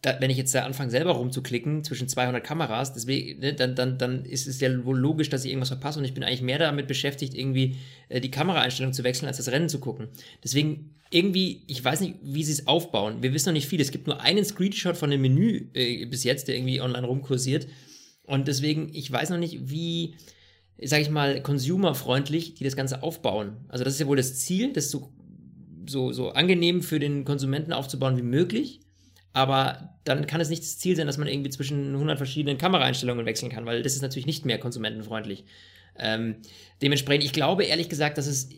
da, 0.04 0.16
wenn 0.20 0.30
ich 0.30 0.36
jetzt 0.36 0.54
da 0.54 0.64
anfange, 0.64 0.90
selber 0.90 1.12
rumzuklicken 1.12 1.82
zwischen 1.82 2.08
200 2.08 2.44
Kameras, 2.44 2.92
deswegen, 2.92 3.40
ne, 3.40 3.54
dann, 3.54 3.74
dann, 3.74 3.96
dann 3.96 4.24
ist 4.26 4.46
es 4.46 4.60
ja 4.60 4.84
wohl 4.84 4.98
logisch, 4.98 5.30
dass 5.30 5.44
ich 5.44 5.50
irgendwas 5.50 5.70
verpasse 5.70 5.98
und 5.98 6.04
ich 6.04 6.12
bin 6.12 6.22
eigentlich 6.22 6.42
mehr 6.42 6.58
damit 6.58 6.86
beschäftigt, 6.86 7.34
irgendwie 7.34 7.76
äh, 8.10 8.20
die 8.20 8.30
Kameraeinstellung 8.30 8.92
zu 8.92 9.02
wechseln, 9.02 9.28
als 9.28 9.38
das 9.38 9.48
Rennen 9.48 9.70
zu 9.70 9.80
gucken. 9.80 10.08
Deswegen 10.42 10.94
irgendwie, 11.10 11.62
ich 11.68 11.82
weiß 11.82 12.00
nicht, 12.00 12.16
wie 12.22 12.44
sie 12.44 12.52
es 12.52 12.66
aufbauen. 12.66 13.22
Wir 13.22 13.32
wissen 13.32 13.48
noch 13.48 13.54
nicht 13.54 13.68
viel. 13.68 13.80
Es 13.80 13.92
gibt 13.92 14.06
nur 14.06 14.20
einen 14.20 14.44
Screenshot 14.44 14.96
von 14.96 15.10
dem 15.10 15.22
Menü 15.22 15.68
äh, 15.72 16.04
bis 16.04 16.24
jetzt, 16.24 16.48
der 16.48 16.56
irgendwie 16.56 16.82
online 16.82 17.06
rumkursiert. 17.06 17.66
Und 18.24 18.48
deswegen, 18.48 18.90
ich 18.92 19.10
weiß 19.10 19.30
noch 19.30 19.38
nicht, 19.38 19.70
wie, 19.70 20.16
sag 20.82 21.00
ich 21.00 21.10
mal, 21.10 21.40
consumerfreundlich 21.40 22.54
die 22.54 22.64
das 22.64 22.76
Ganze 22.76 23.02
aufbauen. 23.02 23.56
Also 23.68 23.84
das 23.84 23.94
ist 23.94 24.00
ja 24.00 24.06
wohl 24.06 24.16
das 24.16 24.36
Ziel, 24.36 24.72
das 24.72 24.90
so, 24.90 25.12
so, 25.86 26.12
so 26.12 26.30
angenehm 26.30 26.82
für 26.82 26.98
den 26.98 27.24
Konsumenten 27.24 27.72
aufzubauen 27.72 28.18
wie 28.18 28.22
möglich. 28.22 28.80
Aber 29.34 29.90
dann 30.04 30.26
kann 30.26 30.40
es 30.40 30.48
nicht 30.48 30.62
das 30.62 30.78
Ziel 30.78 30.94
sein, 30.94 31.08
dass 31.08 31.18
man 31.18 31.26
irgendwie 31.26 31.50
zwischen 31.50 31.92
100 31.92 32.16
verschiedenen 32.16 32.56
Kameraeinstellungen 32.56 33.26
wechseln 33.26 33.50
kann, 33.50 33.66
weil 33.66 33.82
das 33.82 33.94
ist 33.94 34.00
natürlich 34.00 34.26
nicht 34.26 34.46
mehr 34.46 34.58
konsumentenfreundlich. 34.58 35.44
Ähm, 35.98 36.36
dementsprechend, 36.80 37.24
ich 37.24 37.32
glaube 37.32 37.64
ehrlich 37.64 37.88
gesagt, 37.88 38.16
dass 38.16 38.28
es, 38.28 38.48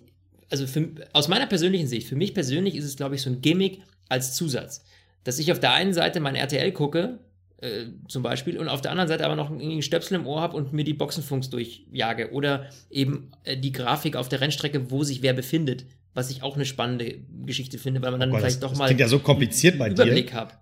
also 0.51 0.67
für, 0.67 0.91
aus 1.15 1.29
meiner 1.29 1.47
persönlichen 1.47 1.89
Sicht, 1.89 2.07
für 2.07 2.15
mich 2.15 2.35
persönlich 2.35 2.77
ist 2.77 2.85
es, 2.85 2.97
glaube 2.97 3.15
ich, 3.15 3.23
so 3.23 3.31
ein 3.31 3.41
Gimmick 3.41 3.81
als 4.11 4.35
Zusatz. 4.35 4.85
Dass 5.25 5.39
ich 5.39 5.51
auf 5.51 5.59
der 5.59 5.73
einen 5.73 5.95
Seite 5.95 6.21
mein 6.21 6.37
RTL 6.37 6.71
gucke, 6.73 7.21
äh, 7.63 7.87
zum 8.07 8.23
Beispiel, 8.23 8.59
und 8.59 8.69
auf 8.69 8.83
der 8.83 8.91
anderen 8.91 9.09
Seite 9.09 9.25
aber 9.25 9.35
noch 9.35 9.51
einen 9.51 9.81
Stöpsel 9.81 10.21
im 10.21 10.27
Ohr 10.27 10.43
habe 10.43 10.59
und 10.59 10.75
mir 10.75 10.85
die 10.85 10.93
Boxenfunks 10.93 11.49
durchjage. 11.49 12.33
Oder 12.33 12.67
eben 12.91 13.31
äh, 13.45 13.57
die 13.57 13.73
Grafik 13.73 14.15
auf 14.15 14.29
der 14.29 14.43
Rennstrecke, 14.43 14.91
wo 14.91 15.05
sich 15.05 15.23
wer 15.23 15.33
befindet. 15.33 15.87
Was 16.13 16.31
ich 16.31 16.43
auch 16.43 16.55
eine 16.55 16.67
spannende 16.67 17.17
Geschichte 17.47 17.79
finde, 17.79 18.03
weil 18.03 18.11
man 18.11 18.21
dann 18.21 18.29
oh 18.29 18.33
Gott, 18.33 18.41
vielleicht 18.41 18.63
das, 18.63 18.73
doch 18.73 18.79
mal 18.79 18.91
das 18.91 18.99
ja 18.99 19.09
so 19.09 19.19
kompliziert 19.19 19.79
bei 19.79 19.89
Überblick 19.89 20.35
habe. 20.35 20.53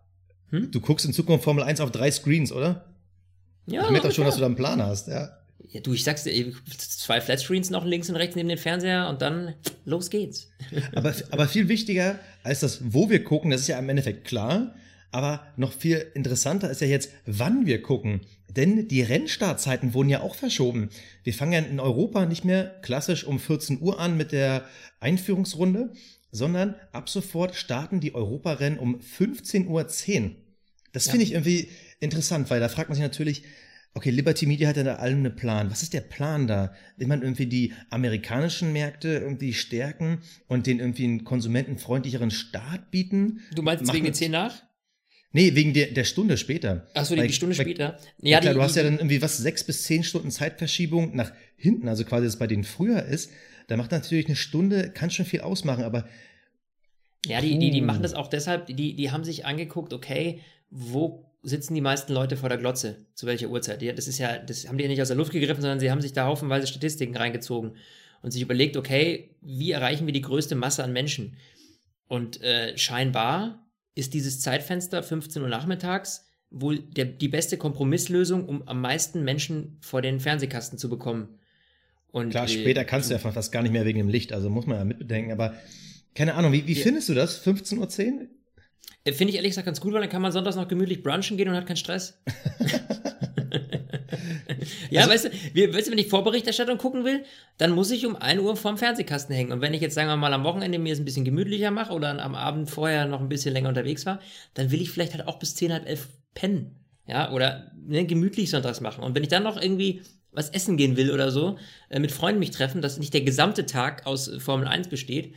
Hm? 0.54 0.70
Du 0.70 0.80
guckst 0.80 1.04
in 1.04 1.12
Zukunft 1.12 1.42
Formel 1.42 1.64
1 1.64 1.80
auf 1.80 1.90
drei 1.90 2.10
Screens, 2.12 2.52
oder? 2.52 2.84
Ja. 3.66 3.84
Ich 3.84 3.90
merke 3.90 4.08
doch 4.08 4.14
schon, 4.14 4.24
dass 4.24 4.36
du 4.36 4.40
da 4.40 4.46
einen 4.46 4.54
Plan 4.54 4.80
hast, 4.80 5.08
ja. 5.08 5.36
Ja, 5.68 5.80
du, 5.80 5.92
ich 5.94 6.04
sag's 6.04 6.22
dir, 6.22 6.52
zwei 6.78 7.20
Flatscreens 7.20 7.70
noch 7.70 7.84
links 7.84 8.08
und 8.08 8.16
rechts 8.16 8.36
neben 8.36 8.48
dem 8.48 8.58
Fernseher 8.58 9.08
und 9.08 9.20
dann 9.20 9.54
los 9.84 10.10
geht's. 10.10 10.50
aber, 10.94 11.12
aber 11.30 11.48
viel 11.48 11.68
wichtiger 11.68 12.20
als 12.44 12.60
das, 12.60 12.80
wo 12.92 13.10
wir 13.10 13.24
gucken, 13.24 13.50
das 13.50 13.62
ist 13.62 13.68
ja 13.68 13.78
im 13.78 13.88
Endeffekt 13.88 14.26
klar. 14.26 14.74
Aber 15.10 15.46
noch 15.56 15.72
viel 15.72 16.06
interessanter 16.14 16.70
ist 16.70 16.80
ja 16.80 16.86
jetzt, 16.86 17.10
wann 17.24 17.66
wir 17.66 17.82
gucken. 17.82 18.20
Denn 18.48 18.88
die 18.88 19.02
Rennstartzeiten 19.02 19.94
wurden 19.94 20.08
ja 20.08 20.20
auch 20.20 20.34
verschoben. 20.34 20.90
Wir 21.24 21.34
fangen 21.34 21.52
ja 21.52 21.60
in 21.60 21.80
Europa 21.80 22.26
nicht 22.26 22.44
mehr 22.44 22.66
klassisch 22.82 23.24
um 23.24 23.40
14 23.40 23.80
Uhr 23.80 23.98
an 23.98 24.16
mit 24.16 24.32
der 24.32 24.64
Einführungsrunde, 25.00 25.92
sondern 26.30 26.74
ab 26.92 27.08
sofort 27.08 27.54
starten 27.54 28.00
die 28.00 28.14
Europarennen 28.14 28.78
um 28.78 29.00
15.10 29.00 29.66
Uhr. 29.68 30.36
Das 30.94 31.06
ja. 31.06 31.10
finde 31.12 31.26
ich 31.26 31.32
irgendwie 31.32 31.68
interessant, 32.00 32.48
weil 32.48 32.60
da 32.60 32.70
fragt 32.70 32.88
man 32.88 32.96
sich 32.96 33.02
natürlich, 33.02 33.42
Okay, 33.96 34.10
Liberty 34.10 34.46
Media 34.46 34.68
hat 34.68 34.76
ja 34.76 34.82
da 34.82 34.96
allem 34.96 35.18
einen 35.18 35.36
Plan. 35.36 35.70
Was 35.70 35.84
ist 35.84 35.92
der 35.94 36.00
Plan 36.00 36.48
da? 36.48 36.74
Will 36.96 37.06
man 37.06 37.22
irgendwie 37.22 37.46
die 37.46 37.72
amerikanischen 37.90 38.72
Märkte 38.72 39.08
irgendwie 39.10 39.52
stärken 39.54 40.18
und 40.48 40.66
den 40.66 40.80
irgendwie 40.80 41.04
einen 41.04 41.22
konsumentenfreundlicheren 41.22 42.32
Start 42.32 42.90
bieten? 42.90 43.40
Du 43.54 43.62
meinst 43.62 43.84
Machen- 43.86 43.94
wegen 43.94 44.04
den 44.06 44.14
10 44.14 44.32
nach? 44.32 44.64
Nee, 45.30 45.54
wegen 45.54 45.74
der, 45.74 45.92
der 45.92 46.02
Stunde 46.02 46.36
später. 46.38 46.88
Achso, 46.94 47.14
die, 47.14 47.20
Weil- 47.20 47.28
die 47.28 47.34
Stunde 47.34 47.56
weil- 47.56 47.64
später. 47.66 47.98
Ja, 48.20 48.40
klar, 48.40 48.52
die, 48.54 48.58
du 48.58 48.62
hast 48.64 48.74
ja 48.74 48.82
dann 48.82 48.94
irgendwie 48.98 49.22
was, 49.22 49.38
sechs 49.38 49.62
bis 49.62 49.84
zehn 49.84 50.02
Stunden 50.02 50.32
Zeitverschiebung 50.32 51.14
nach 51.14 51.32
hinten, 51.56 51.86
also 51.86 52.04
quasi, 52.04 52.24
dass 52.24 52.34
es 52.34 52.38
bei 52.40 52.48
denen 52.48 52.64
früher 52.64 53.04
ist. 53.04 53.30
Da 53.68 53.76
macht 53.76 53.92
natürlich 53.92 54.26
eine 54.26 54.34
Stunde, 54.36 54.90
kann 54.90 55.10
schon 55.10 55.24
viel 55.24 55.42
ausmachen, 55.42 55.84
aber 55.84 56.08
Ja, 57.26 57.40
die, 57.40 57.56
die, 57.60 57.70
die 57.70 57.80
machen 57.80 58.02
das 58.02 58.14
auch 58.14 58.26
deshalb, 58.28 58.66
die, 58.66 58.96
die 58.96 59.10
haben 59.12 59.22
sich 59.22 59.46
angeguckt, 59.46 59.92
okay, 59.92 60.40
wo 60.76 61.24
sitzen 61.44 61.74
die 61.74 61.80
meisten 61.80 62.12
Leute 62.12 62.36
vor 62.36 62.48
der 62.48 62.58
Glotze? 62.58 62.96
Zu 63.14 63.26
welcher 63.26 63.48
Uhrzeit? 63.48 63.80
Das 63.96 64.08
ist 64.08 64.18
ja, 64.18 64.38
das 64.38 64.66
haben 64.66 64.76
die 64.76 64.84
ja 64.84 64.90
nicht 64.90 65.00
aus 65.00 65.08
der 65.08 65.16
Luft 65.16 65.32
gegriffen, 65.32 65.60
sondern 65.62 65.78
sie 65.78 65.90
haben 65.90 66.00
sich 66.00 66.12
da 66.12 66.26
haufenweise 66.26 66.66
Statistiken 66.66 67.16
reingezogen 67.16 67.76
und 68.22 68.32
sich 68.32 68.42
überlegt, 68.42 68.76
okay, 68.76 69.30
wie 69.40 69.70
erreichen 69.70 70.06
wir 70.06 70.12
die 70.12 70.20
größte 70.22 70.56
Masse 70.56 70.82
an 70.82 70.92
Menschen? 70.92 71.36
Und 72.08 72.42
äh, 72.42 72.76
scheinbar 72.76 73.66
ist 73.94 74.14
dieses 74.14 74.40
Zeitfenster 74.40 75.02
15 75.02 75.42
Uhr 75.42 75.48
nachmittags 75.48 76.26
wohl 76.50 76.78
der, 76.80 77.04
die 77.04 77.28
beste 77.28 77.56
Kompromisslösung, 77.56 78.48
um 78.48 78.66
am 78.66 78.80
meisten 78.80 79.22
Menschen 79.22 79.78
vor 79.80 80.02
den 80.02 80.20
Fernsehkasten 80.20 80.78
zu 80.78 80.88
bekommen. 80.88 81.38
Und, 82.10 82.30
klar, 82.30 82.44
äh, 82.44 82.48
später 82.48 82.84
kannst 82.84 83.10
du 83.10 83.14
ja 83.14 83.18
fast 83.18 83.52
gar 83.52 83.62
nicht 83.62 83.72
mehr 83.72 83.84
wegen 83.84 83.98
dem 83.98 84.08
Licht, 84.08 84.32
also 84.32 84.50
muss 84.50 84.66
man 84.66 84.78
ja 84.78 84.84
mitbedenken, 84.84 85.32
aber 85.32 85.54
keine 86.14 86.34
Ahnung, 86.34 86.52
wie, 86.52 86.66
wie 86.66 86.74
Ja. 86.74 86.82
findest 86.82 87.08
du 87.08 87.14
das? 87.14 87.44
15.10 87.44 88.12
Uhr? 88.12 88.28
Äh, 89.04 89.12
Finde 89.12 89.30
ich 89.30 89.36
ehrlich 89.36 89.50
gesagt 89.50 89.66
ganz 89.66 89.80
gut, 89.80 89.92
weil 89.92 90.00
dann 90.00 90.10
kann 90.10 90.22
man 90.22 90.32
sonntags 90.32 90.56
noch 90.56 90.68
gemütlich 90.68 91.02
brunchen 91.02 91.36
gehen 91.36 91.48
und 91.48 91.56
hat 91.56 91.66
keinen 91.66 91.76
Stress. 91.76 92.20
ja, 94.90 95.02
Also- 95.02 95.12
weißt 95.12 95.24
du, 95.26 95.30
wie, 95.52 95.72
weißt 95.72 95.86
du, 95.86 95.92
wenn 95.92 95.98
ich 95.98 96.08
Vorberichterstattung 96.08 96.78
gucken 96.78 97.04
will, 97.04 97.24
dann 97.58 97.72
muss 97.72 97.90
ich 97.90 98.06
um 98.06 98.16
1 98.16 98.40
Uhr 98.40 98.56
vorm 98.56 98.78
Fernsehkasten 98.78 99.34
hängen. 99.34 99.52
Und 99.52 99.60
wenn 99.60 99.74
ich 99.74 99.80
jetzt, 99.80 99.94
sagen 99.94 100.08
wir 100.08 100.16
mal, 100.16 100.32
am 100.32 100.44
Wochenende 100.44 100.78
mir 100.78 100.92
es 100.92 100.98
ein 100.98 101.04
bisschen 101.04 101.24
gemütlicher 101.24 101.70
mache 101.70 101.92
oder 101.92 102.22
am 102.22 102.34
Abend 102.34 102.70
vorher 102.70 103.06
noch 103.06 103.20
ein 103.20 103.28
bisschen 103.28 103.52
länger 103.52 103.68
unterwegs 103.68 104.06
war, 104.06 104.20
dann 104.54 104.70
will 104.70 104.80
ich 104.80 104.90
vielleicht 104.90 105.14
halt 105.14 105.26
auch 105.28 105.38
bis 105.38 105.54
10, 105.54 105.72
halb 105.72 105.86
11 105.86 106.08
pennen. 106.34 106.76
Ja, 107.06 107.32
oder 107.32 107.70
ne, 107.86 108.06
gemütlich 108.06 108.50
sonntags 108.50 108.80
machen. 108.80 109.04
Und 109.04 109.14
wenn 109.14 109.22
ich 109.22 109.28
dann 109.28 109.42
noch 109.42 109.60
irgendwie 109.60 110.02
was 110.32 110.50
essen 110.50 110.76
gehen 110.76 110.96
will 110.96 111.12
oder 111.12 111.30
so, 111.30 111.58
äh, 111.90 112.00
mit 112.00 112.10
Freunden 112.12 112.40
mich 112.40 112.50
treffen, 112.50 112.80
dass 112.82 112.98
nicht 112.98 113.14
der 113.14 113.20
gesamte 113.20 113.66
Tag 113.66 114.06
aus 114.06 114.30
Formel 114.38 114.66
1 114.66 114.88
besteht, 114.88 115.34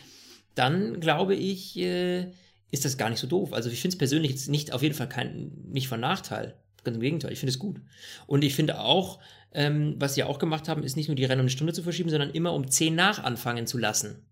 dann 0.56 1.00
glaube 1.02 1.36
ich, 1.36 1.78
äh, 1.78 2.32
ist 2.72 2.86
das 2.86 2.98
gar 2.98 3.10
nicht 3.10 3.20
so 3.20 3.28
doof. 3.28 3.54
Also 3.54 3.70
ich 3.70 3.82
finde 3.82 3.96
es 3.96 3.98
persönlich 3.98 4.32
jetzt 4.32 4.50
nicht 4.50 4.74
auf 4.74 4.84
jeden 4.84 4.96
Fall 4.96 5.10
kein, 5.10 5.52
nicht 5.70 5.88
von 5.88 6.00
Nachteil. 6.00 6.56
Ganz 6.84 6.96
im 6.96 7.02
Gegenteil, 7.02 7.32
ich 7.32 7.40
finde 7.40 7.52
es 7.52 7.60
gut. 7.60 7.82
Und 8.28 8.44
ich 8.44 8.56
finde 8.56 8.80
auch, 8.80 9.20
ähm, 9.54 9.96
was 9.98 10.16
sie 10.16 10.24
auch 10.24 10.40
gemacht 10.40 10.68
haben, 10.68 10.84
ist 10.84 10.96
nicht 10.96 11.08
nur 11.08 11.16
die 11.16 11.26
Rennen 11.26 11.42
um 11.42 11.46
eine 11.46 11.50
Stunde 11.50 11.74
zu 11.74 11.84
verschieben, 11.84 12.10
sondern 12.10 12.32
immer 12.32 12.54
um 12.54 12.70
10 12.70 12.96
nach 12.96 13.24
anfangen 13.24 13.68
zu 13.68 13.78
lassen. 13.78 14.26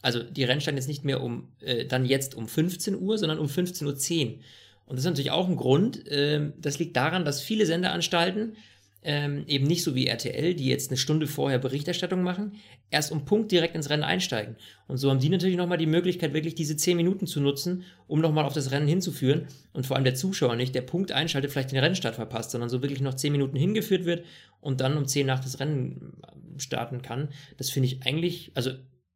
Also 0.00 0.22
die 0.22 0.44
Rennen 0.44 0.60
standen 0.60 0.78
jetzt 0.78 0.88
nicht 0.88 1.04
mehr 1.04 1.20
um, 1.20 1.52
äh, 1.60 1.84
dann 1.84 2.04
jetzt 2.04 2.34
um 2.34 2.46
15 2.46 2.96
Uhr, 2.96 3.18
sondern 3.18 3.38
um 3.38 3.46
15.10 3.46 3.84
Uhr. 3.84 4.38
Und 4.86 4.96
das 4.96 5.04
ist 5.04 5.10
natürlich 5.10 5.32
auch 5.32 5.48
ein 5.48 5.56
Grund. 5.56 6.02
Ähm, 6.08 6.54
das 6.58 6.78
liegt 6.78 6.96
daran, 6.96 7.24
dass 7.24 7.42
viele 7.42 7.66
Sendeanstalten 7.66 8.56
ähm, 9.02 9.44
eben 9.46 9.66
nicht 9.66 9.84
so 9.84 9.94
wie 9.94 10.06
RTL, 10.06 10.54
die 10.54 10.66
jetzt 10.66 10.90
eine 10.90 10.96
Stunde 10.96 11.26
vorher 11.26 11.58
Berichterstattung 11.58 12.22
machen, 12.22 12.56
erst 12.90 13.12
um 13.12 13.24
Punkt 13.24 13.52
direkt 13.52 13.76
ins 13.76 13.90
Rennen 13.90 14.02
einsteigen. 14.02 14.56
Und 14.86 14.96
so 14.96 15.10
haben 15.10 15.20
die 15.20 15.28
natürlich 15.28 15.56
nochmal 15.56 15.78
die 15.78 15.86
Möglichkeit, 15.86 16.34
wirklich 16.34 16.54
diese 16.54 16.76
10 16.76 16.96
Minuten 16.96 17.26
zu 17.26 17.40
nutzen, 17.40 17.84
um 18.06 18.20
nochmal 18.20 18.44
auf 18.44 18.54
das 18.54 18.70
Rennen 18.70 18.88
hinzuführen. 18.88 19.46
Und 19.72 19.86
vor 19.86 19.96
allem 19.96 20.04
der 20.04 20.14
Zuschauer 20.14 20.56
nicht, 20.56 20.74
der 20.74 20.82
Punkt 20.82 21.12
einschaltet, 21.12 21.52
vielleicht 21.52 21.70
den 21.70 21.78
Rennstart 21.78 22.16
verpasst, 22.16 22.50
sondern 22.50 22.70
so 22.70 22.82
wirklich 22.82 23.00
noch 23.00 23.14
10 23.14 23.32
Minuten 23.32 23.56
hingeführt 23.56 24.04
wird 24.04 24.24
und 24.60 24.80
dann 24.80 24.96
um 24.96 25.06
10 25.06 25.26
nach 25.26 25.40
das 25.40 25.60
Rennen 25.60 26.14
äh, 26.22 26.60
starten 26.60 27.02
kann. 27.02 27.28
Das 27.56 27.70
finde 27.70 27.86
ich 27.86 28.02
eigentlich, 28.04 28.50
also 28.54 28.72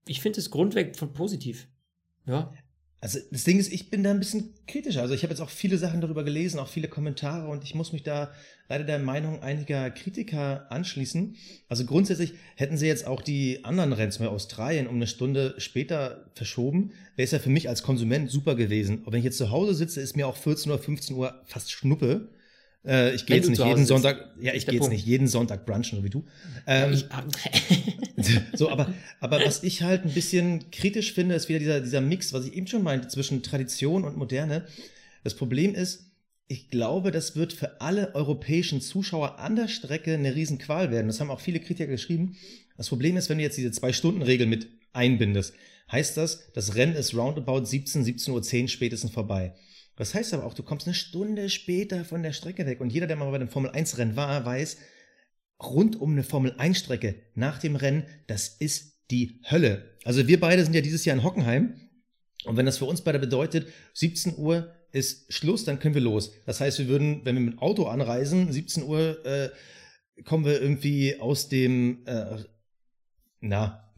ich 0.06 0.20
finde 0.20 0.40
es 0.40 0.50
grundweg 0.50 0.96
positiv. 1.12 1.68
Ja. 2.26 2.52
Also 3.02 3.18
das 3.32 3.42
Ding 3.42 3.58
ist, 3.58 3.72
ich 3.72 3.90
bin 3.90 4.04
da 4.04 4.12
ein 4.12 4.20
bisschen 4.20 4.54
kritischer. 4.68 5.02
Also 5.02 5.12
ich 5.12 5.24
habe 5.24 5.32
jetzt 5.32 5.40
auch 5.40 5.50
viele 5.50 5.76
Sachen 5.76 6.00
darüber 6.00 6.22
gelesen, 6.22 6.60
auch 6.60 6.68
viele 6.68 6.86
Kommentare 6.86 7.48
und 7.48 7.64
ich 7.64 7.74
muss 7.74 7.92
mich 7.92 8.04
da 8.04 8.30
leider 8.68 8.84
der 8.84 9.00
Meinung 9.00 9.42
einiger 9.42 9.90
Kritiker 9.90 10.70
anschließen. 10.70 11.34
Also 11.68 11.84
grundsätzlich 11.84 12.34
hätten 12.54 12.76
sie 12.76 12.86
jetzt 12.86 13.08
auch 13.08 13.20
die 13.20 13.64
anderen 13.64 13.92
Rennen, 13.92 14.10
Beispiel 14.10 14.28
Australien, 14.28 14.86
um 14.86 14.94
eine 14.94 15.08
Stunde 15.08 15.56
später 15.58 16.30
verschoben, 16.36 16.92
wäre 17.16 17.24
es 17.24 17.32
ja 17.32 17.40
für 17.40 17.50
mich 17.50 17.68
als 17.68 17.82
Konsument 17.82 18.30
super 18.30 18.54
gewesen. 18.54 19.00
Aber 19.02 19.12
wenn 19.12 19.18
ich 19.18 19.24
jetzt 19.24 19.38
zu 19.38 19.50
Hause 19.50 19.74
sitze, 19.74 20.00
ist 20.00 20.14
mir 20.14 20.28
auch 20.28 20.36
14 20.36 20.70
Uhr, 20.70 20.78
15 20.78 21.16
Uhr 21.16 21.42
fast 21.44 21.72
Schnuppe. 21.72 22.28
Äh, 22.84 23.14
ich 23.14 23.26
gehe 23.26 23.36
jetzt 23.36 23.48
nicht 23.48 23.64
jeden 23.64 23.86
Sonntag, 23.86 24.34
ja, 24.40 24.54
ich 24.54 24.66
gehe 24.66 24.74
jetzt 24.74 24.80
Punkt. 24.80 24.94
nicht 24.94 25.06
jeden 25.06 25.28
Sonntag 25.28 25.66
brunchen, 25.66 25.98
so 25.98 26.04
wie 26.04 26.10
du. 26.10 26.24
Ähm, 26.66 26.92
ich, 26.92 27.06
so, 28.54 28.70
aber, 28.70 28.92
aber 29.20 29.44
was 29.44 29.62
ich 29.62 29.82
halt 29.82 30.04
ein 30.04 30.12
bisschen 30.12 30.70
kritisch 30.70 31.12
finde, 31.12 31.34
ist 31.34 31.48
wieder 31.48 31.60
dieser, 31.60 31.80
dieser 31.80 32.00
Mix, 32.00 32.32
was 32.32 32.46
ich 32.46 32.54
eben 32.54 32.66
schon 32.66 32.82
meinte, 32.82 33.08
zwischen 33.08 33.42
Tradition 33.42 34.04
und 34.04 34.16
Moderne. 34.16 34.66
Das 35.22 35.34
Problem 35.34 35.74
ist, 35.74 36.12
ich 36.48 36.68
glaube, 36.68 37.12
das 37.12 37.36
wird 37.36 37.52
für 37.52 37.80
alle 37.80 38.14
europäischen 38.14 38.80
Zuschauer 38.80 39.38
an 39.38 39.56
der 39.56 39.68
Strecke 39.68 40.14
eine 40.14 40.34
Riesenqual 40.34 40.90
werden. 40.90 41.06
Das 41.06 41.20
haben 41.20 41.30
auch 41.30 41.40
viele 41.40 41.60
Kritiker 41.60 41.86
geschrieben. 41.86 42.36
Das 42.76 42.88
Problem 42.88 43.16
ist, 43.16 43.28
wenn 43.28 43.38
du 43.38 43.44
jetzt 43.44 43.56
diese 43.56 43.70
Zwei-Stunden-Regel 43.70 44.46
mit 44.46 44.68
einbindest, 44.92 45.54
heißt 45.90 46.16
das, 46.16 46.52
das 46.52 46.74
Rennen 46.74 46.94
ist 46.94 47.14
roundabout 47.14 47.64
17, 47.64 48.04
17.10 48.04 48.62
Uhr 48.62 48.68
spätestens 48.68 49.12
vorbei. 49.12 49.54
Das 49.96 50.14
heißt 50.14 50.32
aber 50.34 50.44
auch, 50.44 50.54
du 50.54 50.62
kommst 50.62 50.86
eine 50.86 50.94
Stunde 50.94 51.50
später 51.50 52.04
von 52.04 52.22
der 52.22 52.32
Strecke 52.32 52.66
weg. 52.66 52.80
Und 52.80 52.92
jeder, 52.92 53.06
der 53.06 53.16
mal 53.16 53.30
bei 53.30 53.36
einem 53.36 53.48
Formel-1-Rennen 53.48 54.16
war, 54.16 54.44
weiß, 54.44 54.78
rund 55.62 56.00
um 56.00 56.12
eine 56.12 56.22
Formel-1-Strecke 56.22 57.14
nach 57.34 57.58
dem 57.58 57.76
Rennen, 57.76 58.04
das 58.26 58.48
ist 58.48 58.92
die 59.10 59.40
Hölle. 59.50 59.96
Also 60.04 60.26
wir 60.26 60.40
beide 60.40 60.64
sind 60.64 60.74
ja 60.74 60.80
dieses 60.80 61.04
Jahr 61.04 61.16
in 61.16 61.22
Hockenheim. 61.22 61.74
Und 62.44 62.56
wenn 62.56 62.66
das 62.66 62.78
für 62.78 62.86
uns 62.86 63.02
beide 63.02 63.18
bedeutet, 63.18 63.68
17 63.94 64.36
Uhr 64.36 64.74
ist 64.90 65.32
Schluss, 65.32 65.64
dann 65.64 65.78
können 65.78 65.94
wir 65.94 66.02
los. 66.02 66.32
Das 66.46 66.60
heißt, 66.60 66.78
wir 66.78 66.88
würden, 66.88 67.24
wenn 67.24 67.36
wir 67.36 67.40
mit 67.40 67.54
dem 67.54 67.58
Auto 67.60 67.84
anreisen, 67.84 68.50
17 68.52 68.82
Uhr 68.84 69.24
äh, 69.24 69.50
kommen 70.24 70.44
wir 70.44 70.60
irgendwie 70.60 71.18
aus 71.20 71.48
dem, 71.48 72.04
äh, 72.06 72.38
na, 73.40 73.92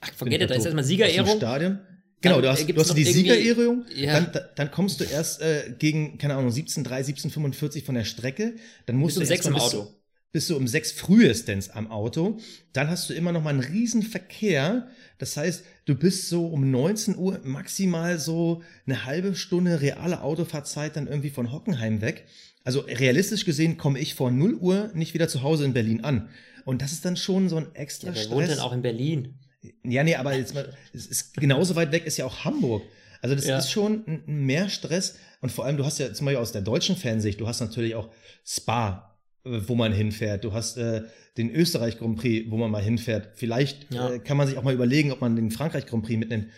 ach, 0.00 0.12
forget 0.14 0.42
it, 0.42 0.50
da 0.50 0.54
ist 0.54 0.64
erstmal 0.64 0.84
Siegerehrung. 0.84 1.36
Stadion. 1.36 1.80
Genau, 2.22 2.40
du 2.40 2.48
hast, 2.50 2.68
du 2.68 2.74
hast 2.76 2.94
die 2.96 3.04
Siegerehrung, 3.04 3.84
Ja. 3.94 4.14
dann, 4.14 4.32
da- 4.32 4.48
dann 4.56 4.70
kommst 4.70 5.00
du 5.00 5.04
erst 5.04 5.42
äh, 5.42 5.74
gegen, 5.78 6.18
keine 6.18 6.34
Ahnung, 6.36 6.50
17.3, 6.50 7.04
17.45 7.30 7.84
von 7.84 7.94
der 7.94 8.04
Strecke, 8.04 8.54
dann 8.86 8.96
musst 8.96 9.16
Bis 9.16 9.18
um 9.18 9.20
du 9.22 9.26
sechs 9.26 9.46
erst 9.46 9.50
mal 9.50 9.58
im 9.58 9.64
bis- 9.70 9.74
Auto. 9.80 9.94
bist 10.32 10.50
du 10.50 10.56
um 10.56 10.66
sechs 10.68 10.92
frühestens 10.92 11.68
am 11.70 11.90
Auto. 11.90 12.38
Dann 12.72 12.88
hast 12.88 13.10
du 13.10 13.14
immer 13.14 13.32
noch 13.32 13.42
mal 13.42 13.50
einen 13.50 13.60
riesen 13.60 14.02
Verkehr. 14.02 14.88
Das 15.18 15.36
heißt, 15.36 15.64
du 15.84 15.94
bist 15.94 16.28
so 16.28 16.46
um 16.46 16.70
19 16.70 17.16
Uhr 17.16 17.40
maximal 17.44 18.18
so 18.18 18.62
eine 18.86 19.04
halbe 19.04 19.34
Stunde 19.34 19.80
reale 19.80 20.22
Autofahrzeit 20.22 20.96
dann 20.96 21.06
irgendwie 21.06 21.30
von 21.30 21.52
Hockenheim 21.52 22.00
weg. 22.00 22.24
Also 22.64 22.80
realistisch 22.80 23.44
gesehen 23.44 23.76
komme 23.76 23.98
ich 23.98 24.14
vor 24.14 24.30
0 24.30 24.54
Uhr 24.54 24.90
nicht 24.94 25.12
wieder 25.14 25.28
zu 25.28 25.42
Hause 25.42 25.64
in 25.64 25.72
Berlin 25.72 26.02
an. 26.04 26.28
Und 26.64 26.80
das 26.80 26.92
ist 26.92 27.04
dann 27.04 27.16
schon 27.16 27.48
so 27.48 27.56
ein 27.56 27.74
extra 27.74 28.08
Ja, 28.10 28.14
wer 28.14 28.22
Stress. 28.22 28.34
wohnt 28.36 28.48
denn 28.48 28.58
auch 28.60 28.72
in 28.72 28.82
Berlin? 28.82 29.34
Ja, 29.84 30.02
nee, 30.04 30.14
aber 30.16 30.34
jetzt 30.34 30.54
mal, 30.54 30.72
es 30.92 31.06
ist 31.06 31.34
genauso 31.36 31.76
weit 31.76 31.92
weg 31.92 32.04
ist 32.04 32.16
ja 32.16 32.24
auch 32.24 32.44
Hamburg. 32.44 32.82
Also 33.20 33.36
das 33.36 33.46
Ja. 33.46 33.58
ist 33.58 33.70
schon 33.70 34.22
mehr 34.26 34.68
Stress. 34.68 35.16
Und 35.40 35.52
vor 35.52 35.64
allem, 35.64 35.76
du 35.76 35.84
hast 35.84 35.98
ja 35.98 36.12
zum 36.12 36.24
Beispiel 36.26 36.40
aus 36.42 36.52
der 36.52 36.62
deutschen 36.62 36.96
Fansicht, 36.96 37.40
du 37.40 37.46
hast 37.46 37.60
natürlich 37.60 37.94
auch 37.94 38.10
Spa, 38.44 39.16
äh, 39.44 39.60
wo 39.66 39.74
man 39.76 39.92
hinfährt. 39.92 40.42
Du 40.44 40.52
hast 40.52 40.76
äh, 40.76 41.02
den 41.36 41.50
Österreich 41.50 41.98
Grand 41.98 42.18
Prix, 42.18 42.50
wo 42.50 42.56
man 42.56 42.70
mal 42.70 42.82
hinfährt. 42.82 43.30
Vielleicht 43.34 43.92
Ja. 43.92 44.10
äh, 44.14 44.18
kann 44.18 44.36
man 44.36 44.48
sich 44.48 44.56
auch 44.58 44.62
mal 44.64 44.74
überlegen, 44.74 45.12
ob 45.12 45.20
man 45.20 45.36
den 45.36 45.50
Frankreich 45.50 45.86
Grand 45.86 46.04
Prix 46.04 46.18
mitnimmt. 46.18 46.48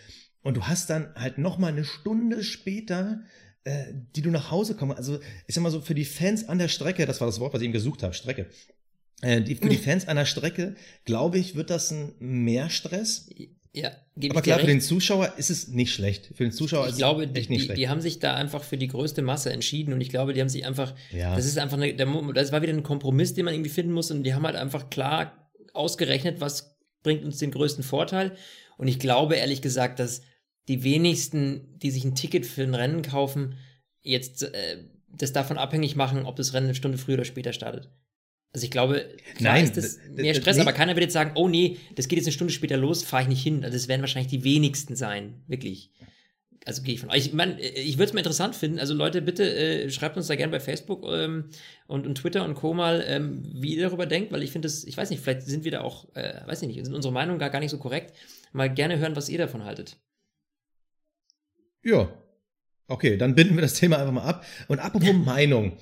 Und 0.41 0.57
du 0.57 0.63
hast 0.63 0.89
dann 0.89 1.13
halt 1.15 1.37
noch 1.37 1.57
mal 1.57 1.67
eine 1.71 1.83
Stunde 1.83 2.43
später, 2.43 3.21
äh, 3.63 3.85
die 4.15 4.21
du 4.21 4.29
nach 4.31 4.51
Hause 4.51 4.75
kommst. 4.75 4.97
Also 4.97 5.19
ich 5.47 5.53
sag 5.55 5.61
mal 5.61 5.71
so, 5.71 5.81
für 5.81 5.95
die 5.95 6.05
Fans 6.05 6.47
an 6.49 6.57
der 6.59 6.67
Strecke, 6.67 7.05
das 7.05 7.19
war 7.21 7.27
das 7.27 7.39
Wort, 7.39 7.53
was 7.53 7.61
ich 7.61 7.65
eben 7.65 7.73
gesucht 7.73 8.03
habe, 8.03 8.13
Strecke. 8.13 8.47
Äh, 9.21 9.41
die, 9.41 9.55
für 9.55 9.69
die 9.69 9.77
Fans 9.85 10.07
an 10.07 10.17
der 10.17 10.25
Strecke, 10.25 10.75
glaube 11.05 11.37
ich, 11.37 11.55
wird 11.55 11.69
das 11.69 11.91
ein 11.91 12.13
Mehrstress. 12.19 13.29
Ja, 13.73 13.91
gebe 14.15 14.33
Aber 14.33 14.41
klar, 14.41 14.59
für 14.59 14.67
den 14.67 14.79
Zuschauer 14.79 15.33
ist 15.37 15.49
es 15.49 15.67
nicht 15.67 15.93
schlecht. 15.93 16.31
Für 16.35 16.43
den 16.43 16.53
Zuschauer 16.53 16.85
ich 16.85 16.91
ist 16.91 16.97
glaube, 16.97 17.25
es 17.25 17.33
die, 17.33 17.39
echt 17.41 17.49
nicht 17.49 17.61
die, 17.61 17.65
schlecht. 17.65 17.79
die 17.79 17.89
haben 17.89 17.99
sich 17.99 18.19
da 18.19 18.33
einfach 18.33 18.63
für 18.63 18.77
die 18.77 18.87
größte 18.87 19.21
Masse 19.21 19.51
entschieden 19.51 19.93
und 19.93 19.99
ich 19.99 20.09
glaube, 20.09 20.33
die 20.33 20.39
haben 20.39 20.47
sich 20.49 20.65
einfach, 20.65 20.95
Ja. 21.11 21.35
das 21.35 21.45
ist 21.45 21.57
einfach 21.57 21.77
eine, 21.77 21.93
das 21.93 22.51
war 22.53 22.61
wieder 22.61 22.71
ein 22.71 22.83
Kompromiss, 22.83 23.33
den 23.33 23.43
man 23.43 23.53
irgendwie 23.53 23.69
finden 23.69 23.91
muss 23.91 24.11
und 24.11 24.23
die 24.23 24.33
haben 24.33 24.45
halt 24.45 24.55
einfach 24.55 24.89
klar 24.89 25.51
ausgerechnet, 25.73 26.39
was 26.39 26.77
bringt 27.03 27.25
uns 27.25 27.37
den 27.39 27.51
größten 27.51 27.83
Vorteil 27.83 28.37
und 28.77 28.87
ich 28.87 28.97
glaube 28.97 29.35
ehrlich 29.35 29.61
gesagt, 29.61 29.99
dass 29.99 30.21
die 30.69 30.83
wenigsten, 30.83 31.77
die 31.79 31.91
sich 31.91 32.05
ein 32.05 32.15
Ticket 32.15 32.45
für 32.45 32.63
ein 32.63 32.75
Rennen 32.75 33.01
kaufen, 33.01 33.55
jetzt 34.01 34.43
äh, 34.43 34.77
das 35.09 35.33
davon 35.33 35.57
abhängig 35.57 35.97
machen, 35.97 36.25
ob 36.25 36.37
das 36.37 36.53
Rennen 36.53 36.67
eine 36.67 36.75
Stunde 36.75 36.97
früher 36.97 37.15
oder 37.15 37.25
später 37.25 37.51
startet. 37.51 37.89
Also 38.55 38.63
ich 38.63 38.71
glaube, 38.71 39.05
klar 39.35 39.55
Nein, 39.55 39.65
ist 39.65 39.75
das 39.75 39.99
mehr 40.15 40.33
Stress, 40.33 40.57
aber 40.59 40.71
keiner 40.71 40.95
wird 40.95 41.03
jetzt 41.03 41.11
sagen, 41.11 41.31
oh 41.35 41.49
nee, 41.49 41.77
das 41.95 42.07
geht 42.07 42.15
jetzt 42.15 42.25
eine 42.27 42.31
Stunde 42.31 42.53
später 42.53 42.77
los, 42.77 43.03
fahre 43.03 43.23
ich 43.23 43.27
nicht 43.27 43.43
hin. 43.43 43.65
Also 43.65 43.75
das 43.75 43.89
werden 43.89 43.99
wahrscheinlich 43.99 44.31
die 44.31 44.45
wenigsten 44.45 44.95
sein, 44.95 45.41
wirklich. 45.47 45.91
also 46.65 46.81
gehe 46.81 46.93
ich 46.93 47.01
von. 47.01 47.09
Ich 47.13 47.33
meine, 47.33 47.59
ich 47.59 47.97
würde 47.97 48.05
es 48.05 48.13
mal 48.13 48.19
interessant 48.19 48.55
finden. 48.55 48.79
Also 48.79 48.93
Leute, 48.93 49.21
bitte 49.21 49.43
äh, 49.43 49.89
schreibt 49.89 50.15
uns 50.15 50.27
da 50.27 50.37
gerne 50.37 50.51
bei 50.51 50.61
Facebook 50.61 51.05
ähm, 51.05 51.49
und, 51.87 52.07
und 52.07 52.15
Twitter 52.15 52.45
und 52.45 52.53
Co. 52.53 52.73
mal, 52.73 53.03
ähm, 53.05 53.43
wie 53.43 53.75
ihr 53.75 53.83
darüber 53.89 54.05
denkt, 54.05 54.31
weil 54.31 54.41
ich 54.41 54.51
finde 54.51 54.67
das, 54.67 54.85
ich 54.85 54.95
weiß 54.95 55.09
nicht, 55.09 55.21
vielleicht 55.21 55.41
sind 55.41 55.65
wir 55.65 55.71
da 55.71 55.81
auch, 55.81 56.07
äh, 56.15 56.39
weiß 56.47 56.61
ich 56.61 56.69
nicht, 56.69 56.81
sind 56.85 56.95
unsere 56.95 57.13
Meinungen 57.13 57.39
gar, 57.39 57.49
gar 57.49 57.59
nicht 57.59 57.71
so 57.71 57.77
korrekt. 57.77 58.13
Mal 58.53 58.73
gerne 58.73 58.99
hören, 58.99 59.17
was 59.17 59.27
ihr 59.27 59.37
davon 59.37 59.65
haltet. 59.65 59.97
Ja. 61.83 62.07
Okay, 62.87 63.17
dann 63.17 63.35
binden 63.35 63.55
wir 63.55 63.63
das 63.63 63.73
Thema 63.73 63.97
einfach 63.97 64.13
mal 64.13 64.23
ab. 64.23 64.45
Und 64.69 64.79
apropos 64.79 65.13
Meinung. 65.25 65.77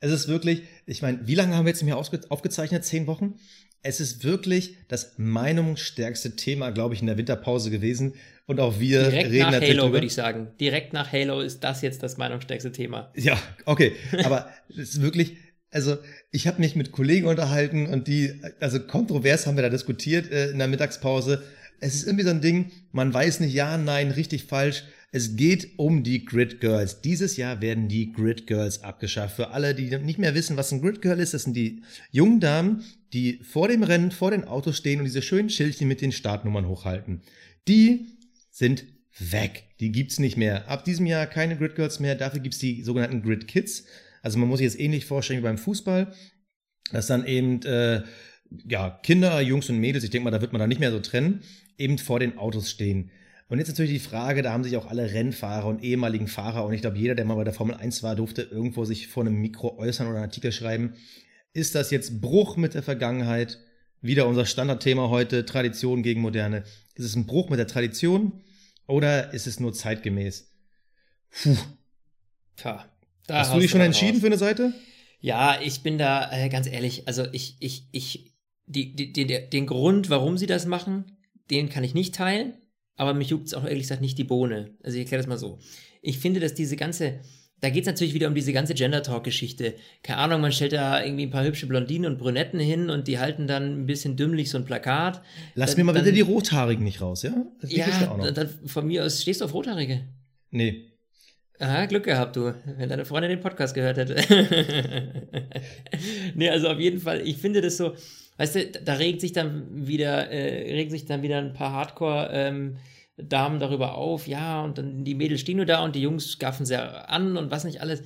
Es 0.00 0.12
ist 0.12 0.28
wirklich, 0.28 0.62
ich 0.84 1.02
meine, 1.02 1.26
wie 1.26 1.34
lange 1.34 1.54
haben 1.56 1.64
wir 1.64 1.70
jetzt 1.70 1.82
mehr 1.82 1.96
aufgezeichnet? 1.96 2.84
Zehn 2.84 3.06
Wochen? 3.06 3.36
Es 3.82 4.00
ist 4.00 4.24
wirklich 4.24 4.76
das 4.88 5.14
meinungsstärkste 5.16 6.36
Thema, 6.36 6.70
glaube 6.70 6.94
ich, 6.94 7.00
in 7.00 7.06
der 7.06 7.16
Winterpause 7.16 7.70
gewesen. 7.70 8.14
Und 8.46 8.60
auch 8.60 8.78
wir 8.78 9.10
Direkt 9.10 9.30
reden 9.30 9.50
nach 9.50 9.60
Halo, 9.60 9.92
würde 9.92 10.06
ich 10.06 10.14
sagen. 10.14 10.48
Direkt 10.60 10.92
nach 10.92 11.12
Halo 11.12 11.40
ist 11.40 11.64
das 11.64 11.82
jetzt 11.82 12.02
das 12.02 12.16
meinungsstärkste 12.16 12.72
Thema. 12.72 13.12
Ja, 13.16 13.40
okay. 13.64 13.92
Aber 14.24 14.50
es 14.68 14.90
ist 14.94 15.02
wirklich, 15.02 15.36
also 15.70 15.98
ich 16.30 16.46
habe 16.46 16.60
mich 16.60 16.76
mit 16.76 16.92
Kollegen 16.92 17.26
unterhalten 17.26 17.86
und 17.86 18.06
die, 18.06 18.40
also 18.60 18.80
kontrovers 18.80 19.46
haben 19.46 19.56
wir 19.56 19.62
da 19.62 19.68
diskutiert 19.68 20.30
äh, 20.30 20.50
in 20.50 20.58
der 20.58 20.68
Mittagspause. 20.68 21.42
Es 21.80 21.94
ist 21.94 22.06
irgendwie 22.06 22.24
so 22.24 22.30
ein 22.30 22.40
Ding, 22.40 22.70
man 22.92 23.12
weiß 23.12 23.40
nicht, 23.40 23.54
ja, 23.54 23.76
nein, 23.78 24.10
richtig, 24.10 24.44
falsch. 24.44 24.84
Es 25.12 25.36
geht 25.36 25.78
um 25.78 26.02
die 26.02 26.24
Grid 26.24 26.60
Girls. 26.60 27.00
Dieses 27.00 27.36
Jahr 27.36 27.60
werden 27.60 27.88
die 27.88 28.12
Grid 28.12 28.46
Girls 28.46 28.82
abgeschafft. 28.82 29.36
Für 29.36 29.50
alle, 29.50 29.74
die 29.74 29.96
nicht 29.98 30.18
mehr 30.18 30.34
wissen, 30.34 30.56
was 30.56 30.72
ein 30.72 30.80
Grid 30.80 31.00
Girl 31.00 31.20
ist, 31.20 31.32
das 31.32 31.44
sind 31.44 31.54
die 31.54 31.82
jungen 32.10 32.40
Damen, 32.40 32.84
die 33.12 33.40
vor 33.42 33.68
dem 33.68 33.82
Rennen, 33.82 34.10
vor 34.10 34.32
den 34.32 34.44
Autos 34.44 34.76
stehen 34.76 34.98
und 34.98 35.04
diese 35.04 35.22
schönen 35.22 35.48
Schildchen 35.48 35.88
mit 35.88 36.00
den 36.00 36.12
Startnummern 36.12 36.66
hochhalten. 36.66 37.22
Die 37.68 38.06
sind 38.50 38.84
weg. 39.18 39.64
Die 39.80 39.92
gibt's 39.92 40.18
nicht 40.18 40.36
mehr. 40.36 40.68
Ab 40.68 40.84
diesem 40.84 41.06
Jahr 41.06 41.26
keine 41.26 41.56
Grid 41.56 41.76
Girls 41.76 42.00
mehr. 42.00 42.14
Dafür 42.14 42.40
gibt's 42.40 42.58
die 42.58 42.82
sogenannten 42.82 43.22
Grid 43.22 43.48
Kids. 43.48 43.84
Also 44.22 44.38
man 44.38 44.48
muss 44.48 44.58
sich 44.58 44.66
jetzt 44.66 44.80
ähnlich 44.80 45.06
vorstellen 45.06 45.40
wie 45.40 45.44
beim 45.44 45.58
Fußball, 45.58 46.12
dass 46.90 47.06
dann 47.06 47.26
eben 47.26 47.62
äh, 47.62 48.02
ja 48.66 48.90
Kinder, 49.02 49.40
Jungs 49.40 49.70
und 49.70 49.78
Mädels, 49.78 50.04
ich 50.04 50.10
denke 50.10 50.24
mal, 50.24 50.30
da 50.30 50.40
wird 50.40 50.52
man 50.52 50.60
da 50.60 50.66
nicht 50.66 50.80
mehr 50.80 50.90
so 50.90 51.00
trennen, 51.00 51.42
eben 51.78 51.98
vor 51.98 52.18
den 52.18 52.38
Autos 52.38 52.70
stehen. 52.70 53.10
Und 53.48 53.58
jetzt 53.58 53.68
natürlich 53.68 53.92
die 53.92 54.00
Frage, 54.00 54.42
da 54.42 54.52
haben 54.52 54.64
sich 54.64 54.76
auch 54.76 54.86
alle 54.86 55.12
Rennfahrer 55.12 55.66
und 55.66 55.82
ehemaligen 55.82 56.26
Fahrer 56.26 56.64
und 56.64 56.72
ich 56.72 56.80
glaube, 56.80 56.98
jeder, 56.98 57.14
der 57.14 57.24
mal 57.24 57.36
bei 57.36 57.44
der 57.44 57.52
Formel 57.52 57.76
1 57.76 58.02
war, 58.02 58.16
durfte 58.16 58.42
irgendwo 58.42 58.84
sich 58.84 59.06
vor 59.06 59.24
einem 59.24 59.36
Mikro 59.36 59.78
äußern 59.78 60.08
oder 60.08 60.16
einen 60.16 60.24
Artikel 60.24 60.50
schreiben. 60.50 60.94
Ist 61.52 61.76
das 61.76 61.90
jetzt 61.90 62.20
Bruch 62.20 62.56
mit 62.56 62.74
der 62.74 62.82
Vergangenheit? 62.82 63.60
Wieder 64.00 64.26
unser 64.26 64.46
Standardthema 64.46 65.08
heute, 65.10 65.46
Tradition 65.46 66.02
gegen 66.02 66.20
Moderne. 66.20 66.64
Ist 66.96 67.04
es 67.04 67.16
ein 67.16 67.26
Bruch 67.26 67.48
mit 67.48 67.58
der 67.58 67.68
Tradition 67.68 68.42
oder 68.86 69.32
ist 69.32 69.46
es 69.46 69.60
nur 69.60 69.72
zeitgemäß? 69.72 70.52
Puh. 71.30 71.56
Tja, 72.56 72.84
hast 73.28 73.54
du 73.54 73.60
dich 73.60 73.70
schon 73.70 73.80
entschieden 73.80 74.14
raus. 74.14 74.20
für 74.20 74.26
eine 74.26 74.38
Seite? 74.38 74.74
Ja, 75.20 75.60
ich 75.60 75.82
bin 75.82 75.98
da 75.98 76.30
äh, 76.32 76.48
ganz 76.48 76.66
ehrlich, 76.66 77.06
also 77.06 77.26
ich, 77.32 77.56
ich, 77.60 77.88
ich, 77.92 78.34
die, 78.66 78.94
die, 78.94 79.12
die, 79.12 79.26
den 79.26 79.66
Grund, 79.66 80.10
warum 80.10 80.36
sie 80.36 80.46
das 80.46 80.66
machen, 80.66 81.16
den 81.50 81.68
kann 81.68 81.84
ich 81.84 81.94
nicht 81.94 82.14
teilen 82.14 82.54
aber 82.96 83.14
mich 83.14 83.28
juckt 83.28 83.46
es 83.46 83.54
auch 83.54 83.64
ehrlich 83.64 83.82
gesagt 83.82 84.00
nicht 84.00 84.18
die 84.18 84.24
Bohne. 84.24 84.70
Also 84.82 84.96
ich 84.96 85.04
erkläre 85.04 85.22
das 85.22 85.28
mal 85.28 85.38
so. 85.38 85.58
Ich 86.02 86.18
finde, 86.18 86.40
dass 86.40 86.54
diese 86.54 86.76
ganze, 86.76 87.20
da 87.60 87.70
geht 87.70 87.82
es 87.82 87.86
natürlich 87.86 88.14
wieder 88.14 88.28
um 88.28 88.34
diese 88.34 88.52
ganze 88.52 88.74
Gender-Talk-Geschichte. 88.74 89.74
Keine 90.02 90.18
Ahnung, 90.18 90.40
man 90.40 90.52
stellt 90.52 90.72
da 90.72 91.02
irgendwie 91.02 91.24
ein 91.24 91.30
paar 91.30 91.44
hübsche 91.44 91.66
Blondinen 91.66 92.10
und 92.10 92.18
Brünetten 92.18 92.58
hin 92.58 92.90
und 92.90 93.06
die 93.08 93.18
halten 93.18 93.46
dann 93.46 93.82
ein 93.82 93.86
bisschen 93.86 94.16
dümmlich 94.16 94.50
so 94.50 94.58
ein 94.58 94.64
Plakat. 94.64 95.22
Lass 95.54 95.70
dann, 95.70 95.84
mir 95.84 95.92
mal 95.92 95.98
bitte 95.98 96.12
die 96.12 96.22
Rothaarigen 96.22 96.84
nicht 96.84 97.00
raus, 97.00 97.22
ja? 97.22 97.34
Das 97.60 97.72
ja, 97.72 97.86
dann 98.32 98.48
von 98.64 98.86
mir 98.86 99.04
aus 99.04 99.22
stehst 99.22 99.40
du 99.40 99.44
auf 99.44 99.54
Rothaarige. 99.54 100.04
Nee. 100.50 100.86
Aha, 101.58 101.86
Glück 101.86 102.04
gehabt, 102.04 102.36
du, 102.36 102.54
wenn 102.76 102.88
deine 102.88 103.06
Freundin 103.06 103.30
den 103.30 103.40
Podcast 103.40 103.74
gehört 103.74 103.96
hätte. 103.96 104.16
nee, 106.34 106.50
also 106.50 106.68
auf 106.68 106.78
jeden 106.78 107.00
Fall, 107.00 107.26
ich 107.26 107.38
finde 107.38 107.62
das 107.62 107.78
so, 107.78 107.94
weißt 108.38 108.54
du, 108.54 108.66
da 108.66 108.94
regt 108.94 109.20
sich 109.20 109.32
dann 109.32 109.86
wieder, 109.86 110.30
äh, 110.30 110.72
regen 110.72 110.90
sich 110.90 111.04
dann 111.06 111.22
wieder 111.22 111.38
ein 111.38 111.52
paar 111.52 111.72
Hardcore, 111.72 112.30
ähm, 112.32 112.76
Damen 113.16 113.60
darüber 113.60 113.94
auf, 113.94 114.26
ja, 114.26 114.62
und 114.62 114.76
dann 114.76 115.04
die 115.04 115.14
Mädels 115.14 115.40
stehen 115.40 115.56
nur 115.56 115.64
da 115.64 115.82
und 115.82 115.96
die 115.96 116.02
Jungs 116.02 116.38
gaffen 116.38 116.66
sehr 116.66 117.10
an 117.10 117.36
und 117.36 117.50
was 117.50 117.64
nicht 117.64 117.80
alles. 117.80 118.02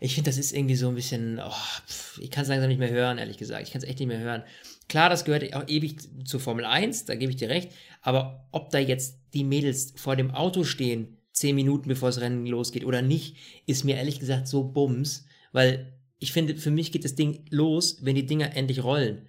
Ich 0.00 0.14
finde, 0.14 0.30
das 0.30 0.38
ist 0.38 0.52
irgendwie 0.52 0.74
so 0.74 0.88
ein 0.88 0.94
bisschen, 0.94 1.38
oh, 1.38 1.50
pff, 1.86 2.18
ich 2.18 2.30
kann 2.30 2.42
es 2.42 2.48
langsam 2.48 2.68
nicht 2.68 2.78
mehr 2.78 2.90
hören, 2.90 3.18
ehrlich 3.18 3.36
gesagt. 3.36 3.62
Ich 3.62 3.72
kann 3.72 3.82
es 3.82 3.88
echt 3.88 3.98
nicht 3.98 4.08
mehr 4.08 4.18
hören. 4.18 4.42
Klar, 4.88 5.08
das 5.08 5.24
gehört 5.24 5.54
auch 5.54 5.68
ewig 5.68 5.96
zur 6.24 6.40
Formel 6.40 6.64
1, 6.64 7.04
da 7.04 7.14
gebe 7.14 7.30
ich 7.30 7.36
dir 7.36 7.48
recht. 7.48 7.72
Aber 8.02 8.46
ob 8.52 8.70
da 8.70 8.78
jetzt 8.78 9.18
die 9.34 9.44
Mädels 9.44 9.92
vor 9.96 10.16
dem 10.16 10.30
Auto 10.30 10.64
stehen, 10.64 11.18
zehn 11.32 11.54
Minuten 11.54 11.88
bevor 11.88 12.08
das 12.08 12.20
Rennen 12.20 12.46
losgeht 12.46 12.84
oder 12.84 13.02
nicht, 13.02 13.36
ist 13.66 13.84
mir 13.84 13.96
ehrlich 13.96 14.20
gesagt 14.20 14.48
so 14.48 14.64
bums, 14.64 15.26
weil 15.52 15.92
ich 16.18 16.32
finde, 16.32 16.56
für 16.56 16.70
mich 16.70 16.92
geht 16.92 17.04
das 17.04 17.16
Ding 17.16 17.44
los, 17.50 17.98
wenn 18.02 18.14
die 18.14 18.26
Dinger 18.26 18.56
endlich 18.56 18.82
rollen. 18.82 19.26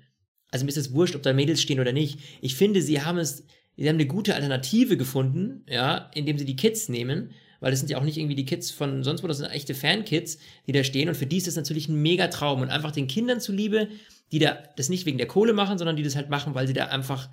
Also 0.55 0.63
mir 0.63 0.69
ist 0.69 0.77
es 0.77 0.93
wurscht, 0.93 1.17
ob 1.17 1.21
da 1.21 1.33
Mädels 1.33 1.61
stehen 1.61 1.81
oder 1.81 1.91
nicht. 1.91 2.17
Ich 2.39 2.55
finde, 2.55 2.81
sie 2.81 3.01
haben 3.01 3.17
es, 3.17 3.43
sie 3.75 3.89
haben 3.89 3.97
eine 3.97 4.07
gute 4.07 4.35
Alternative 4.35 4.95
gefunden, 4.95 5.65
ja, 5.69 6.09
indem 6.13 6.37
sie 6.37 6.45
die 6.45 6.55
Kids 6.55 6.87
nehmen, 6.87 7.31
weil 7.59 7.71
das 7.71 7.81
sind 7.81 7.89
ja 7.89 7.97
auch 7.97 8.05
nicht 8.05 8.15
irgendwie 8.15 8.35
die 8.35 8.45
Kids 8.45 8.71
von 8.71 9.03
sonst 9.03 9.21
wo, 9.21 9.27
das 9.27 9.39
sind 9.39 9.51
echte 9.51 9.75
Fan-Kids, 9.75 10.37
die 10.65 10.71
da 10.71 10.85
stehen 10.85 11.09
und 11.09 11.15
für 11.15 11.25
die 11.25 11.35
ist 11.35 11.47
das 11.47 11.57
natürlich 11.57 11.89
ein 11.89 12.01
mega 12.01 12.29
Traum 12.29 12.61
und 12.61 12.69
einfach 12.69 12.93
den 12.93 13.07
Kindern 13.07 13.41
zuliebe, 13.41 13.89
die 14.31 14.39
da 14.39 14.57
das 14.77 14.87
nicht 14.87 15.05
wegen 15.05 15.17
der 15.17 15.27
Kohle 15.27 15.51
machen, 15.51 15.77
sondern 15.77 15.97
die 15.97 16.03
das 16.03 16.15
halt 16.15 16.29
machen, 16.29 16.55
weil 16.55 16.67
sie 16.67 16.73
da 16.73 16.85
einfach 16.85 17.29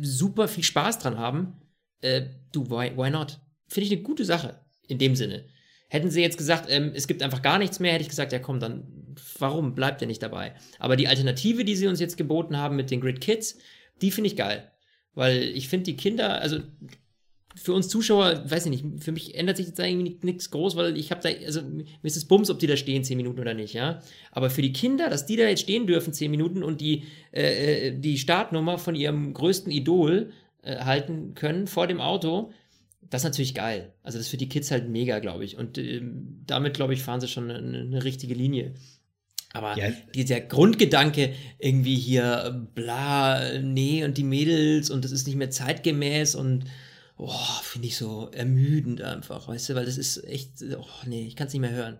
super 0.00 0.46
viel 0.46 0.62
Spaß 0.62 1.00
dran 1.00 1.18
haben. 1.18 1.54
Äh, 2.00 2.26
du, 2.52 2.70
why, 2.70 2.92
why 2.94 3.10
not? 3.10 3.40
Finde 3.66 3.88
ich 3.88 3.92
eine 3.92 4.02
gute 4.02 4.24
Sache 4.24 4.60
in 4.86 4.98
dem 4.98 5.16
Sinne. 5.16 5.46
Hätten 5.88 6.10
sie 6.10 6.22
jetzt 6.22 6.38
gesagt, 6.38 6.66
ähm, 6.70 6.92
es 6.94 7.08
gibt 7.08 7.24
einfach 7.24 7.42
gar 7.42 7.58
nichts 7.58 7.80
mehr, 7.80 7.92
hätte 7.92 8.02
ich 8.02 8.08
gesagt, 8.08 8.30
ja 8.30 8.38
komm, 8.38 8.60
dann 8.60 8.99
warum 9.38 9.74
bleibt 9.74 10.00
er 10.02 10.08
nicht 10.08 10.22
dabei? 10.22 10.54
Aber 10.78 10.96
die 10.96 11.08
Alternative, 11.08 11.64
die 11.64 11.76
sie 11.76 11.86
uns 11.86 12.00
jetzt 12.00 12.16
geboten 12.16 12.56
haben 12.56 12.76
mit 12.76 12.90
den 12.90 13.00
Grid 13.00 13.20
Kids, 13.20 13.58
die 14.02 14.10
finde 14.10 14.28
ich 14.28 14.36
geil. 14.36 14.70
Weil 15.14 15.42
ich 15.42 15.68
finde 15.68 15.84
die 15.84 15.96
Kinder, 15.96 16.40
also 16.40 16.58
für 17.56 17.72
uns 17.72 17.88
Zuschauer, 17.88 18.48
weiß 18.48 18.66
ich 18.66 18.70
nicht, 18.70 19.04
für 19.04 19.12
mich 19.12 19.34
ändert 19.34 19.56
sich 19.56 19.66
jetzt 19.66 19.78
irgendwie 19.78 20.18
nichts 20.22 20.50
groß, 20.50 20.76
weil 20.76 20.96
ich 20.96 21.10
habe 21.10 21.20
da, 21.20 21.28
also 21.44 21.62
mir 21.62 21.84
ist 22.02 22.16
es 22.16 22.26
Bums, 22.26 22.48
ob 22.48 22.58
die 22.58 22.66
da 22.66 22.76
stehen, 22.76 23.04
zehn 23.04 23.16
Minuten 23.16 23.40
oder 23.40 23.54
nicht, 23.54 23.74
ja. 23.74 24.00
Aber 24.30 24.50
für 24.50 24.62
die 24.62 24.72
Kinder, 24.72 25.10
dass 25.10 25.26
die 25.26 25.36
da 25.36 25.44
jetzt 25.44 25.62
stehen 25.62 25.86
dürfen, 25.86 26.12
zehn 26.12 26.30
Minuten 26.30 26.62
und 26.62 26.80
die, 26.80 27.04
äh, 27.32 27.88
äh 27.88 27.98
die 27.98 28.18
Startnummer 28.18 28.78
von 28.78 28.94
ihrem 28.94 29.34
größten 29.34 29.72
Idol 29.72 30.32
äh, 30.62 30.78
halten 30.84 31.34
können 31.34 31.66
vor 31.66 31.86
dem 31.86 32.00
Auto, 32.00 32.52
das 33.10 33.22
ist 33.22 33.24
natürlich 33.24 33.54
geil. 33.54 33.92
Also 34.04 34.18
das 34.18 34.26
ist 34.26 34.30
für 34.30 34.36
die 34.36 34.48
Kids 34.48 34.70
halt 34.70 34.88
mega, 34.88 35.18
glaube 35.18 35.44
ich. 35.44 35.56
Und 35.56 35.78
ähm, 35.78 36.42
damit, 36.46 36.74
glaube 36.74 36.94
ich, 36.94 37.02
fahren 37.02 37.20
sie 37.20 37.28
schon 37.28 37.50
eine, 37.50 37.80
eine 37.80 38.04
richtige 38.04 38.34
Linie. 38.34 38.74
Aber 39.52 39.76
ja. 39.76 39.90
dieser 40.14 40.40
Grundgedanke, 40.40 41.34
irgendwie 41.58 41.96
hier, 41.96 42.68
bla, 42.74 43.58
nee, 43.60 44.04
und 44.04 44.16
die 44.16 44.24
Mädels 44.24 44.90
und 44.90 45.04
das 45.04 45.10
ist 45.10 45.26
nicht 45.26 45.36
mehr 45.36 45.50
zeitgemäß 45.50 46.36
und 46.36 46.66
oh, 47.16 47.60
finde 47.62 47.88
ich 47.88 47.96
so 47.96 48.30
ermüdend 48.32 49.02
einfach, 49.02 49.48
weißt 49.48 49.70
du, 49.70 49.74
weil 49.74 49.86
das 49.86 49.98
ist 49.98 50.24
echt, 50.24 50.62
oh 50.78 50.86
nee, 51.06 51.26
ich 51.26 51.36
kann 51.36 51.48
es 51.48 51.52
nicht 51.52 51.62
mehr 51.62 51.72
hören. 51.72 51.98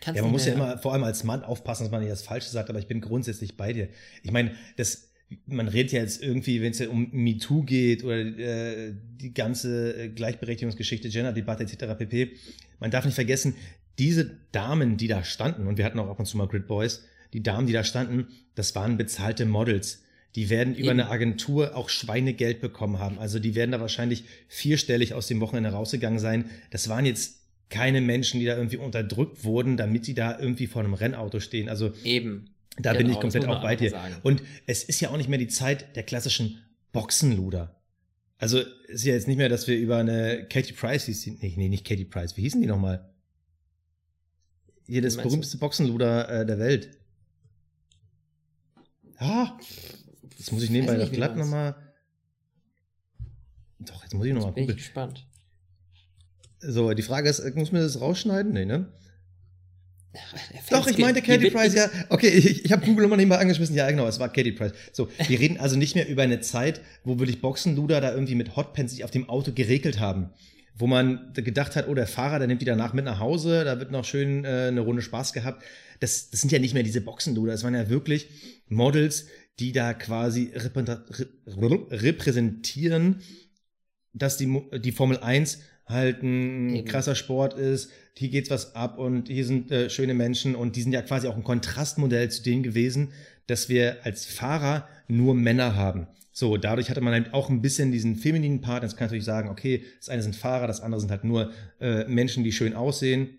Kann's 0.00 0.16
ja, 0.16 0.22
man 0.22 0.32
muss 0.32 0.46
ja 0.46 0.52
hören. 0.52 0.62
immer 0.62 0.78
vor 0.78 0.92
allem 0.92 1.04
als 1.04 1.24
Mann 1.24 1.42
aufpassen, 1.42 1.84
dass 1.84 1.90
man 1.90 2.00
nicht 2.00 2.12
das 2.12 2.22
Falsche 2.22 2.50
sagt, 2.50 2.70
aber 2.70 2.78
ich 2.78 2.88
bin 2.88 3.00
grundsätzlich 3.00 3.56
bei 3.56 3.72
dir. 3.72 3.88
Ich 4.22 4.30
meine, 4.30 4.52
das 4.76 5.12
man 5.46 5.68
redet 5.68 5.92
ja 5.92 6.00
jetzt 6.00 6.22
irgendwie, 6.22 6.60
wenn 6.60 6.72
es 6.72 6.78
ja 6.78 6.88
um 6.88 7.08
MeToo 7.10 7.62
geht 7.62 8.04
oder 8.04 8.18
äh, 8.18 8.92
die 9.16 9.32
ganze 9.32 9.96
äh, 9.96 10.08
Gleichberechtigungsgeschichte, 10.08 11.08
Gender-Debatte 11.08 11.62
etc. 11.62 11.96
pp. 11.96 12.36
Man 12.80 12.90
darf 12.90 13.04
nicht 13.04 13.14
vergessen, 13.14 13.54
diese 13.98 14.38
Damen, 14.52 14.96
die 14.96 15.08
da 15.08 15.24
standen, 15.24 15.66
und 15.66 15.78
wir 15.78 15.84
hatten 15.84 15.98
auch 15.98 16.08
ab 16.08 16.18
und 16.18 16.26
zu 16.26 16.36
mal 16.36 16.48
Grid 16.48 16.66
Boys, 16.66 17.04
die 17.32 17.42
Damen, 17.42 17.66
die 17.66 17.72
da 17.72 17.84
standen, 17.84 18.28
das 18.54 18.74
waren 18.74 18.96
bezahlte 18.96 19.46
Models. 19.46 20.02
Die 20.34 20.48
werden 20.48 20.74
über 20.74 20.92
eine 20.92 21.10
Agentur 21.10 21.76
auch 21.76 21.90
Schweinegeld 21.90 22.60
bekommen 22.60 22.98
haben. 22.98 23.18
Also 23.18 23.38
die 23.38 23.54
werden 23.54 23.72
da 23.72 23.80
wahrscheinlich 23.80 24.24
vierstellig 24.48 25.12
aus 25.12 25.26
dem 25.26 25.40
Wochenende 25.40 25.70
rausgegangen 25.70 26.18
sein. 26.18 26.46
Das 26.70 26.88
waren 26.88 27.04
jetzt 27.04 27.40
keine 27.68 28.00
Menschen, 28.00 28.40
die 28.40 28.46
da 28.46 28.56
irgendwie 28.56 28.78
unterdrückt 28.78 29.44
wurden, 29.44 29.76
damit 29.76 30.04
sie 30.04 30.14
da 30.14 30.38
irgendwie 30.38 30.66
vor 30.66 30.82
einem 30.82 30.94
Rennauto 30.94 31.40
stehen. 31.40 31.68
Also 31.68 31.92
eben. 32.04 32.50
Da 32.78 32.92
genau, 32.92 33.04
bin 33.04 33.10
ich 33.10 33.20
komplett 33.20 33.46
auch 33.46 33.60
bei 33.60 33.76
dir. 33.76 33.94
Und 34.22 34.42
es 34.66 34.84
ist 34.84 35.00
ja 35.00 35.10
auch 35.10 35.18
nicht 35.18 35.28
mehr 35.28 35.38
die 35.38 35.48
Zeit 35.48 35.94
der 35.96 36.02
klassischen 36.02 36.62
Boxenluder. 36.92 37.82
Also 38.38 38.60
ist 38.88 39.04
ja 39.04 39.12
jetzt 39.12 39.28
nicht 39.28 39.36
mehr, 39.36 39.50
dass 39.50 39.68
wir 39.68 39.76
über 39.76 39.98
eine 39.98 40.46
Katie 40.48 40.72
Price, 40.72 41.04
die, 41.04 41.30
nee, 41.30 41.54
nee, 41.56 41.68
nicht 41.68 41.86
Katie 41.86 42.06
Price, 42.06 42.36
wie 42.36 42.42
hießen 42.42 42.60
die 42.60 42.66
nochmal? 42.66 43.11
Hier 44.86 45.02
das 45.02 45.16
berühmteste 45.16 45.58
Boxenluder 45.58 46.28
äh, 46.28 46.46
der 46.46 46.58
Welt. 46.58 46.98
Ah, 49.16 49.58
jetzt 50.36 50.52
muss 50.52 50.62
ich 50.62 50.70
nebenbei 50.70 50.96
das 50.96 51.12
glatt 51.12 51.36
nochmal. 51.36 51.76
Doch, 53.78 54.02
jetzt 54.02 54.14
muss 54.14 54.26
ich 54.26 54.32
nochmal. 54.32 54.52
Bin 54.52 54.68
ich 54.68 54.76
gespannt. 54.76 55.26
So, 56.58 56.92
die 56.92 57.02
Frage 57.02 57.28
ist, 57.28 57.54
muss 57.56 57.72
man 57.72 57.82
das 57.82 58.00
rausschneiden? 58.00 58.52
Nee, 58.52 58.64
ne? 58.64 58.92
Doch, 60.70 60.86
ich 60.86 60.98
meinte 60.98 61.22
Katie 61.22 61.50
Price, 61.50 61.74
ja. 61.74 61.88
Okay, 62.08 62.28
ich, 62.28 62.64
ich 62.64 62.72
habe 62.72 62.84
Google 62.84 63.06
immer 63.06 63.16
nebenbei 63.16 63.38
angeschmissen. 63.38 63.74
Ja, 63.74 63.90
genau, 63.90 64.06
es 64.06 64.20
war 64.20 64.28
Katie 64.28 64.52
Price. 64.52 64.72
So, 64.92 65.08
wir 65.26 65.40
reden 65.40 65.58
also 65.58 65.76
nicht 65.76 65.94
mehr 65.94 66.08
über 66.08 66.22
eine 66.22 66.40
Zeit, 66.40 66.80
wo 67.04 67.18
wirklich 67.18 67.40
Boxenluder 67.40 68.00
da 68.00 68.12
irgendwie 68.12 68.34
mit 68.34 68.54
Hotpants 68.56 68.92
sich 68.92 69.04
auf 69.04 69.10
dem 69.10 69.28
Auto 69.28 69.52
geregelt 69.52 70.00
haben. 70.00 70.30
Wo 70.74 70.86
man 70.86 71.32
gedacht 71.34 71.76
hat, 71.76 71.88
oh, 71.88 71.94
der 71.94 72.06
Fahrer, 72.06 72.38
der 72.38 72.48
nimmt 72.48 72.62
die 72.62 72.66
danach 72.66 72.92
mit 72.92 73.04
nach 73.04 73.20
Hause, 73.20 73.64
da 73.64 73.78
wird 73.78 73.90
noch 73.90 74.04
schön 74.04 74.44
äh, 74.44 74.66
eine 74.68 74.80
Runde 74.80 75.02
Spaß 75.02 75.32
gehabt. 75.32 75.64
Das, 76.00 76.30
das 76.30 76.40
sind 76.40 76.52
ja 76.52 76.58
nicht 76.58 76.74
mehr 76.74 76.82
diese 76.82 77.00
Boxenduder, 77.00 77.52
das 77.52 77.64
waren 77.64 77.74
ja 77.74 77.88
wirklich 77.88 78.28
Models, 78.68 79.26
die 79.58 79.72
da 79.72 79.94
quasi 79.94 80.52
repräsentieren, 80.54 83.22
dass 84.12 84.36
die, 84.36 84.62
die 84.80 84.92
Formel 84.92 85.18
1 85.18 85.60
halt 85.86 86.22
ein 86.22 86.84
krasser 86.84 87.14
Sport 87.14 87.54
ist, 87.54 87.90
hier 88.16 88.30
geht's 88.30 88.50
was 88.50 88.74
ab 88.74 88.98
und 88.98 89.28
hier 89.28 89.44
sind 89.44 89.70
äh, 89.70 89.90
schöne 89.90 90.14
Menschen 90.14 90.54
und 90.54 90.76
die 90.76 90.82
sind 90.82 90.92
ja 90.92 91.02
quasi 91.02 91.28
auch 91.28 91.36
ein 91.36 91.44
Kontrastmodell 91.44 92.30
zu 92.30 92.42
denen 92.42 92.62
gewesen, 92.62 93.12
dass 93.46 93.68
wir 93.68 93.98
als 94.04 94.26
Fahrer 94.26 94.88
nur 95.08 95.34
Männer 95.34 95.76
haben. 95.76 96.06
So, 96.32 96.56
dadurch 96.56 96.88
hatte 96.88 97.02
man 97.02 97.12
halt 97.12 97.34
auch 97.34 97.50
ein 97.50 97.60
bisschen 97.60 97.92
diesen 97.92 98.16
femininen 98.16 98.62
Part. 98.62 98.82
Jetzt 98.82 98.96
kann 98.96 99.06
ich 99.06 99.10
natürlich 99.10 99.24
sagen, 99.24 99.50
okay, 99.50 99.84
das 99.98 100.08
eine 100.08 100.22
sind 100.22 100.34
Fahrer, 100.34 100.66
das 100.66 100.80
andere 100.80 101.00
sind 101.00 101.10
halt 101.10 101.24
nur 101.24 101.52
äh, 101.80 102.04
Menschen, 102.04 102.42
die 102.42 102.52
schön 102.52 102.74
aussehen. 102.74 103.38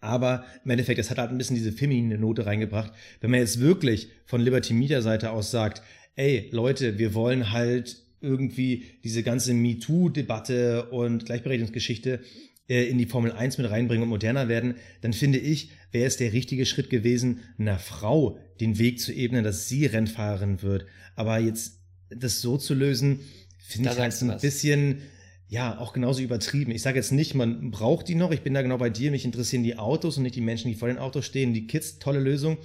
Aber 0.00 0.44
im 0.64 0.70
Endeffekt, 0.70 0.98
es 1.00 1.10
hat 1.10 1.18
halt 1.18 1.30
ein 1.30 1.38
bisschen 1.38 1.56
diese 1.56 1.72
feminine 1.72 2.18
Note 2.18 2.46
reingebracht. 2.46 2.92
Wenn 3.20 3.30
man 3.30 3.40
jetzt 3.40 3.58
wirklich 3.58 4.08
von 4.26 4.40
Liberty 4.40 4.74
Media 4.74 5.00
Seite 5.00 5.30
aus 5.30 5.50
sagt, 5.50 5.82
ey, 6.14 6.48
Leute, 6.52 6.98
wir 6.98 7.14
wollen 7.14 7.50
halt 7.52 7.96
irgendwie 8.20 8.84
diese 9.02 9.22
ganze 9.22 9.52
MeToo-Debatte 9.54 10.90
und 10.90 11.26
Gleichberechtigungsgeschichte 11.26 12.20
äh, 12.68 12.84
in 12.84 12.98
die 12.98 13.06
Formel 13.06 13.32
1 13.32 13.58
mit 13.58 13.70
reinbringen 13.70 14.04
und 14.04 14.08
moderner 14.08 14.48
werden, 14.48 14.76
dann 15.02 15.12
finde 15.12 15.38
ich, 15.38 15.70
wäre 15.92 16.06
es 16.06 16.16
der 16.16 16.32
richtige 16.32 16.66
Schritt 16.66 16.90
gewesen, 16.90 17.40
einer 17.58 17.78
Frau 17.78 18.38
den 18.60 18.78
Weg 18.78 19.00
zu 19.00 19.12
ebnen, 19.12 19.44
dass 19.44 19.68
sie 19.68 19.86
Rennfahrerin 19.86 20.62
wird. 20.62 20.86
Aber 21.16 21.38
jetzt 21.38 21.83
das 22.10 22.40
so 22.40 22.56
zu 22.56 22.74
lösen, 22.74 23.20
finde 23.58 23.90
ich 23.90 23.98
halt 23.98 24.22
ein 24.22 24.28
was. 24.28 24.42
bisschen, 24.42 25.02
ja, 25.48 25.78
auch 25.78 25.92
genauso 25.92 26.22
übertrieben. 26.22 26.72
Ich 26.72 26.82
sage 26.82 26.96
jetzt 26.96 27.12
nicht, 27.12 27.34
man 27.34 27.70
braucht 27.70 28.08
die 28.08 28.14
noch. 28.14 28.30
Ich 28.30 28.42
bin 28.42 28.54
da 28.54 28.62
genau 28.62 28.78
bei 28.78 28.90
dir. 28.90 29.10
Mich 29.10 29.24
interessieren 29.24 29.62
die 29.62 29.78
Autos 29.78 30.16
und 30.16 30.22
nicht 30.22 30.36
die 30.36 30.40
Menschen, 30.40 30.68
die 30.68 30.74
vor 30.74 30.88
den 30.88 30.98
Autos 30.98 31.26
stehen. 31.26 31.54
Die 31.54 31.66
Kids, 31.66 31.98
tolle 31.98 32.20
Lösung. 32.20 32.58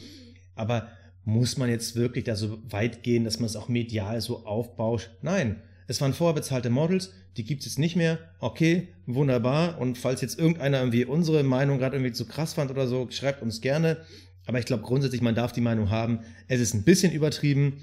Aber 0.55 0.89
muss 1.23 1.57
man 1.57 1.69
jetzt 1.69 1.95
wirklich 1.95 2.23
da 2.23 2.35
so 2.35 2.59
weit 2.69 3.03
gehen, 3.03 3.23
dass 3.23 3.39
man 3.39 3.45
es 3.45 3.55
auch 3.55 3.67
medial 3.67 4.21
so 4.21 4.45
aufbauscht? 4.45 5.09
Nein. 5.21 5.61
Es 5.87 6.01
waren 6.01 6.13
vorbezahlte 6.13 6.69
Models, 6.69 7.13
die 7.35 7.43
gibt 7.43 7.61
es 7.61 7.65
jetzt 7.65 7.79
nicht 7.79 7.95
mehr. 7.95 8.19
Okay, 8.39 8.89
wunderbar. 9.07 9.81
Und 9.81 9.97
falls 9.97 10.21
jetzt 10.21 10.37
irgendeiner 10.37 10.79
irgendwie 10.79 11.03
unsere 11.03 11.41
Meinung 11.41 11.79
gerade 11.79 11.95
irgendwie 11.97 12.13
zu 12.13 12.27
krass 12.27 12.53
fand 12.53 12.69
oder 12.69 12.87
so, 12.87 13.07
schreibt 13.09 13.41
uns 13.41 13.59
gerne. 13.59 13.97
Aber 14.45 14.59
ich 14.59 14.65
glaube 14.65 14.83
grundsätzlich, 14.83 15.21
man 15.21 15.33
darf 15.33 15.51
die 15.51 15.61
Meinung 15.61 15.89
haben. 15.89 16.19
Es 16.47 16.59
ist 16.59 16.75
ein 16.75 16.83
bisschen 16.83 17.11
übertrieben. 17.11 17.81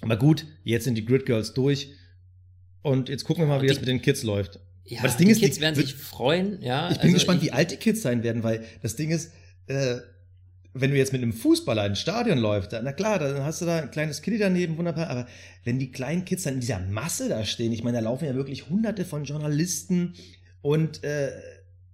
Aber 0.00 0.16
gut, 0.16 0.46
jetzt 0.64 0.84
sind 0.84 0.94
die 0.94 1.04
Grid 1.04 1.26
Girls 1.26 1.54
durch. 1.54 1.92
Und 2.82 3.08
jetzt 3.08 3.24
gucken 3.24 3.44
wir 3.44 3.48
mal, 3.48 3.60
wie 3.60 3.66
die, 3.66 3.72
das 3.72 3.80
mit 3.80 3.88
den 3.88 4.00
Kids 4.00 4.22
läuft. 4.22 4.60
Ja, 4.84 5.00
Aber 5.00 5.08
das 5.08 5.16
Ding 5.16 5.26
die 5.26 5.32
ist, 5.32 5.40
Kids 5.40 5.56
die, 5.56 5.62
werden 5.62 5.74
sich 5.74 5.94
freuen. 5.94 6.62
Ja, 6.62 6.90
ich 6.90 6.96
bin 6.96 7.08
also 7.08 7.14
gespannt, 7.14 7.42
ich, 7.42 7.48
wie 7.48 7.52
alt 7.52 7.70
die 7.70 7.76
Kids 7.76 8.02
sein 8.02 8.22
werden, 8.22 8.42
weil 8.42 8.64
das 8.82 8.96
Ding 8.96 9.10
ist, 9.10 9.32
äh, 9.66 9.96
wenn 10.72 10.90
du 10.90 10.96
jetzt 10.96 11.12
mit 11.12 11.22
einem 11.22 11.32
Fußballer 11.32 11.84
ins 11.86 12.00
Stadion 12.00 12.38
läufst, 12.38 12.72
na 12.72 12.92
klar, 12.92 13.18
dann 13.18 13.42
hast 13.42 13.60
du 13.60 13.66
da 13.66 13.80
ein 13.80 13.90
kleines 13.90 14.22
Kind 14.22 14.40
daneben, 14.40 14.78
wunderbar, 14.78 15.08
aber 15.08 15.26
wenn 15.64 15.78
die 15.78 15.90
kleinen 15.90 16.24
Kids 16.24 16.44
dann 16.44 16.54
in 16.54 16.60
dieser 16.60 16.78
Masse 16.78 17.28
da 17.28 17.44
stehen, 17.44 17.72
ich 17.72 17.82
meine, 17.82 17.98
da 17.98 18.04
laufen 18.04 18.26
ja 18.26 18.34
wirklich 18.34 18.68
hunderte 18.68 19.04
von 19.04 19.24
Journalisten 19.24 20.14
und 20.62 21.02
äh, 21.04 21.32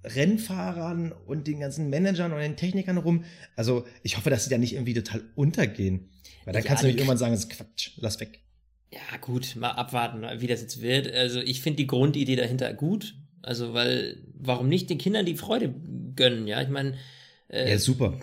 Rennfahrern 0.04 1.12
und 1.12 1.46
den 1.46 1.60
ganzen 1.60 1.88
Managern 1.88 2.32
und 2.32 2.40
den 2.40 2.56
Technikern 2.56 2.98
rum. 2.98 3.24
Also 3.56 3.86
ich 4.02 4.16
hoffe, 4.16 4.30
dass 4.30 4.44
sie 4.44 4.50
da 4.50 4.58
nicht 4.58 4.74
irgendwie 4.74 4.94
total 4.94 5.22
untergehen. 5.34 6.10
Weil 6.44 6.54
dann 6.54 6.62
ja, 6.62 6.68
kannst 6.68 6.82
du 6.82 6.86
nicht 6.86 6.96
irgendwann 6.96 7.18
sagen, 7.18 7.32
das 7.32 7.44
ist 7.44 7.50
Quatsch, 7.50 7.90
lass 7.96 8.20
weg. 8.20 8.40
Ja, 8.92 9.16
gut, 9.20 9.56
mal 9.56 9.70
abwarten, 9.70 10.24
wie 10.40 10.46
das 10.46 10.60
jetzt 10.60 10.80
wird. 10.80 11.12
Also 11.12 11.40
ich 11.40 11.62
finde 11.62 11.78
die 11.78 11.86
Grundidee 11.86 12.36
dahinter 12.36 12.72
gut. 12.74 13.14
Also, 13.42 13.74
weil, 13.74 14.22
warum 14.38 14.68
nicht 14.68 14.88
den 14.88 14.98
Kindern 14.98 15.26
die 15.26 15.36
Freude 15.36 15.74
gönnen, 16.16 16.46
ja? 16.46 16.62
Ich 16.62 16.68
meine. 16.68 16.96
Äh, 17.48 17.72
ja, 17.72 17.78
super. 17.78 18.18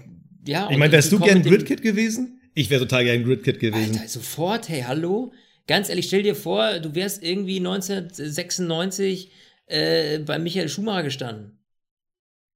Ja, 0.47 0.69
ich 0.71 0.77
meine, 0.77 0.91
wärst 0.91 1.11
du 1.11 1.19
gern 1.19 1.43
Gridkit 1.43 1.81
gewesen? 1.83 2.41
Ich 2.55 2.69
wäre 2.69 2.81
total 2.81 3.03
gern 3.03 3.23
Gridkit 3.23 3.59
gewesen. 3.59 3.97
Alter, 3.97 4.07
sofort, 4.07 4.67
hey, 4.67 4.81
hallo? 4.81 5.31
Ganz 5.67 5.89
ehrlich, 5.89 6.07
stell 6.07 6.23
dir 6.23 6.35
vor, 6.35 6.79
du 6.79 6.95
wärst 6.95 7.23
irgendwie 7.23 7.57
1996 7.57 9.31
äh, 9.67 10.19
bei 10.19 10.39
Michael 10.39 10.69
Schumacher 10.69 11.03
gestanden. 11.03 11.59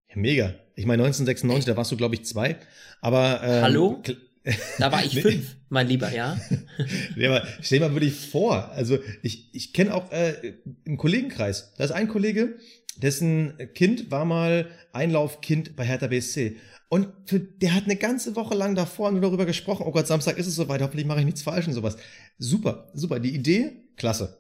Ja, 0.10 0.16
mega. 0.18 0.56
Ich 0.76 0.88
meine, 0.88 1.04
1996, 1.04 1.68
Ey. 1.68 1.74
da 1.74 1.78
warst 1.78 1.92
du, 1.92 1.98
glaube 1.98 2.16
ich, 2.16 2.26
zwei. 2.26 2.58
Aber. 3.02 3.42
Ähm, 3.44 3.62
hallo? 3.62 4.04
Da 4.78 4.92
war 4.92 5.04
ich 5.04 5.20
fünf, 5.20 5.56
mein 5.70 5.88
Lieber, 5.88 6.14
ja. 6.14 6.40
ja, 7.16 7.30
aber 7.30 7.48
stell 7.62 7.80
dir 7.80 7.88
mal 7.88 7.94
wirklich 7.94 8.14
vor, 8.14 8.72
also 8.72 9.00
ich, 9.24 9.50
ich 9.54 9.74
kenne 9.74 9.94
auch 9.94 10.12
äh, 10.12 10.54
im 10.84 10.98
Kollegenkreis, 10.98 11.74
da 11.78 11.84
ist 11.84 11.92
ein 11.92 12.08
Kollege, 12.08 12.58
dessen 12.98 13.58
Kind 13.74 14.12
war 14.12 14.26
mal 14.26 14.70
Einlaufkind 14.94 15.76
bei 15.76 15.86
Hertha 15.86 16.08
BSC. 16.08 16.58
Und 16.90 17.08
für, 17.26 17.40
der 17.40 17.74
hat 17.74 17.86
eine 17.86 17.96
ganze 17.96 18.36
Woche 18.36 18.56
lang 18.56 18.76
davor 18.76 19.12
nur 19.12 19.22
darüber 19.22 19.46
gesprochen, 19.46 19.84
oh 19.88 19.92
Gott, 19.92 20.08
Samstag 20.08 20.38
ist 20.38 20.48
es 20.48 20.56
soweit, 20.56 20.82
hoffentlich 20.82 21.08
mache 21.08 21.20
ich 21.20 21.26
nichts 21.26 21.42
falsch 21.42 21.68
und 21.68 21.74
sowas. 21.74 21.98
Super, 22.38 22.90
super. 22.94 23.20
Die 23.20 23.34
Idee, 23.34 23.72
klasse. 23.98 24.38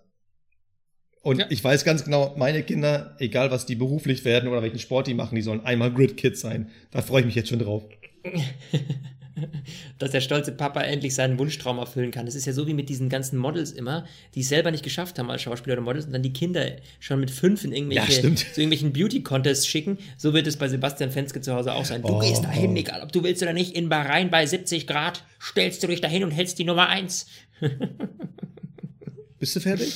Und 1.24 1.39
ja. 1.39 1.47
ich 1.49 1.64
weiß 1.64 1.84
ganz 1.84 2.03
genau, 2.03 2.36
meine 2.38 2.62
Kinder, 2.62 3.16
egal 3.18 3.49
was 3.49 3.66
die 3.66 3.76
beruflich 3.76 4.24
werden 4.26 4.47
oder 4.47 4.62
welchen 4.62 4.78
Sport 4.78 5.08
die 5.08 5.16
machen, 5.16 5.36
die 5.36 5.41
sollen 5.41 5.66
einmal 5.66 5.91
Grid 5.91 6.18
Kids 6.18 6.39
sein. 6.39 6.70
Da 6.91 7.01
freue 7.01 7.22
ich 7.22 7.26
mich 7.26 7.36
jetzt 7.36 7.49
schon 7.49 7.58
drauf. 7.58 7.84
dass 10.00 10.12
der 10.12 10.22
stolze 10.22 10.52
Papa 10.52 10.82
endlich 10.82 11.16
seinen 11.16 11.38
Wunschtraum 11.40 11.78
erfüllen 11.78 12.12
kann. 12.12 12.26
Das 12.26 12.36
ist 12.36 12.46
ja 12.46 12.54
so 12.54 12.68
wie 12.68 12.74
mit 12.74 12.90
diesen 12.90 13.10
ganzen 13.10 13.38
Models 13.38 13.72
immer, 13.72 14.06
die 14.34 14.42
es 14.42 14.50
selber 14.50 14.72
nicht 14.72 14.84
geschafft 14.84 15.20
haben 15.20 15.30
als 15.30 15.42
Schauspieler 15.42 15.74
oder 15.74 15.82
Models 15.82 16.06
und 16.06 16.14
dann 16.14 16.24
die 16.24 16.34
Kinder 16.34 16.66
schon 17.00 17.20
mit 17.20 17.32
fünf 17.32 17.64
in 17.64 17.74
irgendwelche, 17.74 18.28
ja, 18.28 18.36
zu 18.36 18.62
irgendwelchen 18.62 18.94
Beauty-Contests 18.94 19.68
schicken. 19.68 19.98
So 20.18 20.34
wird 20.34 20.48
es 20.48 20.58
bei 20.58 20.68
Sebastian 20.68 21.12
Fenske 21.12 21.42
zu 21.42 21.54
Hause 21.54 21.74
auch 21.74 21.86
sein. 21.86 22.02
Du 22.02 22.16
oh, 22.16 22.20
gehst 22.20 22.44
dahin, 22.44 22.72
oh. 22.72 22.78
egal 22.78 23.02
ob 23.02 23.12
du 23.12 23.24
willst 23.24 23.42
oder 23.42 23.54
nicht, 23.54 23.76
in 23.76 23.90
Bahrain 23.90 24.30
bei 24.30 24.46
70 24.46 24.88
Grad, 24.88 25.24
stellst 25.42 25.84
du 25.84 25.88
dich 25.88 26.02
dahin 26.02 26.24
und 26.24 26.32
hältst 26.32 26.58
die 26.60 26.66
Nummer 26.66 26.90
eins. 26.90 27.28
Bist 29.40 29.56
du 29.56 29.60
fertig? 29.60 29.94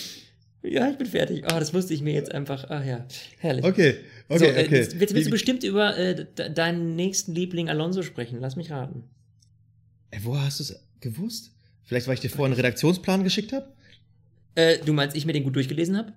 Ja, 0.61 0.89
ich 0.89 0.97
bin 0.97 1.07
fertig. 1.07 1.43
Oh, 1.45 1.57
das 1.57 1.71
musste 1.71 1.93
ich 1.93 2.01
mir 2.01 2.13
jetzt 2.13 2.33
einfach. 2.33 2.65
Ach 2.69 2.83
ja, 2.83 3.05
herrlich. 3.39 3.63
Okay, 3.63 3.95
okay, 4.27 4.39
so, 4.39 4.45
äh, 4.45 4.65
okay. 4.65 4.75
Jetzt 4.75 4.99
willst, 4.99 5.15
willst 5.15 5.27
du 5.27 5.31
bestimmt 5.31 5.63
über 5.63 5.97
äh, 5.97 6.25
deinen 6.53 6.95
nächsten 6.95 7.33
Liebling 7.33 7.69
Alonso 7.69 8.03
sprechen. 8.03 8.39
Lass 8.41 8.57
mich 8.57 8.69
raten. 8.69 9.03
Ey, 10.11 10.19
woher 10.23 10.45
hast 10.45 10.59
du 10.59 10.63
es 10.63 10.79
gewusst? 11.01 11.51
Vielleicht, 11.83 12.07
weil 12.07 12.15
ich 12.15 12.19
dir 12.19 12.29
vorher 12.29 12.45
einen 12.45 12.55
Redaktionsplan 12.55 13.23
geschickt 13.23 13.53
habe? 13.53 13.73
Äh, 14.55 14.79
du 14.79 14.93
meinst, 14.93 15.15
ich 15.15 15.25
mir 15.25 15.33
den 15.33 15.43
gut 15.43 15.55
durchgelesen 15.55 15.97
habe? 15.97 16.13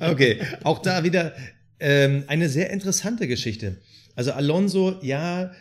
okay, 0.00 0.40
auch 0.64 0.80
da 0.80 1.04
wieder 1.04 1.34
ähm, 1.80 2.24
eine 2.26 2.48
sehr 2.48 2.70
interessante 2.70 3.28
Geschichte. 3.28 3.76
Also 4.14 4.32
Alonso, 4.32 4.98
ja, 5.02 5.52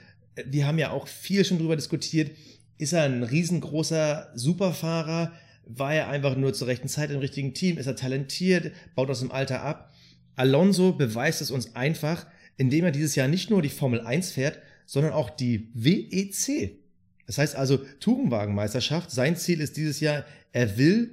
wir 0.46 0.68
haben 0.68 0.80
ja 0.80 0.92
auch 0.92 1.08
viel 1.08 1.46
schon 1.46 1.60
drüber 1.60 1.76
diskutiert. 1.76 2.32
Ist 2.78 2.94
er 2.94 3.04
ein 3.04 3.24
riesengroßer 3.24 4.32
Superfahrer? 4.36 5.34
War 5.66 5.94
er 5.94 6.10
einfach 6.10 6.36
nur 6.36 6.54
zur 6.54 6.68
rechten 6.68 6.88
Zeit 6.88 7.12
im 7.12 7.20
richtigen 7.20 7.54
Team? 7.54 7.78
Ist 7.78 7.88
er 7.88 7.96
talentiert? 7.96 8.72
Baut 8.96 9.10
aus 9.10 9.20
dem 9.20 9.32
Alter 9.32 9.62
ab? 9.62 9.94
Alonso 10.36 10.94
beweist 10.94 11.42
es 11.42 11.52
uns 11.52 11.76
einfach, 11.76 12.26
indem 12.58 12.86
er 12.86 12.92
dieses 12.92 13.16
Jahr 13.16 13.28
nicht 13.28 13.50
nur 13.50 13.62
die 13.62 13.70
Formel 13.70 14.02
1 14.02 14.32
fährt, 14.32 14.60
sondern 14.86 15.14
auch 15.14 15.30
die 15.30 15.70
WEC. 15.74 16.78
Das 17.26 17.38
heißt 17.38 17.56
also 17.56 17.78
Tourenwagenmeisterschaft. 18.00 19.12
Sein 19.12 19.36
Ziel 19.36 19.62
ist 19.62 19.78
dieses 19.78 20.00
Jahr, 20.00 20.26
er 20.52 20.78
will 20.78 21.12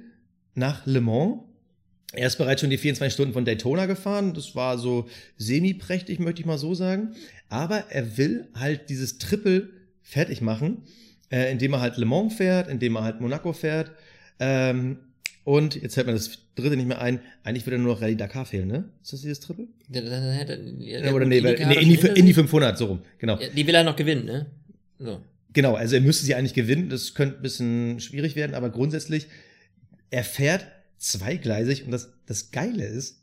nach 0.55 0.85
Le 0.85 1.01
Mans. 1.01 1.41
Er 2.13 2.27
ist 2.27 2.37
bereits 2.37 2.61
schon 2.61 2.69
die 2.69 2.77
24 2.77 3.13
Stunden 3.13 3.33
von 3.33 3.43
Daytona 3.43 3.87
gefahren. 3.87 4.35
Das 4.35 4.55
war 4.55 4.77
so 4.77 5.07
semi-prächtig, 5.37 6.19
möchte 6.19 6.41
ich 6.41 6.45
mal 6.45 6.59
so 6.59 6.75
sagen. 6.75 7.15
Aber 7.49 7.89
er 7.89 8.17
will 8.17 8.47
halt 8.53 8.89
dieses 8.89 9.17
Triple 9.17 9.69
fertig 10.03 10.41
machen, 10.41 10.83
äh, 11.31 11.51
indem 11.51 11.73
er 11.73 11.81
halt 11.81 11.97
Le 11.97 12.05
Mans 12.05 12.35
fährt, 12.35 12.69
indem 12.69 12.97
er 12.97 13.03
halt 13.03 13.19
Monaco 13.19 13.53
fährt. 13.53 13.91
Ähm, 14.39 14.99
und 15.43 15.75
jetzt 15.75 15.95
fällt 15.95 16.07
mir 16.07 16.13
das 16.13 16.31
dritte 16.55 16.77
nicht 16.77 16.87
mehr 16.87 17.01
ein. 17.01 17.19
Eigentlich 17.43 17.65
würde 17.65 17.77
nur 17.77 17.93
noch 17.93 18.01
Rallye 18.01 18.15
Dakar 18.15 18.45
fehlen, 18.45 18.67
ne? 18.67 18.85
Ist 19.01 19.13
das 19.13 19.21
dieses 19.21 19.39
Triple? 19.39 19.67
Ja, 19.89 20.01
ja, 20.01 21.13
oder 21.13 21.25
nee, 21.25 21.43
weil, 21.43 21.55
nee 21.67 21.81
Indy, 21.81 22.07
Indy 22.07 22.33
500, 22.33 22.77
so 22.77 22.85
rum, 22.85 22.99
genau. 23.17 23.39
Ja, 23.39 23.49
die 23.49 23.67
will 23.67 23.75
er 23.75 23.83
noch 23.83 23.95
gewinnen, 23.95 24.25
ne? 24.25 24.45
So. 24.99 25.21
Genau, 25.51 25.75
also 25.75 25.95
er 25.95 26.01
müsste 26.01 26.25
sie 26.25 26.35
eigentlich 26.35 26.53
gewinnen. 26.53 26.89
Das 26.89 27.13
könnte 27.13 27.37
ein 27.37 27.41
bisschen 27.41 27.99
schwierig 27.99 28.35
werden, 28.35 28.55
aber 28.55 28.69
grundsätzlich, 28.69 29.27
er 30.09 30.23
fährt 30.23 30.65
zweigleisig 30.97 31.85
und 31.85 31.91
das, 31.91 32.13
das 32.25 32.51
Geile 32.51 32.85
ist, 32.85 33.21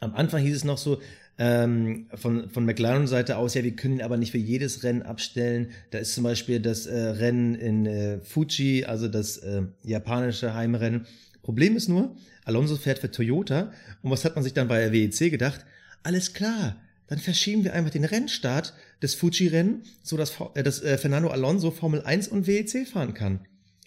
am 0.00 0.14
Anfang 0.14 0.42
hieß 0.42 0.56
es 0.56 0.64
noch 0.64 0.78
so, 0.78 1.00
ähm, 1.40 2.06
von, 2.16 2.50
von 2.50 2.66
McLaren-Seite 2.66 3.38
aus, 3.38 3.54
ja, 3.54 3.64
wir 3.64 3.74
können 3.74 3.94
ihn 3.94 4.02
aber 4.02 4.18
nicht 4.18 4.30
für 4.30 4.38
jedes 4.38 4.84
Rennen 4.84 5.00
abstellen. 5.00 5.70
Da 5.90 5.96
ist 5.96 6.12
zum 6.12 6.22
Beispiel 6.22 6.60
das 6.60 6.84
äh, 6.84 6.94
Rennen 6.94 7.54
in 7.54 7.86
äh, 7.86 8.20
Fuji, 8.20 8.84
also 8.84 9.08
das 9.08 9.38
äh, 9.38 9.62
japanische 9.82 10.52
Heimrennen. 10.52 11.06
Problem 11.42 11.76
ist 11.76 11.88
nur, 11.88 12.14
Alonso 12.44 12.76
fährt 12.76 12.98
für 12.98 13.10
Toyota. 13.10 13.72
Und 14.02 14.10
was 14.10 14.26
hat 14.26 14.34
man 14.34 14.44
sich 14.44 14.52
dann 14.52 14.68
bei 14.68 14.80
der 14.80 14.92
WEC 14.92 15.30
gedacht? 15.30 15.64
Alles 16.02 16.34
klar, 16.34 16.76
dann 17.06 17.18
verschieben 17.18 17.64
wir 17.64 17.72
einfach 17.72 17.90
den 17.90 18.04
Rennstart 18.04 18.74
des 19.02 19.14
Fuji-Rennen, 19.14 19.84
so 20.02 20.18
dass, 20.18 20.34
äh, 20.52 20.62
dass 20.62 20.82
äh, 20.82 20.98
Fernando 20.98 21.30
Alonso 21.30 21.70
Formel 21.70 22.02
1 22.02 22.28
und 22.28 22.46
WEC 22.46 22.86
fahren 22.86 23.14
kann. 23.14 23.40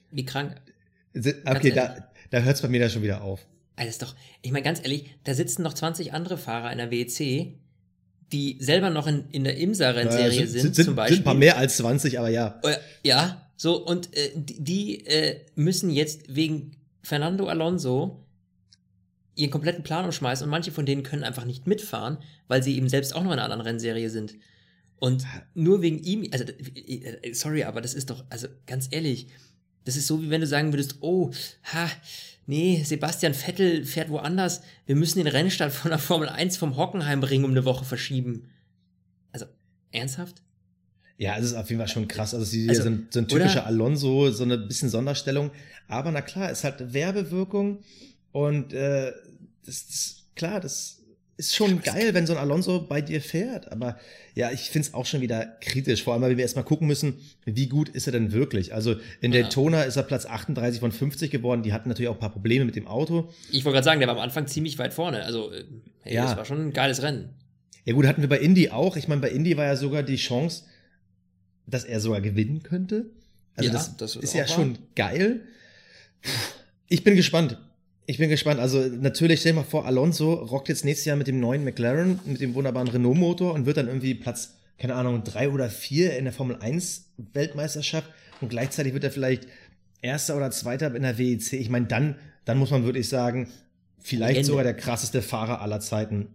Wie 0.10 0.26
krank. 0.26 0.56
Okay, 1.16 1.70
da, 1.70 2.10
da 2.32 2.40
hört 2.40 2.56
es 2.56 2.64
bei 2.64 2.68
mir 2.68 2.80
da 2.80 2.90
schon 2.90 3.04
wieder 3.04 3.22
auf. 3.22 3.46
Also 3.76 3.90
ist 3.90 4.02
doch, 4.02 4.16
ich 4.42 4.52
meine 4.52 4.64
ganz 4.64 4.80
ehrlich, 4.80 5.10
da 5.24 5.34
sitzen 5.34 5.64
noch 5.64 5.74
20 5.74 6.14
andere 6.14 6.38
Fahrer 6.38 6.72
in 6.72 6.78
der 6.78 6.92
WEC, 6.92 7.56
die 8.32 8.58
selber 8.60 8.90
noch 8.90 9.08
in, 9.08 9.30
in 9.32 9.44
der 9.44 9.58
IMSA-Rennserie 9.58 10.42
Ja, 10.42 10.48
sind, 10.48 10.76
sind, 10.76 10.86
zum 10.86 10.96
Beispiel. 10.96 11.18
Sind 11.18 11.24
ein 11.24 11.26
paar 11.26 11.34
mehr 11.36 11.58
als 11.58 11.78
20, 11.78 12.20
aber 12.20 12.30
ja. 12.30 12.60
Äh, 12.64 12.78
Ja, 13.04 13.50
so, 13.56 13.84
und 13.84 14.16
äh, 14.16 14.32
die, 14.36 15.06
äh, 15.06 15.42
müssen 15.56 15.90
jetzt 15.90 16.36
wegen 16.36 16.72
Fernando 17.02 17.48
Alonso 17.48 18.26
ihren 19.36 19.52
kompletten 19.52 19.84
Plan 19.84 20.06
umschmeißen 20.06 20.44
und 20.44 20.52
manche 20.52 20.72
von 20.72 20.86
denen 20.86 21.04
können 21.04 21.24
einfach 21.24 21.46
nicht 21.46 21.66
mitfahren, 21.66 22.18
weil 22.48 22.62
sie 22.62 22.78
eben 22.78 22.90
selbst 22.90 23.16
auch 23.16 23.24
noch 23.24 23.32
in 23.32 23.40
einer 23.40 23.44
anderen 23.44 23.62
Rennserie 23.62 24.10
sind. 24.10 24.36
Und 24.98 25.26
nur 25.54 25.82
wegen 25.82 26.00
ihm, 26.00 26.30
also 26.32 26.46
äh, 26.46 27.34
sorry, 27.34 27.64
aber 27.64 27.82
das 27.82 27.94
ist 27.94 28.10
doch, 28.10 28.24
also 28.30 28.48
ganz 28.68 28.88
ehrlich, 28.92 29.28
das 29.86 29.96
ist 29.98 30.08
so, 30.08 30.22
wie 30.22 30.30
wenn 30.30 30.42
du 30.42 30.48
sagen 30.48 30.72
würdest, 30.74 30.98
oh, 31.02 31.32
ha, 31.74 31.90
nee, 32.46 32.82
Sebastian 32.84 33.34
Vettel 33.34 33.86
fährt 33.86 34.10
woanders, 34.10 34.62
wir 34.86 34.96
müssen 34.96 35.20
den 35.20 35.28
Rennstart 35.28 35.72
von 35.74 35.90
der 35.90 36.00
Formel 36.00 36.30
1 36.30 36.58
vom 36.58 36.78
Hockenheimring 36.78 37.44
um 37.44 37.52
eine 37.52 37.66
Woche 37.66 37.86
verschieben. 37.86 38.50
Also, 39.32 39.46
ernsthaft? 39.92 40.42
Ja, 41.18 41.38
es 41.38 41.46
ist 41.46 41.54
auf 41.54 41.70
jeden 41.70 41.80
Fall 41.80 41.88
schon 41.88 42.08
krass. 42.08 42.34
Also, 42.34 42.46
sie 42.46 42.68
Also, 42.70 42.84
sind 42.84 43.14
so 43.14 43.20
ein 43.20 43.28
typischer 43.28 43.66
Alonso, 43.66 44.32
so 44.32 44.44
eine 44.44 44.58
bisschen 44.58 44.90
Sonderstellung. 44.90 45.52
Aber 45.88 46.12
na 46.12 46.22
klar, 46.22 46.50
es 46.50 46.64
hat 46.64 46.94
Werbewirkung 46.94 47.80
und 48.32 48.74
äh, 48.74 49.12
das, 49.66 49.88
das 49.88 50.24
klar, 50.36 50.60
das 50.60 51.03
ist 51.48 51.56
schon 51.56 51.82
geil, 51.82 52.14
wenn 52.14 52.26
so 52.28 52.34
ein 52.34 52.40
Alonso 52.40 52.82
bei 52.82 53.02
dir 53.02 53.22
fährt. 53.22 53.72
Aber 53.72 53.98
ja, 54.36 54.52
ich 54.52 54.70
finde 54.70 54.88
es 54.88 54.94
auch 54.94 55.06
schon 55.06 55.22
wieder 55.22 55.46
kritisch. 55.62 56.04
Vor 56.04 56.14
allem, 56.14 56.22
weil 56.24 56.38
wir 56.38 56.44
erstmal 56.44 56.66
gucken 56.66 56.88
müssen, 56.88 57.16
wie 57.46 57.68
gut 57.68 57.90
ist 57.90 58.08
er 58.08 58.12
denn 58.14 58.32
wirklich? 58.32 58.74
Also 58.74 58.96
in 59.22 59.32
Ja. 59.34 59.42
Daytona 59.42 59.84
ist 59.84 59.96
er 59.96 60.04
Platz 60.04 60.26
38 60.26 60.80
von 60.80 60.92
50 60.92 61.32
geworden. 61.32 61.64
Die 61.64 61.74
hatten 61.74 61.90
natürlich 61.90 62.10
auch 62.10 62.16
ein 62.16 62.20
paar 62.20 62.32
Probleme 62.32 62.66
mit 62.66 62.76
dem 62.76 62.88
Auto. 62.88 63.30
Ich 63.52 63.64
wollte 63.66 63.76
gerade 63.76 63.86
sagen, 63.86 64.00
der 64.00 64.08
war 64.08 64.16
am 64.16 64.22
Anfang 64.22 64.48
ziemlich 64.48 64.78
weit 64.80 64.94
vorne. 64.94 65.24
Also, 65.24 65.52
äh, 65.52 65.64
hey, 66.02 66.16
Ja. 66.16 66.26
das 66.26 66.38
war 66.38 66.46
schon 66.46 66.68
ein 66.68 66.74
geiles 66.74 67.02
Rennen. 67.02 67.30
Ja 67.86 67.94
gut, 67.94 68.06
hatten 68.08 68.22
wir 68.22 68.30
bei 68.30 68.40
Indy 68.40 68.70
auch. 68.70 68.96
Ich 68.98 69.08
meine, 69.08 69.22
bei 69.22 69.30
Indy 69.30 69.58
war 69.58 69.66
ja 69.66 69.76
sogar 69.76 70.04
die 70.04 70.16
Chance, 70.16 70.64
dass 71.68 71.84
er 71.84 72.00
sogar 72.00 72.22
gewinnen 72.22 72.64
könnte. 72.64 73.08
Also 73.56 73.68
Ja, 73.70 73.74
das, 73.74 73.98
das 73.98 74.16
ist 74.16 74.24
ist 74.24 74.34
ja 74.34 74.42
wahr. 74.42 74.56
schon 74.56 74.78
geil. 74.96 75.42
Ich 76.88 77.04
bin 77.04 77.16
gespannt. 77.16 77.58
Ich 78.06 78.18
bin 78.18 78.30
gespannt. 78.30 78.60
Also 78.60 78.80
natürlich, 78.80 79.40
stell 79.40 79.54
dir 79.54 79.58
mal 79.60 79.64
vor, 79.66 79.86
Alonso 79.86 80.34
rockt 80.34 80.68
jetzt 80.70 80.84
nächstes 80.84 81.06
Jahr 81.06 81.16
mit 81.16 81.28
dem 81.28 81.40
neuen 81.40 81.64
McLaren, 81.64 82.20
mit 82.26 82.42
dem 82.42 82.54
wunderbaren 82.54 82.88
Renault-Motor 82.90 83.54
und 83.54 83.66
wird 83.66 83.78
dann 83.78 83.88
irgendwie 83.88 84.14
Platz, 84.14 84.56
keine 84.78 84.96
Ahnung, 84.96 85.24
drei 85.24 85.50
oder 85.50 85.70
vier 85.70 86.18
in 86.18 86.26
der 86.26 86.34
Formel 86.34 86.58
1 86.60 87.06
Weltmeisterschaft 87.34 88.10
und 88.42 88.50
gleichzeitig 88.50 88.94
wird 88.94 89.04
er 89.06 89.12
vielleicht 89.12 89.48
Erster 90.02 90.36
oder 90.36 90.52
Zweiter 90.52 90.94
in 90.94 91.04
der 91.04 91.18
WEC. 91.18 91.54
Ich 91.54 91.70
meine, 91.70 91.86
dann, 91.86 92.16
dann 92.44 92.58
muss 92.58 92.72
man 92.72 92.84
wirklich 92.84 93.08
sagen, 93.08 93.48
vielleicht 94.00 94.32
Legende. 94.32 94.48
sogar 94.48 94.64
der 94.66 94.74
krasseste 94.74 95.22
Fahrer 95.22 95.62
aller 95.62 95.80
Zeiten. 95.80 96.28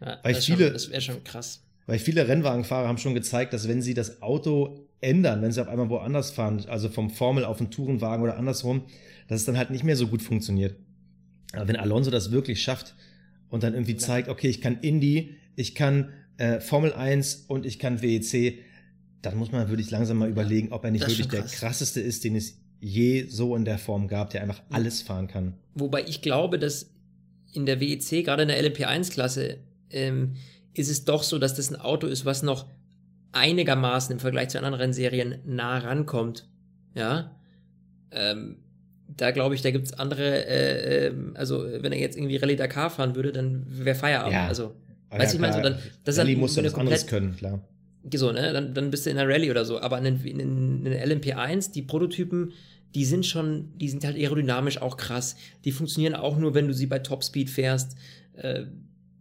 Ja, 0.00 0.18
Weil 0.22 0.34
das 0.34 0.44
viele- 0.46 0.66
schon, 0.66 0.72
das 0.74 0.90
wäre 0.90 1.00
schon 1.00 1.24
krass. 1.24 1.64
Weil 1.86 1.98
viele 1.98 2.28
Rennwagenfahrer 2.28 2.86
haben 2.86 2.98
schon 2.98 3.14
gezeigt, 3.14 3.52
dass 3.54 3.66
wenn 3.66 3.82
sie 3.82 3.94
das 3.94 4.22
Auto 4.22 4.86
ändern, 5.00 5.42
wenn 5.42 5.50
sie 5.50 5.60
auf 5.60 5.68
einmal 5.68 5.88
woanders 5.88 6.30
fahren, 6.30 6.64
also 6.68 6.88
vom 6.88 7.10
Formel 7.10 7.44
auf 7.44 7.58
einen 7.58 7.70
Tourenwagen 7.72 8.22
oder 8.22 8.36
andersrum, 8.36 8.82
dass 9.26 9.40
es 9.40 9.46
dann 9.46 9.56
halt 9.58 9.70
nicht 9.70 9.82
mehr 9.84 9.96
so 9.96 10.06
gut 10.06 10.22
funktioniert. 10.22 10.76
Aber 11.52 11.68
wenn 11.68 11.76
Alonso 11.76 12.10
das 12.10 12.30
wirklich 12.30 12.62
schafft 12.62 12.94
und 13.48 13.62
dann 13.62 13.74
irgendwie 13.74 13.96
zeigt, 13.96 14.28
okay, 14.28 14.48
ich 14.48 14.60
kann 14.60 14.78
Indy, 14.80 15.36
ich 15.56 15.74
kann 15.74 16.12
äh, 16.36 16.60
Formel 16.60 16.92
1 16.92 17.46
und 17.48 17.66
ich 17.66 17.78
kann 17.78 18.02
WEC, 18.02 18.58
dann 19.22 19.36
muss 19.36 19.50
man 19.50 19.68
wirklich 19.68 19.90
langsam 19.90 20.18
mal 20.18 20.28
überlegen, 20.28 20.72
ob 20.72 20.84
er 20.84 20.90
nicht 20.90 21.02
wirklich 21.02 21.18
schon 21.18 21.30
der 21.30 21.40
krass. 21.40 21.52
krasseste 21.52 22.00
ist, 22.00 22.24
den 22.24 22.36
es 22.36 22.58
je 22.80 23.24
so 23.24 23.56
in 23.56 23.64
der 23.64 23.78
Form 23.78 24.06
gab, 24.06 24.30
der 24.30 24.42
einfach 24.42 24.62
alles 24.70 25.02
fahren 25.02 25.26
kann. 25.26 25.54
Wobei 25.74 26.04
ich 26.04 26.22
glaube, 26.22 26.58
dass 26.58 26.90
in 27.52 27.66
der 27.66 27.80
WEC, 27.80 28.24
gerade 28.24 28.42
in 28.42 28.48
der 28.48 28.62
LMP1-Klasse, 28.62 29.58
ähm, 29.90 30.34
ist 30.74 30.88
es 30.88 31.04
doch 31.04 31.22
so, 31.22 31.38
dass 31.38 31.54
das 31.54 31.70
ein 31.70 31.80
Auto 31.80 32.06
ist, 32.06 32.24
was 32.24 32.42
noch 32.42 32.66
einigermaßen 33.32 34.12
im 34.12 34.20
Vergleich 34.20 34.50
zu 34.50 34.58
anderen 34.58 34.74
Rennserien 34.74 35.38
nah 35.44 35.78
rankommt. 35.78 36.48
Ja. 36.94 37.36
Ähm, 38.10 38.58
da 39.16 39.30
glaube 39.30 39.54
ich, 39.54 39.62
da 39.62 39.70
gibt 39.70 39.86
es 39.86 39.92
andere, 39.94 40.46
äh, 40.46 41.06
ähm, 41.08 41.32
also 41.34 41.64
wenn 41.64 41.92
er 41.92 41.98
jetzt 41.98 42.16
irgendwie 42.16 42.36
Rallye 42.36 42.56
Dakar 42.56 42.90
fahren 42.90 43.14
würde, 43.16 43.32
dann 43.32 43.64
wäre 43.68 43.96
Feierabend. 43.96 44.32
Ja. 44.34 44.46
Also, 44.46 44.74
Aber 45.10 45.20
weißt 45.22 45.32
du, 45.32 45.36
ich 45.36 45.40
meine, 45.40 45.54
so 45.54 45.60
dann, 45.60 45.78
das 46.04 46.14
ist 46.16 46.18
Rallye 46.20 46.34
so 46.34 46.40
ja 46.40 46.40
eine 46.40 46.44
was 46.44 46.56
anderes 46.58 46.72
komplett 46.74 47.06
können, 47.08 47.36
klar. 47.36 47.60
so, 48.14 48.32
ne? 48.32 48.52
Dann, 48.52 48.74
dann 48.74 48.90
bist 48.90 49.06
du 49.06 49.10
in 49.10 49.16
der 49.16 49.26
Rallye 49.28 49.50
oder 49.50 49.64
so. 49.64 49.80
Aber 49.80 49.98
in, 49.98 50.04
den- 50.04 50.24
in, 50.24 50.38
den- 50.38 50.86
in 50.86 50.92
der 50.92 51.06
LMP1, 51.08 51.72
die 51.72 51.82
Prototypen, 51.82 52.52
die 52.94 53.04
sind 53.04 53.26
schon, 53.26 53.72
die 53.78 53.88
sind 53.88 54.04
halt 54.04 54.16
aerodynamisch 54.16 54.80
auch 54.80 54.96
krass. 54.96 55.36
Die 55.64 55.72
funktionieren 55.72 56.14
auch 56.14 56.36
nur, 56.38 56.54
wenn 56.54 56.68
du 56.68 56.74
sie 56.74 56.86
bei 56.86 56.98
Topspeed 56.98 57.50
fährst. 57.50 57.96
Äh, 58.36 58.64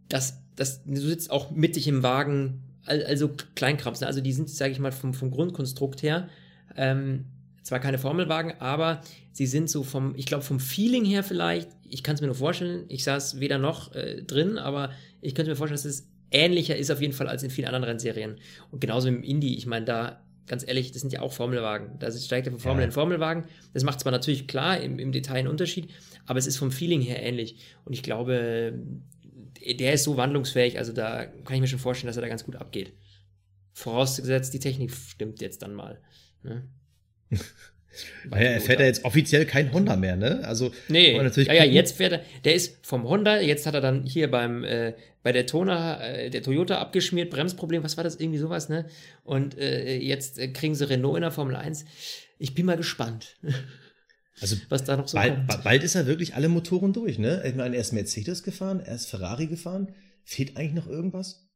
das, 0.09 0.37
das, 0.55 0.83
du 0.85 0.95
sitzt 1.01 1.31
auch 1.31 1.51
mittig 1.51 1.87
im 1.87 2.03
Wagen, 2.03 2.61
al- 2.85 3.03
also 3.03 3.29
Kleinkrams. 3.55 4.01
Ne? 4.01 4.07
Also 4.07 4.21
die 4.21 4.31
sind, 4.33 4.49
sage 4.49 4.71
ich 4.71 4.79
mal, 4.79 4.91
vom, 4.91 5.13
vom 5.13 5.31
Grundkonstrukt 5.31 6.01
her, 6.03 6.29
ähm, 6.77 7.25
zwar 7.67 7.79
keine 7.79 7.97
Formelwagen, 7.97 8.53
aber 8.59 9.01
sie 9.31 9.45
sind 9.45 9.69
so 9.69 9.83
vom, 9.83 10.15
ich 10.15 10.25
glaube, 10.25 10.43
vom 10.43 10.59
Feeling 10.59 11.05
her 11.05 11.23
vielleicht, 11.23 11.69
ich 11.89 12.03
kann 12.03 12.15
es 12.15 12.21
mir 12.21 12.27
nur 12.27 12.35
vorstellen, 12.35 12.85
ich 12.87 13.03
saß 13.03 13.39
weder 13.39 13.57
noch 13.57 13.93
äh, 13.93 14.23
drin, 14.23 14.57
aber 14.57 14.91
ich 15.21 15.35
könnte 15.35 15.51
mir 15.51 15.55
vorstellen, 15.55 15.77
dass 15.77 15.85
es 15.85 16.07
ähnlicher 16.31 16.75
ist 16.75 16.91
auf 16.91 17.01
jeden 17.01 17.13
Fall 17.13 17.27
als 17.27 17.43
in 17.43 17.49
vielen 17.49 17.67
anderen 17.67 17.83
Rennserien. 17.85 18.37
Und 18.71 18.79
genauso 18.81 19.07
im 19.07 19.23
Indie, 19.23 19.57
ich 19.57 19.65
meine, 19.65 19.85
da, 19.85 20.21
ganz 20.45 20.65
ehrlich, 20.67 20.91
das 20.91 21.01
sind 21.01 21.13
ja 21.13 21.21
auch 21.21 21.31
Formelwagen. 21.33 21.99
Da 21.99 22.11
steigt 22.11 22.47
er 22.47 22.51
von 22.51 22.59
Formel 22.59 22.81
Ja. 22.81 22.85
in 22.85 22.91
Formelwagen. 22.91 23.45
Das 23.73 23.83
macht 23.83 23.99
zwar 23.99 24.11
natürlich 24.11 24.47
klar 24.47 24.79
im, 24.79 24.97
im 24.99 25.11
Detail 25.11 25.35
einen 25.39 25.47
Unterschied, 25.47 25.89
aber 26.25 26.39
es 26.39 26.47
ist 26.47 26.57
vom 26.57 26.71
Feeling 26.71 27.01
her 27.01 27.21
ähnlich. 27.21 27.57
Und 27.85 27.93
ich 27.93 28.03
glaube, 28.03 28.73
der 29.79 29.93
ist 29.93 30.03
so 30.03 30.17
wandlungsfähig, 30.17 30.77
also 30.77 30.93
da 30.93 31.25
kann 31.25 31.55
ich 31.55 31.61
mir 31.61 31.67
schon 31.67 31.79
vorstellen, 31.79 32.07
dass 32.07 32.17
er 32.17 32.21
da 32.21 32.27
ganz 32.29 32.45
gut 32.45 32.55
abgeht. 32.55 32.93
Vorausgesetzt, 33.73 34.53
die 34.53 34.59
Technik 34.59 34.91
stimmt 34.91 35.41
jetzt 35.41 35.61
dann 35.61 35.73
mal. 35.73 35.99
Ne? 36.43 36.63
Naja, 38.29 38.51
er 38.51 38.61
fährt 38.61 38.79
ja 38.79 38.85
jetzt 38.85 39.05
offiziell 39.05 39.45
kein 39.45 39.73
Honda 39.73 39.95
mehr, 39.95 40.15
ne? 40.15 40.41
Also 40.43 40.71
Nee, 40.87 41.17
natürlich 41.17 41.47
ja, 41.47 41.55
ja, 41.55 41.63
jetzt 41.63 41.97
fährt 41.97 42.11
er, 42.13 42.21
der 42.45 42.53
ist 42.53 42.85
vom 42.85 43.07
Honda, 43.07 43.39
jetzt 43.41 43.65
hat 43.65 43.73
er 43.73 43.81
dann 43.81 44.03
hier 44.05 44.29
beim, 44.29 44.63
äh, 44.63 44.93
bei 45.23 45.31
der 45.31 45.47
Tona, 45.47 45.99
äh, 46.05 46.29
der 46.29 46.43
Toyota 46.43 46.77
abgeschmiert, 46.77 47.31
Bremsproblem, 47.31 47.83
was 47.83 47.97
war 47.97 48.03
das, 48.03 48.17
irgendwie 48.19 48.37
sowas, 48.37 48.69
ne? 48.69 48.85
Und 49.23 49.57
äh, 49.57 49.97
jetzt 49.97 50.37
äh, 50.37 50.49
kriegen 50.49 50.75
sie 50.75 50.87
Renault 50.87 51.17
in 51.17 51.21
der 51.23 51.31
Formel 51.31 51.55
1. 51.55 51.85
Ich 52.37 52.53
bin 52.53 52.65
mal 52.67 52.77
gespannt, 52.77 53.37
Also 54.39 54.55
was 54.69 54.83
da 54.83 54.95
noch 54.95 55.07
so 55.07 55.17
bald, 55.17 55.33
kommt. 55.33 55.47
ba- 55.47 55.61
bald 55.63 55.83
ist 55.83 55.95
er 55.95 56.05
wirklich 56.05 56.35
alle 56.35 56.47
Motoren 56.49 56.93
durch, 56.93 57.17
ne? 57.17 57.41
Ich 57.47 57.55
meine, 57.55 57.75
er 57.75 57.81
ist 57.81 57.93
Mercedes 57.93 58.43
gefahren, 58.43 58.79
er 58.79 58.93
ist 58.93 59.09
Ferrari 59.09 59.47
gefahren. 59.47 59.95
Fehlt 60.23 60.55
eigentlich 60.55 60.73
noch 60.75 60.87
irgendwas? 60.87 61.47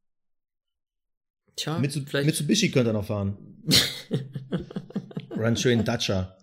Tja, 1.55 1.77
Mitsu 1.77 2.01
vielleicht, 2.07 2.25
Mitsubishi 2.25 2.71
könnte 2.71 2.89
er 2.89 2.93
noch 2.93 3.05
fahren. 3.05 3.37
Rancho 5.41 5.69
in 5.69 5.83
Dacia. 5.83 6.37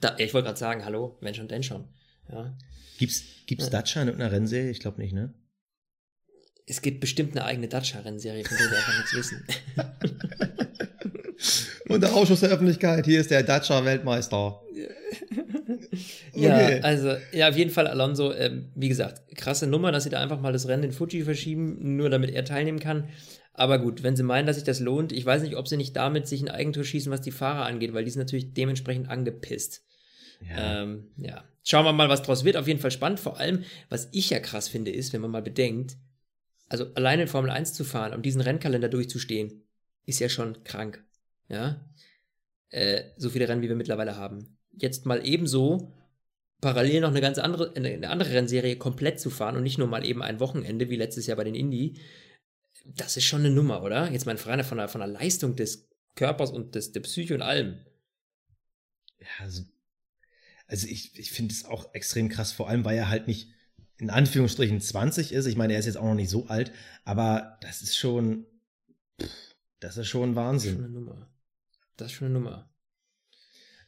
da, 0.00 0.16
ja, 0.18 0.24
ich 0.24 0.34
wollte 0.34 0.46
gerade 0.46 0.58
sagen, 0.58 0.84
hallo, 0.84 1.18
wenn 1.20 1.34
schon, 1.34 1.48
denn 1.48 1.62
schon. 1.62 1.88
Ja. 2.30 2.56
Gibt's, 2.98 3.22
gibt's 3.46 3.70
Dacia 3.70 4.02
in 4.02 4.08
irgendeiner 4.08 4.32
Rennserie? 4.32 4.70
Ich 4.70 4.80
glaube 4.80 5.00
nicht, 5.00 5.12
ne? 5.12 5.34
Es 6.68 6.82
gibt 6.82 7.00
bestimmt 7.00 7.36
eine 7.36 7.44
eigene 7.44 7.68
Dacia-Rennserie, 7.68 8.44
von 8.44 8.56
der 8.56 8.70
wir 8.70 8.76
einfach 8.76 8.98
nichts 8.98 9.14
wissen. 9.14 9.44
Und 11.88 12.02
der 12.02 12.12
Ausschuss 12.12 12.40
der 12.40 12.50
Öffentlichkeit, 12.50 13.04
hier 13.04 13.20
ist 13.20 13.30
der 13.30 13.44
Dacia-Weltmeister. 13.44 14.60
Ja, 16.34 16.34
Okay. 16.34 16.80
also, 16.82 17.16
ja, 17.32 17.48
auf 17.48 17.56
jeden 17.56 17.70
Fall 17.70 17.86
Alonso, 17.86 18.32
ähm, 18.34 18.70
wie 18.74 18.88
gesagt, 18.88 19.22
krasse 19.36 19.66
Nummer, 19.66 19.92
dass 19.92 20.04
sie 20.04 20.10
da 20.10 20.20
einfach 20.20 20.40
mal 20.40 20.52
das 20.52 20.68
Rennen 20.68 20.82
in 20.82 20.92
Fuji 20.92 21.22
verschieben, 21.22 21.96
nur 21.96 22.10
damit 22.10 22.30
er 22.30 22.44
teilnehmen 22.44 22.80
kann. 22.80 23.08
Aber 23.58 23.78
gut, 23.78 24.02
wenn 24.02 24.16
sie 24.16 24.22
meinen, 24.22 24.46
dass 24.46 24.56
sich 24.56 24.66
das 24.66 24.80
lohnt, 24.80 25.12
ich 25.12 25.24
weiß 25.24 25.42
nicht, 25.42 25.56
ob 25.56 25.66
sie 25.66 25.78
nicht 25.78 25.96
damit 25.96 26.28
sich 26.28 26.42
ein 26.42 26.50
Eigentor 26.50 26.84
schießen, 26.84 27.10
was 27.10 27.22
die 27.22 27.30
Fahrer 27.30 27.64
angeht, 27.64 27.94
weil 27.94 28.04
die 28.04 28.10
sind 28.10 28.20
natürlich 28.20 28.52
dementsprechend 28.52 29.08
angepisst. 29.08 29.82
Ja. 30.46 30.82
Ähm, 30.82 31.08
ja. 31.16 31.42
Schauen 31.64 31.86
wir 31.86 31.94
mal, 31.94 32.10
was 32.10 32.20
draus 32.20 32.44
wird. 32.44 32.58
Auf 32.58 32.68
jeden 32.68 32.80
Fall 32.80 32.90
spannend. 32.90 33.18
Vor 33.18 33.40
allem, 33.40 33.64
was 33.88 34.10
ich 34.12 34.28
ja 34.28 34.40
krass 34.40 34.68
finde, 34.68 34.90
ist, 34.90 35.14
wenn 35.14 35.22
man 35.22 35.30
mal 35.30 35.40
bedenkt, 35.40 35.96
also 36.68 36.92
alleine 36.94 37.22
in 37.22 37.28
Formel 37.28 37.50
1 37.50 37.72
zu 37.72 37.82
fahren 37.82 38.12
und 38.12 38.26
diesen 38.26 38.42
Rennkalender 38.42 38.90
durchzustehen, 38.90 39.64
ist 40.04 40.20
ja 40.20 40.28
schon 40.28 40.62
krank. 40.62 41.02
Ja. 41.48 41.80
Äh, 42.68 43.04
so 43.16 43.30
viele 43.30 43.48
Rennen, 43.48 43.62
wie 43.62 43.70
wir 43.70 43.76
mittlerweile 43.76 44.16
haben. 44.16 44.58
Jetzt 44.70 45.06
mal 45.06 45.26
ebenso 45.26 45.94
parallel 46.60 47.00
noch 47.00 47.10
eine 47.10 47.22
ganz 47.22 47.38
andere, 47.38 47.74
eine, 47.74 47.88
eine 47.88 48.10
andere 48.10 48.32
Rennserie 48.32 48.76
komplett 48.76 49.18
zu 49.18 49.30
fahren 49.30 49.56
und 49.56 49.62
nicht 49.62 49.78
nur 49.78 49.88
mal 49.88 50.04
eben 50.04 50.22
ein 50.22 50.40
Wochenende, 50.40 50.90
wie 50.90 50.96
letztes 50.96 51.26
Jahr 51.26 51.38
bei 51.38 51.44
den 51.44 51.54
Indy. 51.54 51.94
Das 52.94 53.16
ist 53.16 53.24
schon 53.24 53.40
eine 53.40 53.50
Nummer, 53.50 53.82
oder? 53.82 54.10
Jetzt 54.12 54.26
mal 54.26 54.36
rein 54.36 54.62
von 54.64 54.78
der, 54.78 54.88
von 54.88 55.00
der 55.00 55.08
Leistung 55.08 55.56
des 55.56 55.88
Körpers 56.14 56.50
und 56.50 56.74
des, 56.74 56.92
der 56.92 57.00
Psyche 57.00 57.34
und 57.34 57.42
allem. 57.42 57.78
Ja, 59.20 59.26
also, 59.40 59.62
also 60.66 60.86
ich, 60.86 61.18
ich 61.18 61.30
finde 61.30 61.52
es 61.52 61.64
auch 61.64 61.92
extrem 61.94 62.28
krass, 62.28 62.52
vor 62.52 62.68
allem 62.68 62.84
weil 62.84 62.96
er 62.96 63.08
halt 63.08 63.26
nicht 63.26 63.50
in 63.98 64.10
Anführungsstrichen 64.10 64.80
20 64.80 65.32
ist. 65.32 65.46
Ich 65.46 65.56
meine, 65.56 65.72
er 65.72 65.78
ist 65.78 65.86
jetzt 65.86 65.96
auch 65.96 66.04
noch 66.04 66.14
nicht 66.14 66.30
so 66.30 66.46
alt, 66.46 66.72
aber 67.04 67.58
das 67.62 67.82
ist 67.82 67.96
schon, 67.96 68.46
pff, 69.20 69.30
das 69.80 69.96
ist 69.96 70.06
schon 70.08 70.34
Das 70.34 70.36
ist 70.36 70.36
schon 70.36 70.36
Wahnsinn. 70.36 70.76
eine 70.78 70.88
Nummer. 70.90 71.30
Das 71.96 72.06
ist 72.12 72.12
schon 72.18 72.26
eine 72.26 72.34
Nummer. 72.34 72.70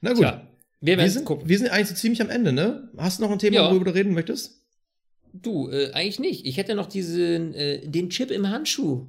Na 0.00 0.10
gut, 0.10 0.20
Tja, 0.20 0.48
wir 0.80 0.96
wir 0.98 1.10
sind, 1.10 1.24
gucken. 1.24 1.48
wir 1.48 1.58
sind 1.58 1.68
eigentlich 1.68 1.88
so 1.88 1.94
ziemlich 1.94 2.22
am 2.22 2.30
Ende, 2.30 2.52
ne? 2.52 2.90
Hast 2.96 3.18
du 3.18 3.22
noch 3.24 3.30
ein 3.30 3.38
Thema, 3.38 3.56
Ja. 3.56 3.68
worüber 3.70 3.86
du 3.86 3.94
reden 3.94 4.14
möchtest? 4.14 4.64
Du, 5.32 5.70
äh, 5.70 5.92
eigentlich 5.92 6.18
nicht. 6.18 6.46
Ich 6.46 6.56
hätte 6.56 6.74
noch 6.74 6.86
diesen, 6.86 7.54
äh, 7.54 7.86
den 7.86 8.10
Chip 8.10 8.30
im 8.30 8.48
Handschuh. 8.48 9.06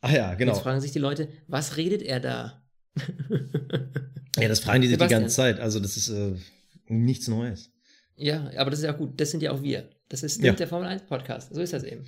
Ach 0.00 0.10
ja, 0.10 0.34
genau. 0.34 0.52
Jetzt 0.52 0.62
fragen 0.62 0.80
sich 0.80 0.92
die 0.92 0.98
Leute, 0.98 1.28
was 1.46 1.76
redet 1.76 2.02
er 2.02 2.20
da? 2.20 2.62
ja, 4.36 4.48
das 4.48 4.60
fragen 4.60 4.82
die 4.82 4.88
sich 4.88 4.98
die 4.98 5.06
ganze 5.06 5.34
Zeit. 5.34 5.60
Also, 5.60 5.80
das 5.80 5.96
ist 5.96 6.08
äh, 6.08 6.34
nichts 6.88 7.28
Neues. 7.28 7.70
Ja, 8.16 8.50
aber 8.56 8.70
das 8.70 8.80
ist 8.80 8.84
ja 8.84 8.92
gut. 8.92 9.20
Das 9.20 9.30
sind 9.30 9.42
ja 9.42 9.52
auch 9.52 9.62
wir. 9.62 9.88
Das 10.12 10.22
ist 10.22 10.42
ja. 10.42 10.52
der 10.52 10.68
Formel 10.68 10.88
1 10.88 11.04
Podcast. 11.04 11.54
So 11.54 11.62
ist 11.62 11.72
das 11.72 11.84
eben. 11.84 12.04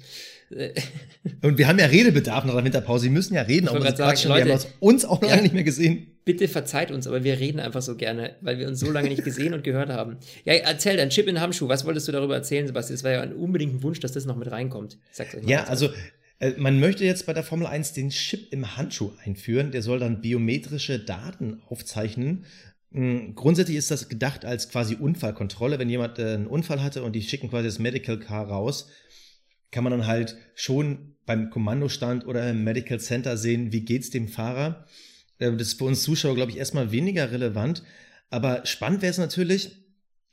Und 1.42 1.56
wir 1.56 1.66
haben 1.66 1.78
ja 1.78 1.86
Redebedarf 1.86 2.44
nach 2.44 2.54
der 2.54 2.62
Winterpause. 2.62 3.04
Sie 3.04 3.10
müssen 3.10 3.32
ja 3.32 3.40
reden, 3.40 3.66
aber. 3.66 3.78
Leute, 3.78 3.96
wir 3.96 4.54
haben 4.54 4.64
uns 4.80 5.06
auch 5.06 5.22
noch 5.22 5.28
ja, 5.30 5.36
lange 5.36 5.44
nicht 5.44 5.54
mehr 5.54 5.64
gesehen. 5.64 6.08
Bitte 6.26 6.46
verzeiht 6.46 6.90
uns, 6.90 7.06
aber 7.06 7.24
wir 7.24 7.40
reden 7.40 7.60
einfach 7.60 7.80
so 7.80 7.96
gerne, 7.96 8.36
weil 8.42 8.58
wir 8.58 8.68
uns 8.68 8.80
so 8.80 8.90
lange 8.90 9.08
nicht 9.08 9.24
gesehen 9.24 9.54
und 9.54 9.64
gehört 9.64 9.88
haben. 9.88 10.18
Ja, 10.44 10.52
erzähl 10.52 10.98
dein 10.98 11.08
Chip 11.08 11.28
in 11.28 11.40
Handschuh. 11.40 11.66
Was 11.68 11.86
wolltest 11.86 12.06
du 12.06 12.12
darüber 12.12 12.34
erzählen, 12.34 12.66
Sebastian? 12.66 12.94
Es 12.94 13.04
war 13.04 13.10
ja 13.10 13.22
ein 13.22 13.32
unbedingt 13.32 13.76
ein 13.76 13.82
Wunsch, 13.82 14.00
dass 14.00 14.12
das 14.12 14.26
noch 14.26 14.36
mit 14.36 14.50
reinkommt. 14.50 14.98
Sag's 15.10 15.34
euch 15.34 15.42
mal 15.42 15.50
ja, 15.50 15.64
also 15.64 15.88
äh, 16.40 16.52
man 16.58 16.78
möchte 16.80 17.06
jetzt 17.06 17.24
bei 17.24 17.32
der 17.32 17.42
Formel 17.42 17.66
1 17.66 17.94
den 17.94 18.10
Chip 18.10 18.52
im 18.52 18.76
Handschuh 18.76 19.12
einführen. 19.24 19.70
Der 19.70 19.80
soll 19.80 19.98
dann 19.98 20.20
biometrische 20.20 20.98
Daten 20.98 21.62
aufzeichnen 21.70 22.44
grundsätzlich 22.94 23.76
ist 23.76 23.90
das 23.90 24.08
gedacht 24.08 24.44
als 24.44 24.68
quasi 24.68 24.94
Unfallkontrolle. 24.94 25.78
Wenn 25.78 25.90
jemand 25.90 26.18
äh, 26.18 26.34
einen 26.34 26.46
Unfall 26.46 26.82
hatte 26.82 27.02
und 27.02 27.12
die 27.12 27.22
schicken 27.22 27.50
quasi 27.50 27.66
das 27.66 27.80
Medical 27.80 28.20
Car 28.20 28.48
raus, 28.48 28.88
kann 29.72 29.82
man 29.82 29.90
dann 29.90 30.06
halt 30.06 30.36
schon 30.54 31.16
beim 31.26 31.50
Kommandostand 31.50 32.26
oder 32.26 32.48
im 32.48 32.62
Medical 32.62 33.00
Center 33.00 33.36
sehen, 33.36 33.72
wie 33.72 33.80
geht's 33.80 34.10
dem 34.10 34.28
Fahrer. 34.28 34.86
Äh, 35.38 35.50
das 35.52 35.68
ist 35.68 35.78
für 35.78 35.84
uns 35.84 36.02
Zuschauer, 36.02 36.36
glaube 36.36 36.52
ich, 36.52 36.58
erstmal 36.58 36.92
weniger 36.92 37.32
relevant. 37.32 37.82
Aber 38.30 38.64
spannend 38.64 39.02
wäre 39.02 39.10
es 39.10 39.18
natürlich, 39.18 39.72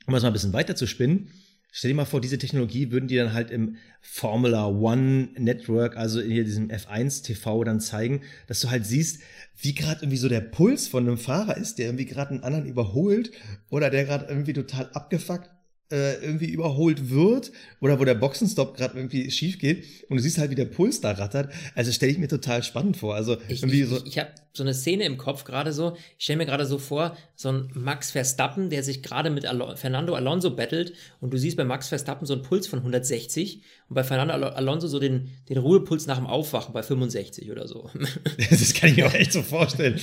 um 0.06 0.14
das 0.14 0.22
mal 0.22 0.30
ein 0.30 0.32
bisschen 0.32 0.52
weiter 0.52 0.76
zu 0.76 0.86
spinnen, 0.86 1.30
Stell 1.74 1.90
dir 1.90 1.94
mal 1.94 2.04
vor, 2.04 2.20
diese 2.20 2.36
Technologie 2.36 2.90
würden 2.90 3.08
die 3.08 3.16
dann 3.16 3.32
halt 3.32 3.50
im 3.50 3.76
Formula 4.02 4.66
One 4.66 5.30
Network, 5.38 5.96
also 5.96 6.20
in 6.20 6.28
diesem 6.28 6.68
F1 6.68 7.24
TV 7.24 7.64
dann 7.64 7.80
zeigen, 7.80 8.20
dass 8.46 8.60
du 8.60 8.68
halt 8.68 8.84
siehst, 8.84 9.22
wie 9.56 9.74
gerade 9.74 10.02
irgendwie 10.02 10.18
so 10.18 10.28
der 10.28 10.42
Puls 10.42 10.86
von 10.86 11.06
einem 11.06 11.16
Fahrer 11.16 11.56
ist, 11.56 11.78
der 11.78 11.86
irgendwie 11.86 12.04
gerade 12.04 12.32
einen 12.32 12.42
anderen 12.42 12.66
überholt 12.66 13.32
oder 13.70 13.88
der 13.88 14.04
gerade 14.04 14.26
irgendwie 14.26 14.52
total 14.52 14.90
abgefuckt 14.92 15.50
äh, 15.92 16.14
irgendwie 16.24 16.50
überholt 16.50 17.10
wird 17.10 17.52
oder 17.80 18.00
wo 18.00 18.04
der 18.04 18.14
Boxenstopp 18.14 18.76
gerade 18.76 18.96
irgendwie 18.96 19.30
schief 19.30 19.58
geht 19.58 19.84
und 20.08 20.16
du 20.16 20.22
siehst 20.22 20.38
halt, 20.38 20.50
wie 20.50 20.56
der 20.56 20.64
Puls 20.64 21.00
da 21.00 21.12
rattert. 21.12 21.52
Also 21.74 21.92
stelle 21.92 22.10
ich 22.10 22.18
mir 22.18 22.28
total 22.28 22.62
spannend 22.62 22.96
vor. 22.96 23.14
Also 23.14 23.36
ich, 23.48 23.62
irgendwie 23.62 23.84
so. 23.84 23.98
Ich, 23.98 24.06
ich 24.06 24.18
habe 24.18 24.30
so 24.54 24.62
eine 24.62 24.74
Szene 24.74 25.04
im 25.04 25.16
Kopf 25.16 25.44
gerade 25.44 25.72
so. 25.72 25.96
Ich 26.18 26.24
stelle 26.24 26.38
mir 26.38 26.46
gerade 26.46 26.66
so 26.66 26.78
vor, 26.78 27.16
so 27.36 27.50
ein 27.50 27.70
Max 27.74 28.10
Verstappen, 28.10 28.70
der 28.70 28.82
sich 28.82 29.02
gerade 29.02 29.30
mit 29.30 29.46
Al 29.46 29.76
Fernando 29.76 30.14
Alonso 30.14 30.54
battelt 30.54 30.92
und 31.20 31.32
du 31.32 31.38
siehst 31.38 31.56
bei 31.56 31.64
Max 31.64 31.88
Verstappen 31.88 32.26
so 32.26 32.34
einen 32.34 32.42
Puls 32.42 32.66
von 32.66 32.80
160 32.80 33.62
und 33.88 33.94
bei 33.94 34.04
Fernando 34.04 34.34
Al 34.34 34.44
Alonso 34.44 34.88
so 34.88 34.98
den, 34.98 35.30
den 35.48 35.58
Ruhepuls 35.58 36.06
nach 36.06 36.18
dem 36.18 36.26
Aufwachen 36.26 36.74
bei 36.74 36.82
65 36.82 37.50
oder 37.50 37.66
so. 37.66 37.90
Das 38.50 38.74
kann 38.74 38.90
ich 38.90 38.96
mir 38.96 39.06
auch 39.06 39.14
echt 39.14 39.32
so 39.32 39.42
vorstellen. 39.42 39.98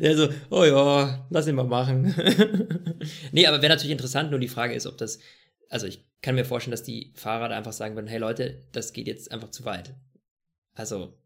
Der 0.00 0.16
so, 0.16 0.28
oh 0.50 0.64
ja, 0.64 1.26
lass 1.30 1.46
ihn 1.46 1.54
mal 1.54 1.64
machen. 1.64 2.14
nee, 3.32 3.46
aber 3.46 3.62
wäre 3.62 3.70
natürlich 3.70 3.92
interessant, 3.92 4.30
nur 4.30 4.40
die 4.40 4.48
Frage 4.48 4.74
ist, 4.74 4.86
ob 4.86 4.98
das 4.98 5.18
also 5.70 5.86
ich 5.86 6.04
kann 6.20 6.34
mir 6.34 6.44
vorstellen, 6.44 6.72
dass 6.72 6.82
die 6.82 7.12
Fahrer 7.14 7.48
da 7.48 7.56
einfach 7.56 7.72
sagen 7.72 7.94
würden, 7.94 8.08
hey 8.08 8.18
Leute, 8.18 8.60
das 8.72 8.92
geht 8.92 9.06
jetzt 9.06 9.32
einfach 9.32 9.50
zu 9.50 9.64
weit. 9.64 9.94
Also, 10.74 11.16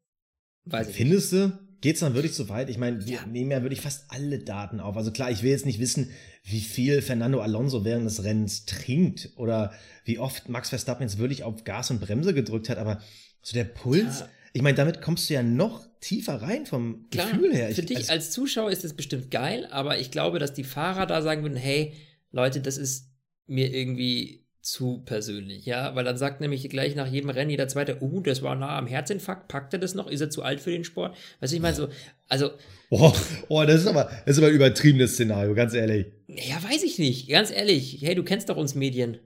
weiß 0.67 0.89
ich 0.89 0.97
Findest 0.97 1.33
nicht. 1.33 1.45
du? 1.47 1.59
Geht's 1.81 2.01
dann 2.01 2.15
wirklich 2.15 2.33
zu 2.33 2.49
weit? 2.49 2.71
Ich 2.71 2.79
meine, 2.79 3.05
wir 3.05 3.17
ja. 3.17 3.27
nehmen 3.27 3.51
ja 3.51 3.63
wirklich 3.63 3.81
fast 3.81 4.05
alle 4.09 4.39
Daten 4.39 4.81
auf. 4.81 4.97
Also 4.97 5.11
klar, 5.11 5.31
ich 5.31 5.43
will 5.43 5.51
jetzt 5.51 5.67
nicht 5.67 5.81
wissen, 5.81 6.11
wie 6.43 6.61
viel 6.61 7.03
Fernando 7.03 7.41
Alonso 7.41 7.85
während 7.85 8.07
des 8.07 8.25
Rennens 8.25 8.65
trinkt 8.65 9.31
oder 9.37 9.73
wie 10.05 10.19
oft 10.19 10.49
Max 10.49 10.71
Verstappen 10.71 11.03
jetzt 11.03 11.19
wirklich 11.19 11.43
auf 11.43 11.65
Gas 11.65 11.91
und 11.91 12.01
Bremse 12.01 12.33
gedrückt 12.33 12.69
hat, 12.69 12.79
aber 12.79 13.03
so 13.43 13.55
der 13.55 13.65
Puls, 13.65 14.21
ja. 14.21 14.29
ich 14.55 14.63
meine, 14.63 14.77
damit 14.77 15.03
kommst 15.03 15.29
du 15.29 15.35
ja 15.35 15.43
noch 15.43 15.87
tiefer 16.01 16.41
rein 16.41 16.65
vom 16.65 17.07
Klar, 17.11 17.31
Gefühl 17.31 17.55
her. 17.55 17.69
Ich, 17.69 17.77
für 17.77 17.83
dich 17.83 17.97
als, 17.97 18.09
als 18.09 18.31
Zuschauer 18.31 18.71
ist 18.71 18.85
das 18.85 18.95
bestimmt 18.95 19.31
geil, 19.31 19.67
aber 19.71 19.99
ich 19.99 20.11
glaube, 20.11 20.39
dass 20.39 20.55
die 20.55 20.65
Fahrer 20.65 21.07
da 21.07 21.21
sagen 21.21 21.43
würden, 21.43 21.57
hey, 21.57 21.93
Leute, 22.31 22.61
das 22.61 22.79
ist 22.79 23.14
mir 23.47 23.73
irgendwie 23.73 24.45
zu 24.65 25.03
persönlich, 25.05 25.67
ja, 25.67 25.95
weil 25.95 26.05
dann 26.05 26.17
sagt 26.17 26.41
nämlich 26.41 26.69
gleich 26.71 26.95
nach 26.95 27.07
jedem 27.07 27.29
Rennen 27.29 27.51
jeder 27.51 27.69
zweite, 27.69 28.03
uh, 28.03 28.21
das 28.21 28.43
war 28.43 28.55
nah 28.55 28.79
am 28.79 28.87
Herzinfarkt, 28.87 29.47
packt 29.47 29.75
er 29.75 29.79
das 29.79 29.95
noch, 29.95 30.09
ist 30.09 30.23
er 30.23 30.31
zu 30.31 30.43
alt 30.43 30.61
für 30.61 30.71
den 30.71 30.85
Sport? 30.85 31.15
Weißt 31.41 31.53
du, 31.53 31.57
ich 31.57 31.63
meine 31.63 31.77
so, 31.77 31.89
also. 32.29 32.51
Oh, 32.89 33.13
oh, 33.49 33.63
das 33.65 33.83
ist 33.83 33.87
aber, 33.87 34.11
das 34.25 34.37
ist 34.37 34.39
aber 34.39 34.49
ein 34.49 34.55
übertriebenes 34.55 35.13
Szenario, 35.15 35.55
ganz 35.55 35.75
ehrlich. 35.75 36.07
Ja, 36.29 36.63
weiß 36.63 36.83
ich 36.83 36.99
nicht, 36.99 37.29
ganz 37.29 37.51
ehrlich. 37.51 37.99
Hey, 38.01 38.15
du 38.15 38.23
kennst 38.23 38.49
doch 38.49 38.57
uns 38.57 38.75
Medien. 38.75 39.19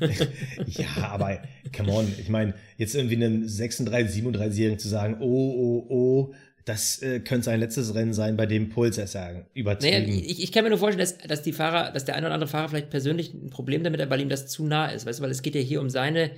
ja, 0.66 1.08
aber, 1.08 1.40
come 1.74 1.90
on, 1.90 2.14
ich 2.20 2.28
meine, 2.28 2.52
jetzt 2.76 2.94
irgendwie 2.94 3.16
einem 3.16 3.48
36, 3.48 4.22
37-Jährigen 4.22 4.78
zu 4.78 4.88
sagen, 4.88 5.16
oh, 5.20 5.24
oh, 5.24 5.86
oh, 5.88 6.34
das 6.64 7.02
äh, 7.02 7.20
könnte 7.20 7.44
sein 7.44 7.60
letztes 7.60 7.94
Rennen 7.94 8.14
sein, 8.14 8.36
bei 8.36 8.46
dem 8.46 8.70
Puls 8.70 8.96
er 8.96 9.06
sagen. 9.06 9.46
Übertrieben. 9.52 10.06
Naja, 10.06 10.22
ich, 10.22 10.42
ich, 10.42 10.52
kann 10.52 10.64
mir 10.64 10.70
nur 10.70 10.78
vorstellen, 10.78 11.06
dass, 11.06 11.18
dass 11.18 11.42
die 11.42 11.52
Fahrer, 11.52 11.92
dass 11.92 12.06
der 12.06 12.16
eine 12.16 12.26
oder 12.26 12.34
andere 12.34 12.48
Fahrer 12.48 12.70
vielleicht 12.70 12.90
persönlich 12.90 13.34
ein 13.34 13.50
Problem 13.50 13.84
damit 13.84 14.00
hat, 14.00 14.10
weil 14.10 14.20
ihm 14.20 14.30
das 14.30 14.46
zu 14.46 14.64
nah 14.64 14.86
ist, 14.86 15.04
weißt 15.04 15.18
du, 15.18 15.22
weil 15.22 15.30
es 15.30 15.42
geht 15.42 15.54
ja 15.54 15.60
hier 15.60 15.80
um 15.80 15.90
seine 15.90 16.30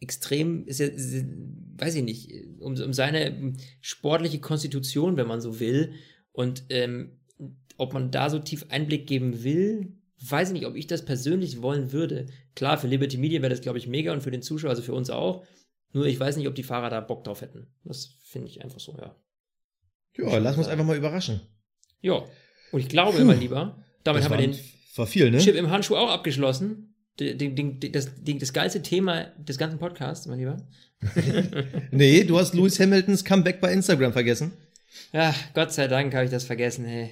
extrem, 0.00 0.66
ist 0.66 0.80
ja, 0.80 0.86
ist, 0.86 1.24
weiß 1.78 1.94
ich 1.94 2.02
nicht, 2.02 2.30
um, 2.58 2.74
um 2.80 2.92
seine 2.92 3.54
sportliche 3.80 4.40
Konstitution, 4.40 5.16
wenn 5.16 5.26
man 5.26 5.40
so 5.40 5.60
will. 5.60 5.92
Und 6.32 6.64
ähm, 6.68 7.18
ob 7.76 7.94
man 7.94 8.10
da 8.10 8.28
so 8.28 8.38
tief 8.38 8.66
Einblick 8.68 9.06
geben 9.06 9.42
will, 9.42 9.94
weiß 10.20 10.48
ich 10.48 10.54
nicht, 10.54 10.66
ob 10.66 10.76
ich 10.76 10.86
das 10.86 11.04
persönlich 11.04 11.62
wollen 11.62 11.92
würde. 11.92 12.26
Klar, 12.54 12.76
für 12.76 12.86
Liberty 12.86 13.16
Media 13.16 13.40
wäre 13.40 13.50
das, 13.50 13.62
glaube 13.62 13.78
ich, 13.78 13.86
mega 13.86 14.12
und 14.12 14.22
für 14.22 14.30
den 14.30 14.42
Zuschauer, 14.42 14.70
also 14.70 14.82
für 14.82 14.92
uns 14.92 15.08
auch. 15.08 15.46
Nur 15.92 16.06
ich 16.06 16.20
weiß 16.20 16.36
nicht, 16.36 16.48
ob 16.48 16.54
die 16.54 16.62
Fahrer 16.62 16.90
da 16.90 17.00
Bock 17.00 17.24
drauf 17.24 17.40
hätten. 17.40 17.66
Das 17.84 18.18
finde 18.22 18.48
ich 18.48 18.62
einfach 18.62 18.80
so, 18.80 18.96
ja. 18.98 19.16
Ja, 20.16 20.38
lass 20.38 20.56
uns 20.58 20.68
einfach 20.68 20.84
mal 20.84 20.96
überraschen. 20.96 21.40
Ja. 22.00 22.24
Und 22.72 22.80
ich 22.80 22.88
glaube, 22.88 23.18
Puh, 23.18 23.24
mein 23.24 23.40
Lieber, 23.40 23.84
damit 24.04 24.24
haben 24.24 24.32
wir 24.32 24.38
den 24.38 24.58
war 24.96 25.06
viel, 25.06 25.30
ne? 25.30 25.38
Chip 25.38 25.56
im 25.56 25.70
Handschuh 25.70 25.96
auch 25.96 26.10
abgeschlossen. 26.10 26.94
Den, 27.18 27.54
den, 27.54 27.80
das, 27.92 28.10
das 28.24 28.52
geilste 28.52 28.82
Thema 28.82 29.24
des 29.36 29.58
ganzen 29.58 29.78
Podcasts, 29.78 30.26
mein 30.26 30.38
Lieber. 30.38 30.56
nee, 31.90 32.24
du 32.24 32.38
hast 32.38 32.54
Lewis 32.54 32.80
Hamiltons 32.80 33.24
Comeback 33.24 33.60
bei 33.60 33.72
Instagram 33.72 34.12
vergessen. 34.12 34.52
Ja, 35.12 35.34
Gott 35.54 35.72
sei 35.72 35.86
Dank 35.86 36.14
habe 36.14 36.24
ich 36.24 36.30
das 36.30 36.44
vergessen, 36.44 36.84
hey. 36.86 37.10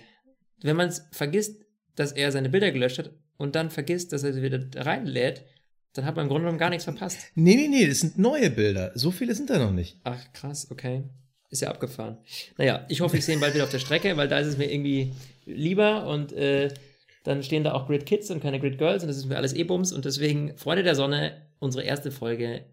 Wenn 0.62 0.76
man 0.76 0.88
es 0.88 1.02
vergisst, 1.12 1.62
dass 1.94 2.12
er 2.12 2.32
seine 2.32 2.48
Bilder 2.48 2.70
gelöscht 2.70 2.98
hat 2.98 3.10
und 3.36 3.54
dann 3.54 3.70
vergisst, 3.70 4.12
dass 4.12 4.22
er 4.22 4.32
sie 4.32 4.42
wieder 4.42 4.66
reinlädt, 4.76 5.44
dann 5.92 6.04
hat 6.04 6.16
man 6.16 6.24
im 6.24 6.28
Grunde 6.28 6.44
genommen 6.44 6.58
gar 6.58 6.70
nichts 6.70 6.84
verpasst. 6.84 7.18
Nee, 7.34 7.56
nee, 7.56 7.68
nee, 7.68 7.86
das 7.86 8.00
sind 8.00 8.18
neue 8.18 8.50
Bilder. 8.50 8.92
So 8.94 9.10
viele 9.10 9.34
sind 9.34 9.50
da 9.50 9.58
noch 9.58 9.72
nicht. 9.72 10.00
Ach, 10.04 10.32
krass, 10.32 10.70
okay. 10.70 11.04
Ist 11.50 11.62
ja 11.62 11.70
abgefahren. 11.70 12.18
Naja, 12.58 12.84
ich 12.88 13.00
hoffe, 13.00 13.16
ich 13.16 13.24
sehe 13.24 13.34
ihn 13.34 13.40
bald 13.40 13.54
wieder 13.54 13.64
auf 13.64 13.70
der 13.70 13.78
Strecke, 13.78 14.16
weil 14.16 14.28
da 14.28 14.38
ist 14.38 14.48
es 14.48 14.58
mir 14.58 14.70
irgendwie 14.70 15.14
lieber 15.46 16.06
und 16.06 16.32
äh, 16.32 16.68
dann 17.24 17.42
stehen 17.42 17.64
da 17.64 17.72
auch 17.72 17.86
Grid 17.86 18.06
Kids 18.06 18.30
und 18.30 18.40
keine 18.40 18.60
Grid 18.60 18.78
Girls 18.78 19.02
und 19.02 19.08
das 19.08 19.16
ist 19.16 19.26
mir 19.26 19.36
alles 19.36 19.54
E-Bums 19.54 19.92
und 19.92 20.04
deswegen, 20.04 20.56
Freunde 20.58 20.82
der 20.82 20.94
Sonne, 20.94 21.46
unsere 21.58 21.84
erste 21.84 22.10
Folge 22.10 22.64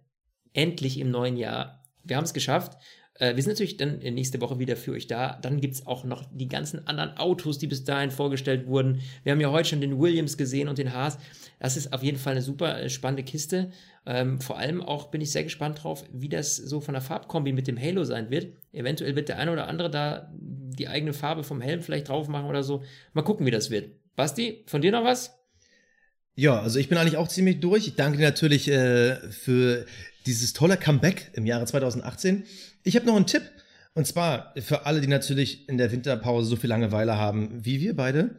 endlich 0.54 1.00
im 1.00 1.10
neuen 1.10 1.38
Jahr. 1.38 1.84
Wir 2.04 2.18
haben 2.18 2.26
es 2.26 2.34
geschafft 2.34 2.78
wir 3.18 3.42
sind 3.42 3.48
natürlich 3.48 3.78
dann 3.78 4.00
nächste 4.00 4.42
Woche 4.42 4.60
wieder 4.60 4.76
für 4.76 4.92
euch 4.92 5.08
da. 5.08 5.40
Dann 5.42 5.62
gibt 5.62 5.76
es 5.76 5.88
auch 5.88 6.04
noch 6.04 6.26
die 6.34 6.50
ganzen 6.50 6.86
anderen 6.86 7.16
Autos, 7.18 7.58
die 7.58 7.68
bis 7.68 7.86
dahin 7.86 8.12
vorgestellt 8.12 8.68
wurden. 8.68 9.02
Wir 9.24 9.32
haben 9.32 9.40
ja 9.40 9.52
heute 9.52 9.70
schon 9.70 9.80
den 9.80 10.00
Williams 10.00 10.38
gesehen 10.38 10.68
und 10.68 10.78
den 10.78 10.94
Haas. 10.94 11.18
Das 11.60 11.78
ist 11.78 11.94
auf 11.94 12.04
jeden 12.04 12.18
Fall 12.18 12.34
eine 12.34 12.42
super 12.42 12.80
äh, 12.80 12.90
spannende 12.90 13.24
Kiste. 13.24 13.72
Ähm, 14.06 14.42
vor 14.42 14.58
allem 14.58 14.82
auch 14.82 15.10
bin 15.12 15.22
ich 15.22 15.32
sehr 15.32 15.44
gespannt 15.44 15.84
drauf, 15.84 16.04
wie 16.12 16.30
das 16.30 16.58
so 16.58 16.82
von 16.82 16.94
der 16.94 17.02
Farbkombi 17.02 17.54
mit 17.54 17.68
dem 17.68 17.80
Halo 17.80 18.04
sein 18.04 18.30
wird. 18.30 18.54
Eventuell 18.72 19.16
wird 19.16 19.30
der 19.30 19.40
eine 19.40 19.52
oder 19.52 19.68
andere 19.68 19.90
da 19.90 20.32
die 20.34 20.88
eigene 20.88 21.14
Farbe 21.14 21.44
vom 21.44 21.62
Helm 21.62 21.82
vielleicht 21.82 22.10
drauf 22.10 22.28
machen 22.28 22.48
oder 22.48 22.64
so. 22.64 22.84
Mal 23.14 23.24
gucken, 23.24 23.46
wie 23.46 23.52
das 23.52 23.70
wird. 23.70 23.92
Basti, 24.16 24.64
von 24.68 24.82
dir 24.82 24.92
noch 24.92 25.04
was? 25.04 25.40
Ja, 26.36 26.60
also 26.60 26.80
ich 26.80 26.90
bin 26.90 26.98
eigentlich 26.98 27.18
auch 27.18 27.30
ziemlich 27.30 27.62
durch. 27.62 27.88
Ich 27.88 27.96
danke 27.96 28.22
natürlich 28.22 28.68
äh, 28.68 29.16
für 29.32 29.86
dieses 30.26 30.54
tolle 30.54 30.78
Comeback 30.78 31.32
im 31.34 31.46
Jahre 31.46 31.66
2018. 31.66 32.44
Ich 32.84 32.96
habe 32.96 33.06
noch 33.06 33.16
einen 33.16 33.28
Tipp. 33.28 33.44
Und 33.94 34.06
zwar 34.06 34.54
für 34.58 34.86
alle, 34.86 35.00
die 35.00 35.08
natürlich 35.08 35.70
in 35.70 35.78
der 35.78 35.92
Winterpause 35.92 36.50
so 36.50 36.58
viel 36.58 36.70
Langeweile 36.70 37.18
haben 37.18 37.64
wie 37.64 37.80
wir 37.80 37.96
beide. 37.96 38.36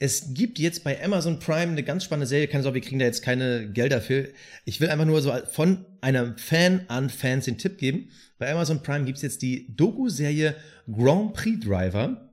Es 0.00 0.34
gibt 0.34 0.58
jetzt 0.58 0.84
bei 0.84 1.02
Amazon 1.02 1.38
Prime 1.38 1.72
eine 1.72 1.82
ganz 1.82 2.04
spannende 2.04 2.26
Serie. 2.26 2.48
Keine 2.48 2.62
Sorge, 2.62 2.76
wir 2.76 2.82
kriegen 2.82 2.98
da 2.98 3.04
jetzt 3.04 3.22
keine 3.22 3.68
Gelder 3.70 4.00
für. 4.00 4.28
Ich 4.64 4.80
will 4.80 4.90
einfach 4.90 5.04
nur 5.04 5.20
so 5.22 5.32
von 5.50 5.84
einem 6.00 6.36
Fan 6.36 6.84
an 6.88 7.10
Fans 7.10 7.46
den 7.46 7.58
Tipp 7.58 7.78
geben. 7.78 8.10
Bei 8.38 8.50
Amazon 8.50 8.82
Prime 8.82 9.04
gibt's 9.04 9.22
jetzt 9.22 9.42
die 9.42 9.74
Doku-Serie 9.76 10.54
Grand 10.90 11.34
Prix 11.34 11.64
Driver. 11.64 12.28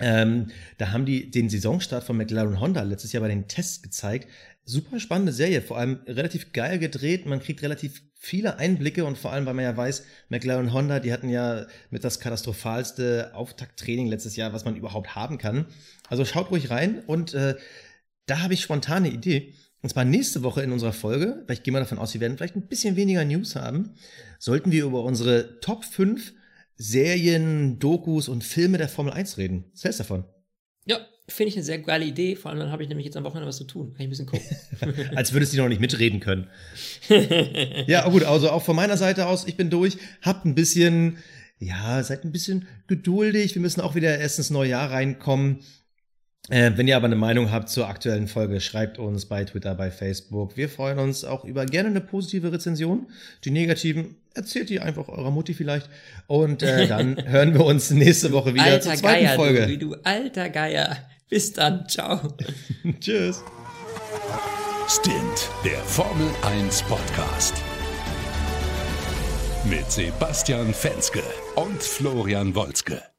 Ähm, 0.00 0.48
da 0.78 0.90
haben 0.90 1.06
die 1.06 1.30
den 1.30 1.48
Saisonstart 1.48 2.04
von 2.04 2.16
McLaren 2.16 2.58
Honda 2.58 2.82
letztes 2.82 3.12
Jahr 3.12 3.22
bei 3.22 3.28
den 3.28 3.48
Tests 3.48 3.82
gezeigt. 3.82 4.28
Super 4.64 4.98
spannende 4.98 5.32
Serie, 5.32 5.60
vor 5.60 5.76
allem 5.76 6.00
relativ 6.06 6.52
geil 6.52 6.78
gedreht. 6.78 7.26
Man 7.26 7.40
kriegt 7.40 7.62
relativ 7.62 8.02
viele 8.14 8.56
Einblicke 8.58 9.04
und 9.04 9.18
vor 9.18 9.32
allem, 9.32 9.44
weil 9.44 9.54
man 9.54 9.64
ja 9.64 9.76
weiß, 9.76 10.04
McLaren 10.30 10.72
Honda, 10.72 11.00
die 11.00 11.12
hatten 11.12 11.28
ja 11.28 11.66
mit 11.90 12.04
das 12.04 12.20
katastrophalste 12.20 13.32
Auftakttraining 13.34 14.06
letztes 14.06 14.36
Jahr, 14.36 14.52
was 14.54 14.64
man 14.64 14.76
überhaupt 14.76 15.14
haben 15.14 15.36
kann. 15.36 15.66
Also 16.08 16.24
schaut 16.24 16.50
ruhig 16.50 16.70
rein 16.70 17.02
und 17.06 17.34
äh, 17.34 17.56
da 18.26 18.40
habe 18.40 18.54
ich 18.54 18.62
spontane 18.62 19.10
Idee. 19.10 19.52
Und 19.82 19.90
zwar 19.90 20.06
nächste 20.06 20.42
Woche 20.42 20.62
in 20.62 20.72
unserer 20.72 20.94
Folge, 20.94 21.44
weil 21.46 21.56
ich 21.56 21.62
gehe 21.62 21.72
mal 21.72 21.80
davon 21.80 21.98
aus, 21.98 22.14
wir 22.14 22.22
werden 22.22 22.38
vielleicht 22.38 22.56
ein 22.56 22.66
bisschen 22.66 22.96
weniger 22.96 23.22
News 23.26 23.54
haben, 23.54 23.90
sollten 24.38 24.72
wir 24.72 24.84
über 24.84 25.04
unsere 25.04 25.60
Top 25.60 25.84
5 25.84 26.32
Serien, 26.76 27.78
Dokus 27.78 28.28
und 28.28 28.42
Filme 28.42 28.78
der 28.78 28.88
Formel 28.88 29.12
1 29.12 29.36
reden. 29.36 29.66
Was 29.74 29.84
hältst 29.84 30.00
du 30.00 30.04
davon? 30.04 30.24
Ja, 30.86 31.06
finde 31.26 31.48
ich 31.48 31.56
eine 31.56 31.64
sehr 31.64 31.78
geile 31.78 32.04
Idee. 32.04 32.36
Vor 32.36 32.50
allem 32.50 32.60
dann 32.60 32.70
habe 32.70 32.82
ich 32.82 32.88
nämlich 32.88 33.06
jetzt 33.06 33.16
am 33.16 33.24
Wochenende 33.24 33.48
was 33.48 33.56
zu 33.56 33.64
tun. 33.64 33.92
Kann 33.92 34.00
ich 34.00 34.06
ein 34.06 34.10
bisschen 34.10 34.26
gucken. 34.26 34.46
Als 35.16 35.32
würdest 35.32 35.52
du 35.52 35.58
noch 35.58 35.68
nicht 35.68 35.80
mitreden 35.80 36.20
können. 36.20 36.48
ja, 37.86 38.08
gut, 38.08 38.24
also 38.24 38.50
auch 38.50 38.62
von 38.62 38.76
meiner 38.76 38.96
Seite 38.96 39.26
aus, 39.26 39.46
ich 39.46 39.56
bin 39.56 39.70
durch. 39.70 39.96
Habt 40.22 40.44
ein 40.44 40.54
bisschen, 40.54 41.18
ja, 41.58 42.02
seid 42.02 42.24
ein 42.24 42.32
bisschen 42.32 42.68
geduldig. 42.86 43.54
Wir 43.54 43.62
müssen 43.62 43.80
auch 43.80 43.94
wieder 43.94 44.18
erst 44.18 44.38
ins 44.38 44.50
neue 44.50 44.70
Jahr 44.70 44.90
reinkommen. 44.90 45.60
Äh, 46.50 46.72
wenn 46.76 46.86
ihr 46.86 46.96
aber 46.96 47.06
eine 47.06 47.16
Meinung 47.16 47.50
habt 47.50 47.70
zur 47.70 47.88
aktuellen 47.88 48.28
Folge, 48.28 48.60
schreibt 48.60 48.98
uns 48.98 49.24
bei 49.24 49.44
Twitter, 49.44 49.74
bei 49.74 49.90
Facebook. 49.90 50.58
Wir 50.58 50.68
freuen 50.68 50.98
uns 50.98 51.24
auch 51.24 51.46
über 51.46 51.64
gerne 51.64 51.88
eine 51.88 52.02
positive 52.02 52.52
Rezension. 52.52 53.06
Die 53.44 53.50
negativen 53.50 54.16
erzählt 54.34 54.70
ihr 54.70 54.84
einfach 54.84 55.08
eurer 55.08 55.30
Mutti 55.30 55.54
vielleicht. 55.54 55.88
Und 56.26 56.62
äh, 56.62 56.86
dann 56.86 57.16
hören 57.26 57.54
wir 57.54 57.64
uns 57.64 57.90
nächste 57.90 58.30
Woche 58.32 58.52
wieder 58.52 58.64
alter 58.64 58.80
zur 58.80 58.94
zweiten 58.96 59.24
Geier, 59.24 59.36
Folge. 59.36 59.78
Du, 59.78 59.88
du 59.88 59.94
alter 60.02 60.50
Geier. 60.50 60.98
Bis 61.28 61.52
dann. 61.52 61.88
Ciao. 61.88 62.20
Tschüss. 63.00 63.42
Stint, 64.88 65.50
der 65.64 65.78
Formel 65.84 66.30
1 66.42 66.82
Podcast. 66.82 67.54
Mit 69.64 69.90
Sebastian 69.90 70.74
Fenske 70.74 71.22
und 71.56 71.82
Florian 71.82 72.54
Wolzke. 72.54 73.13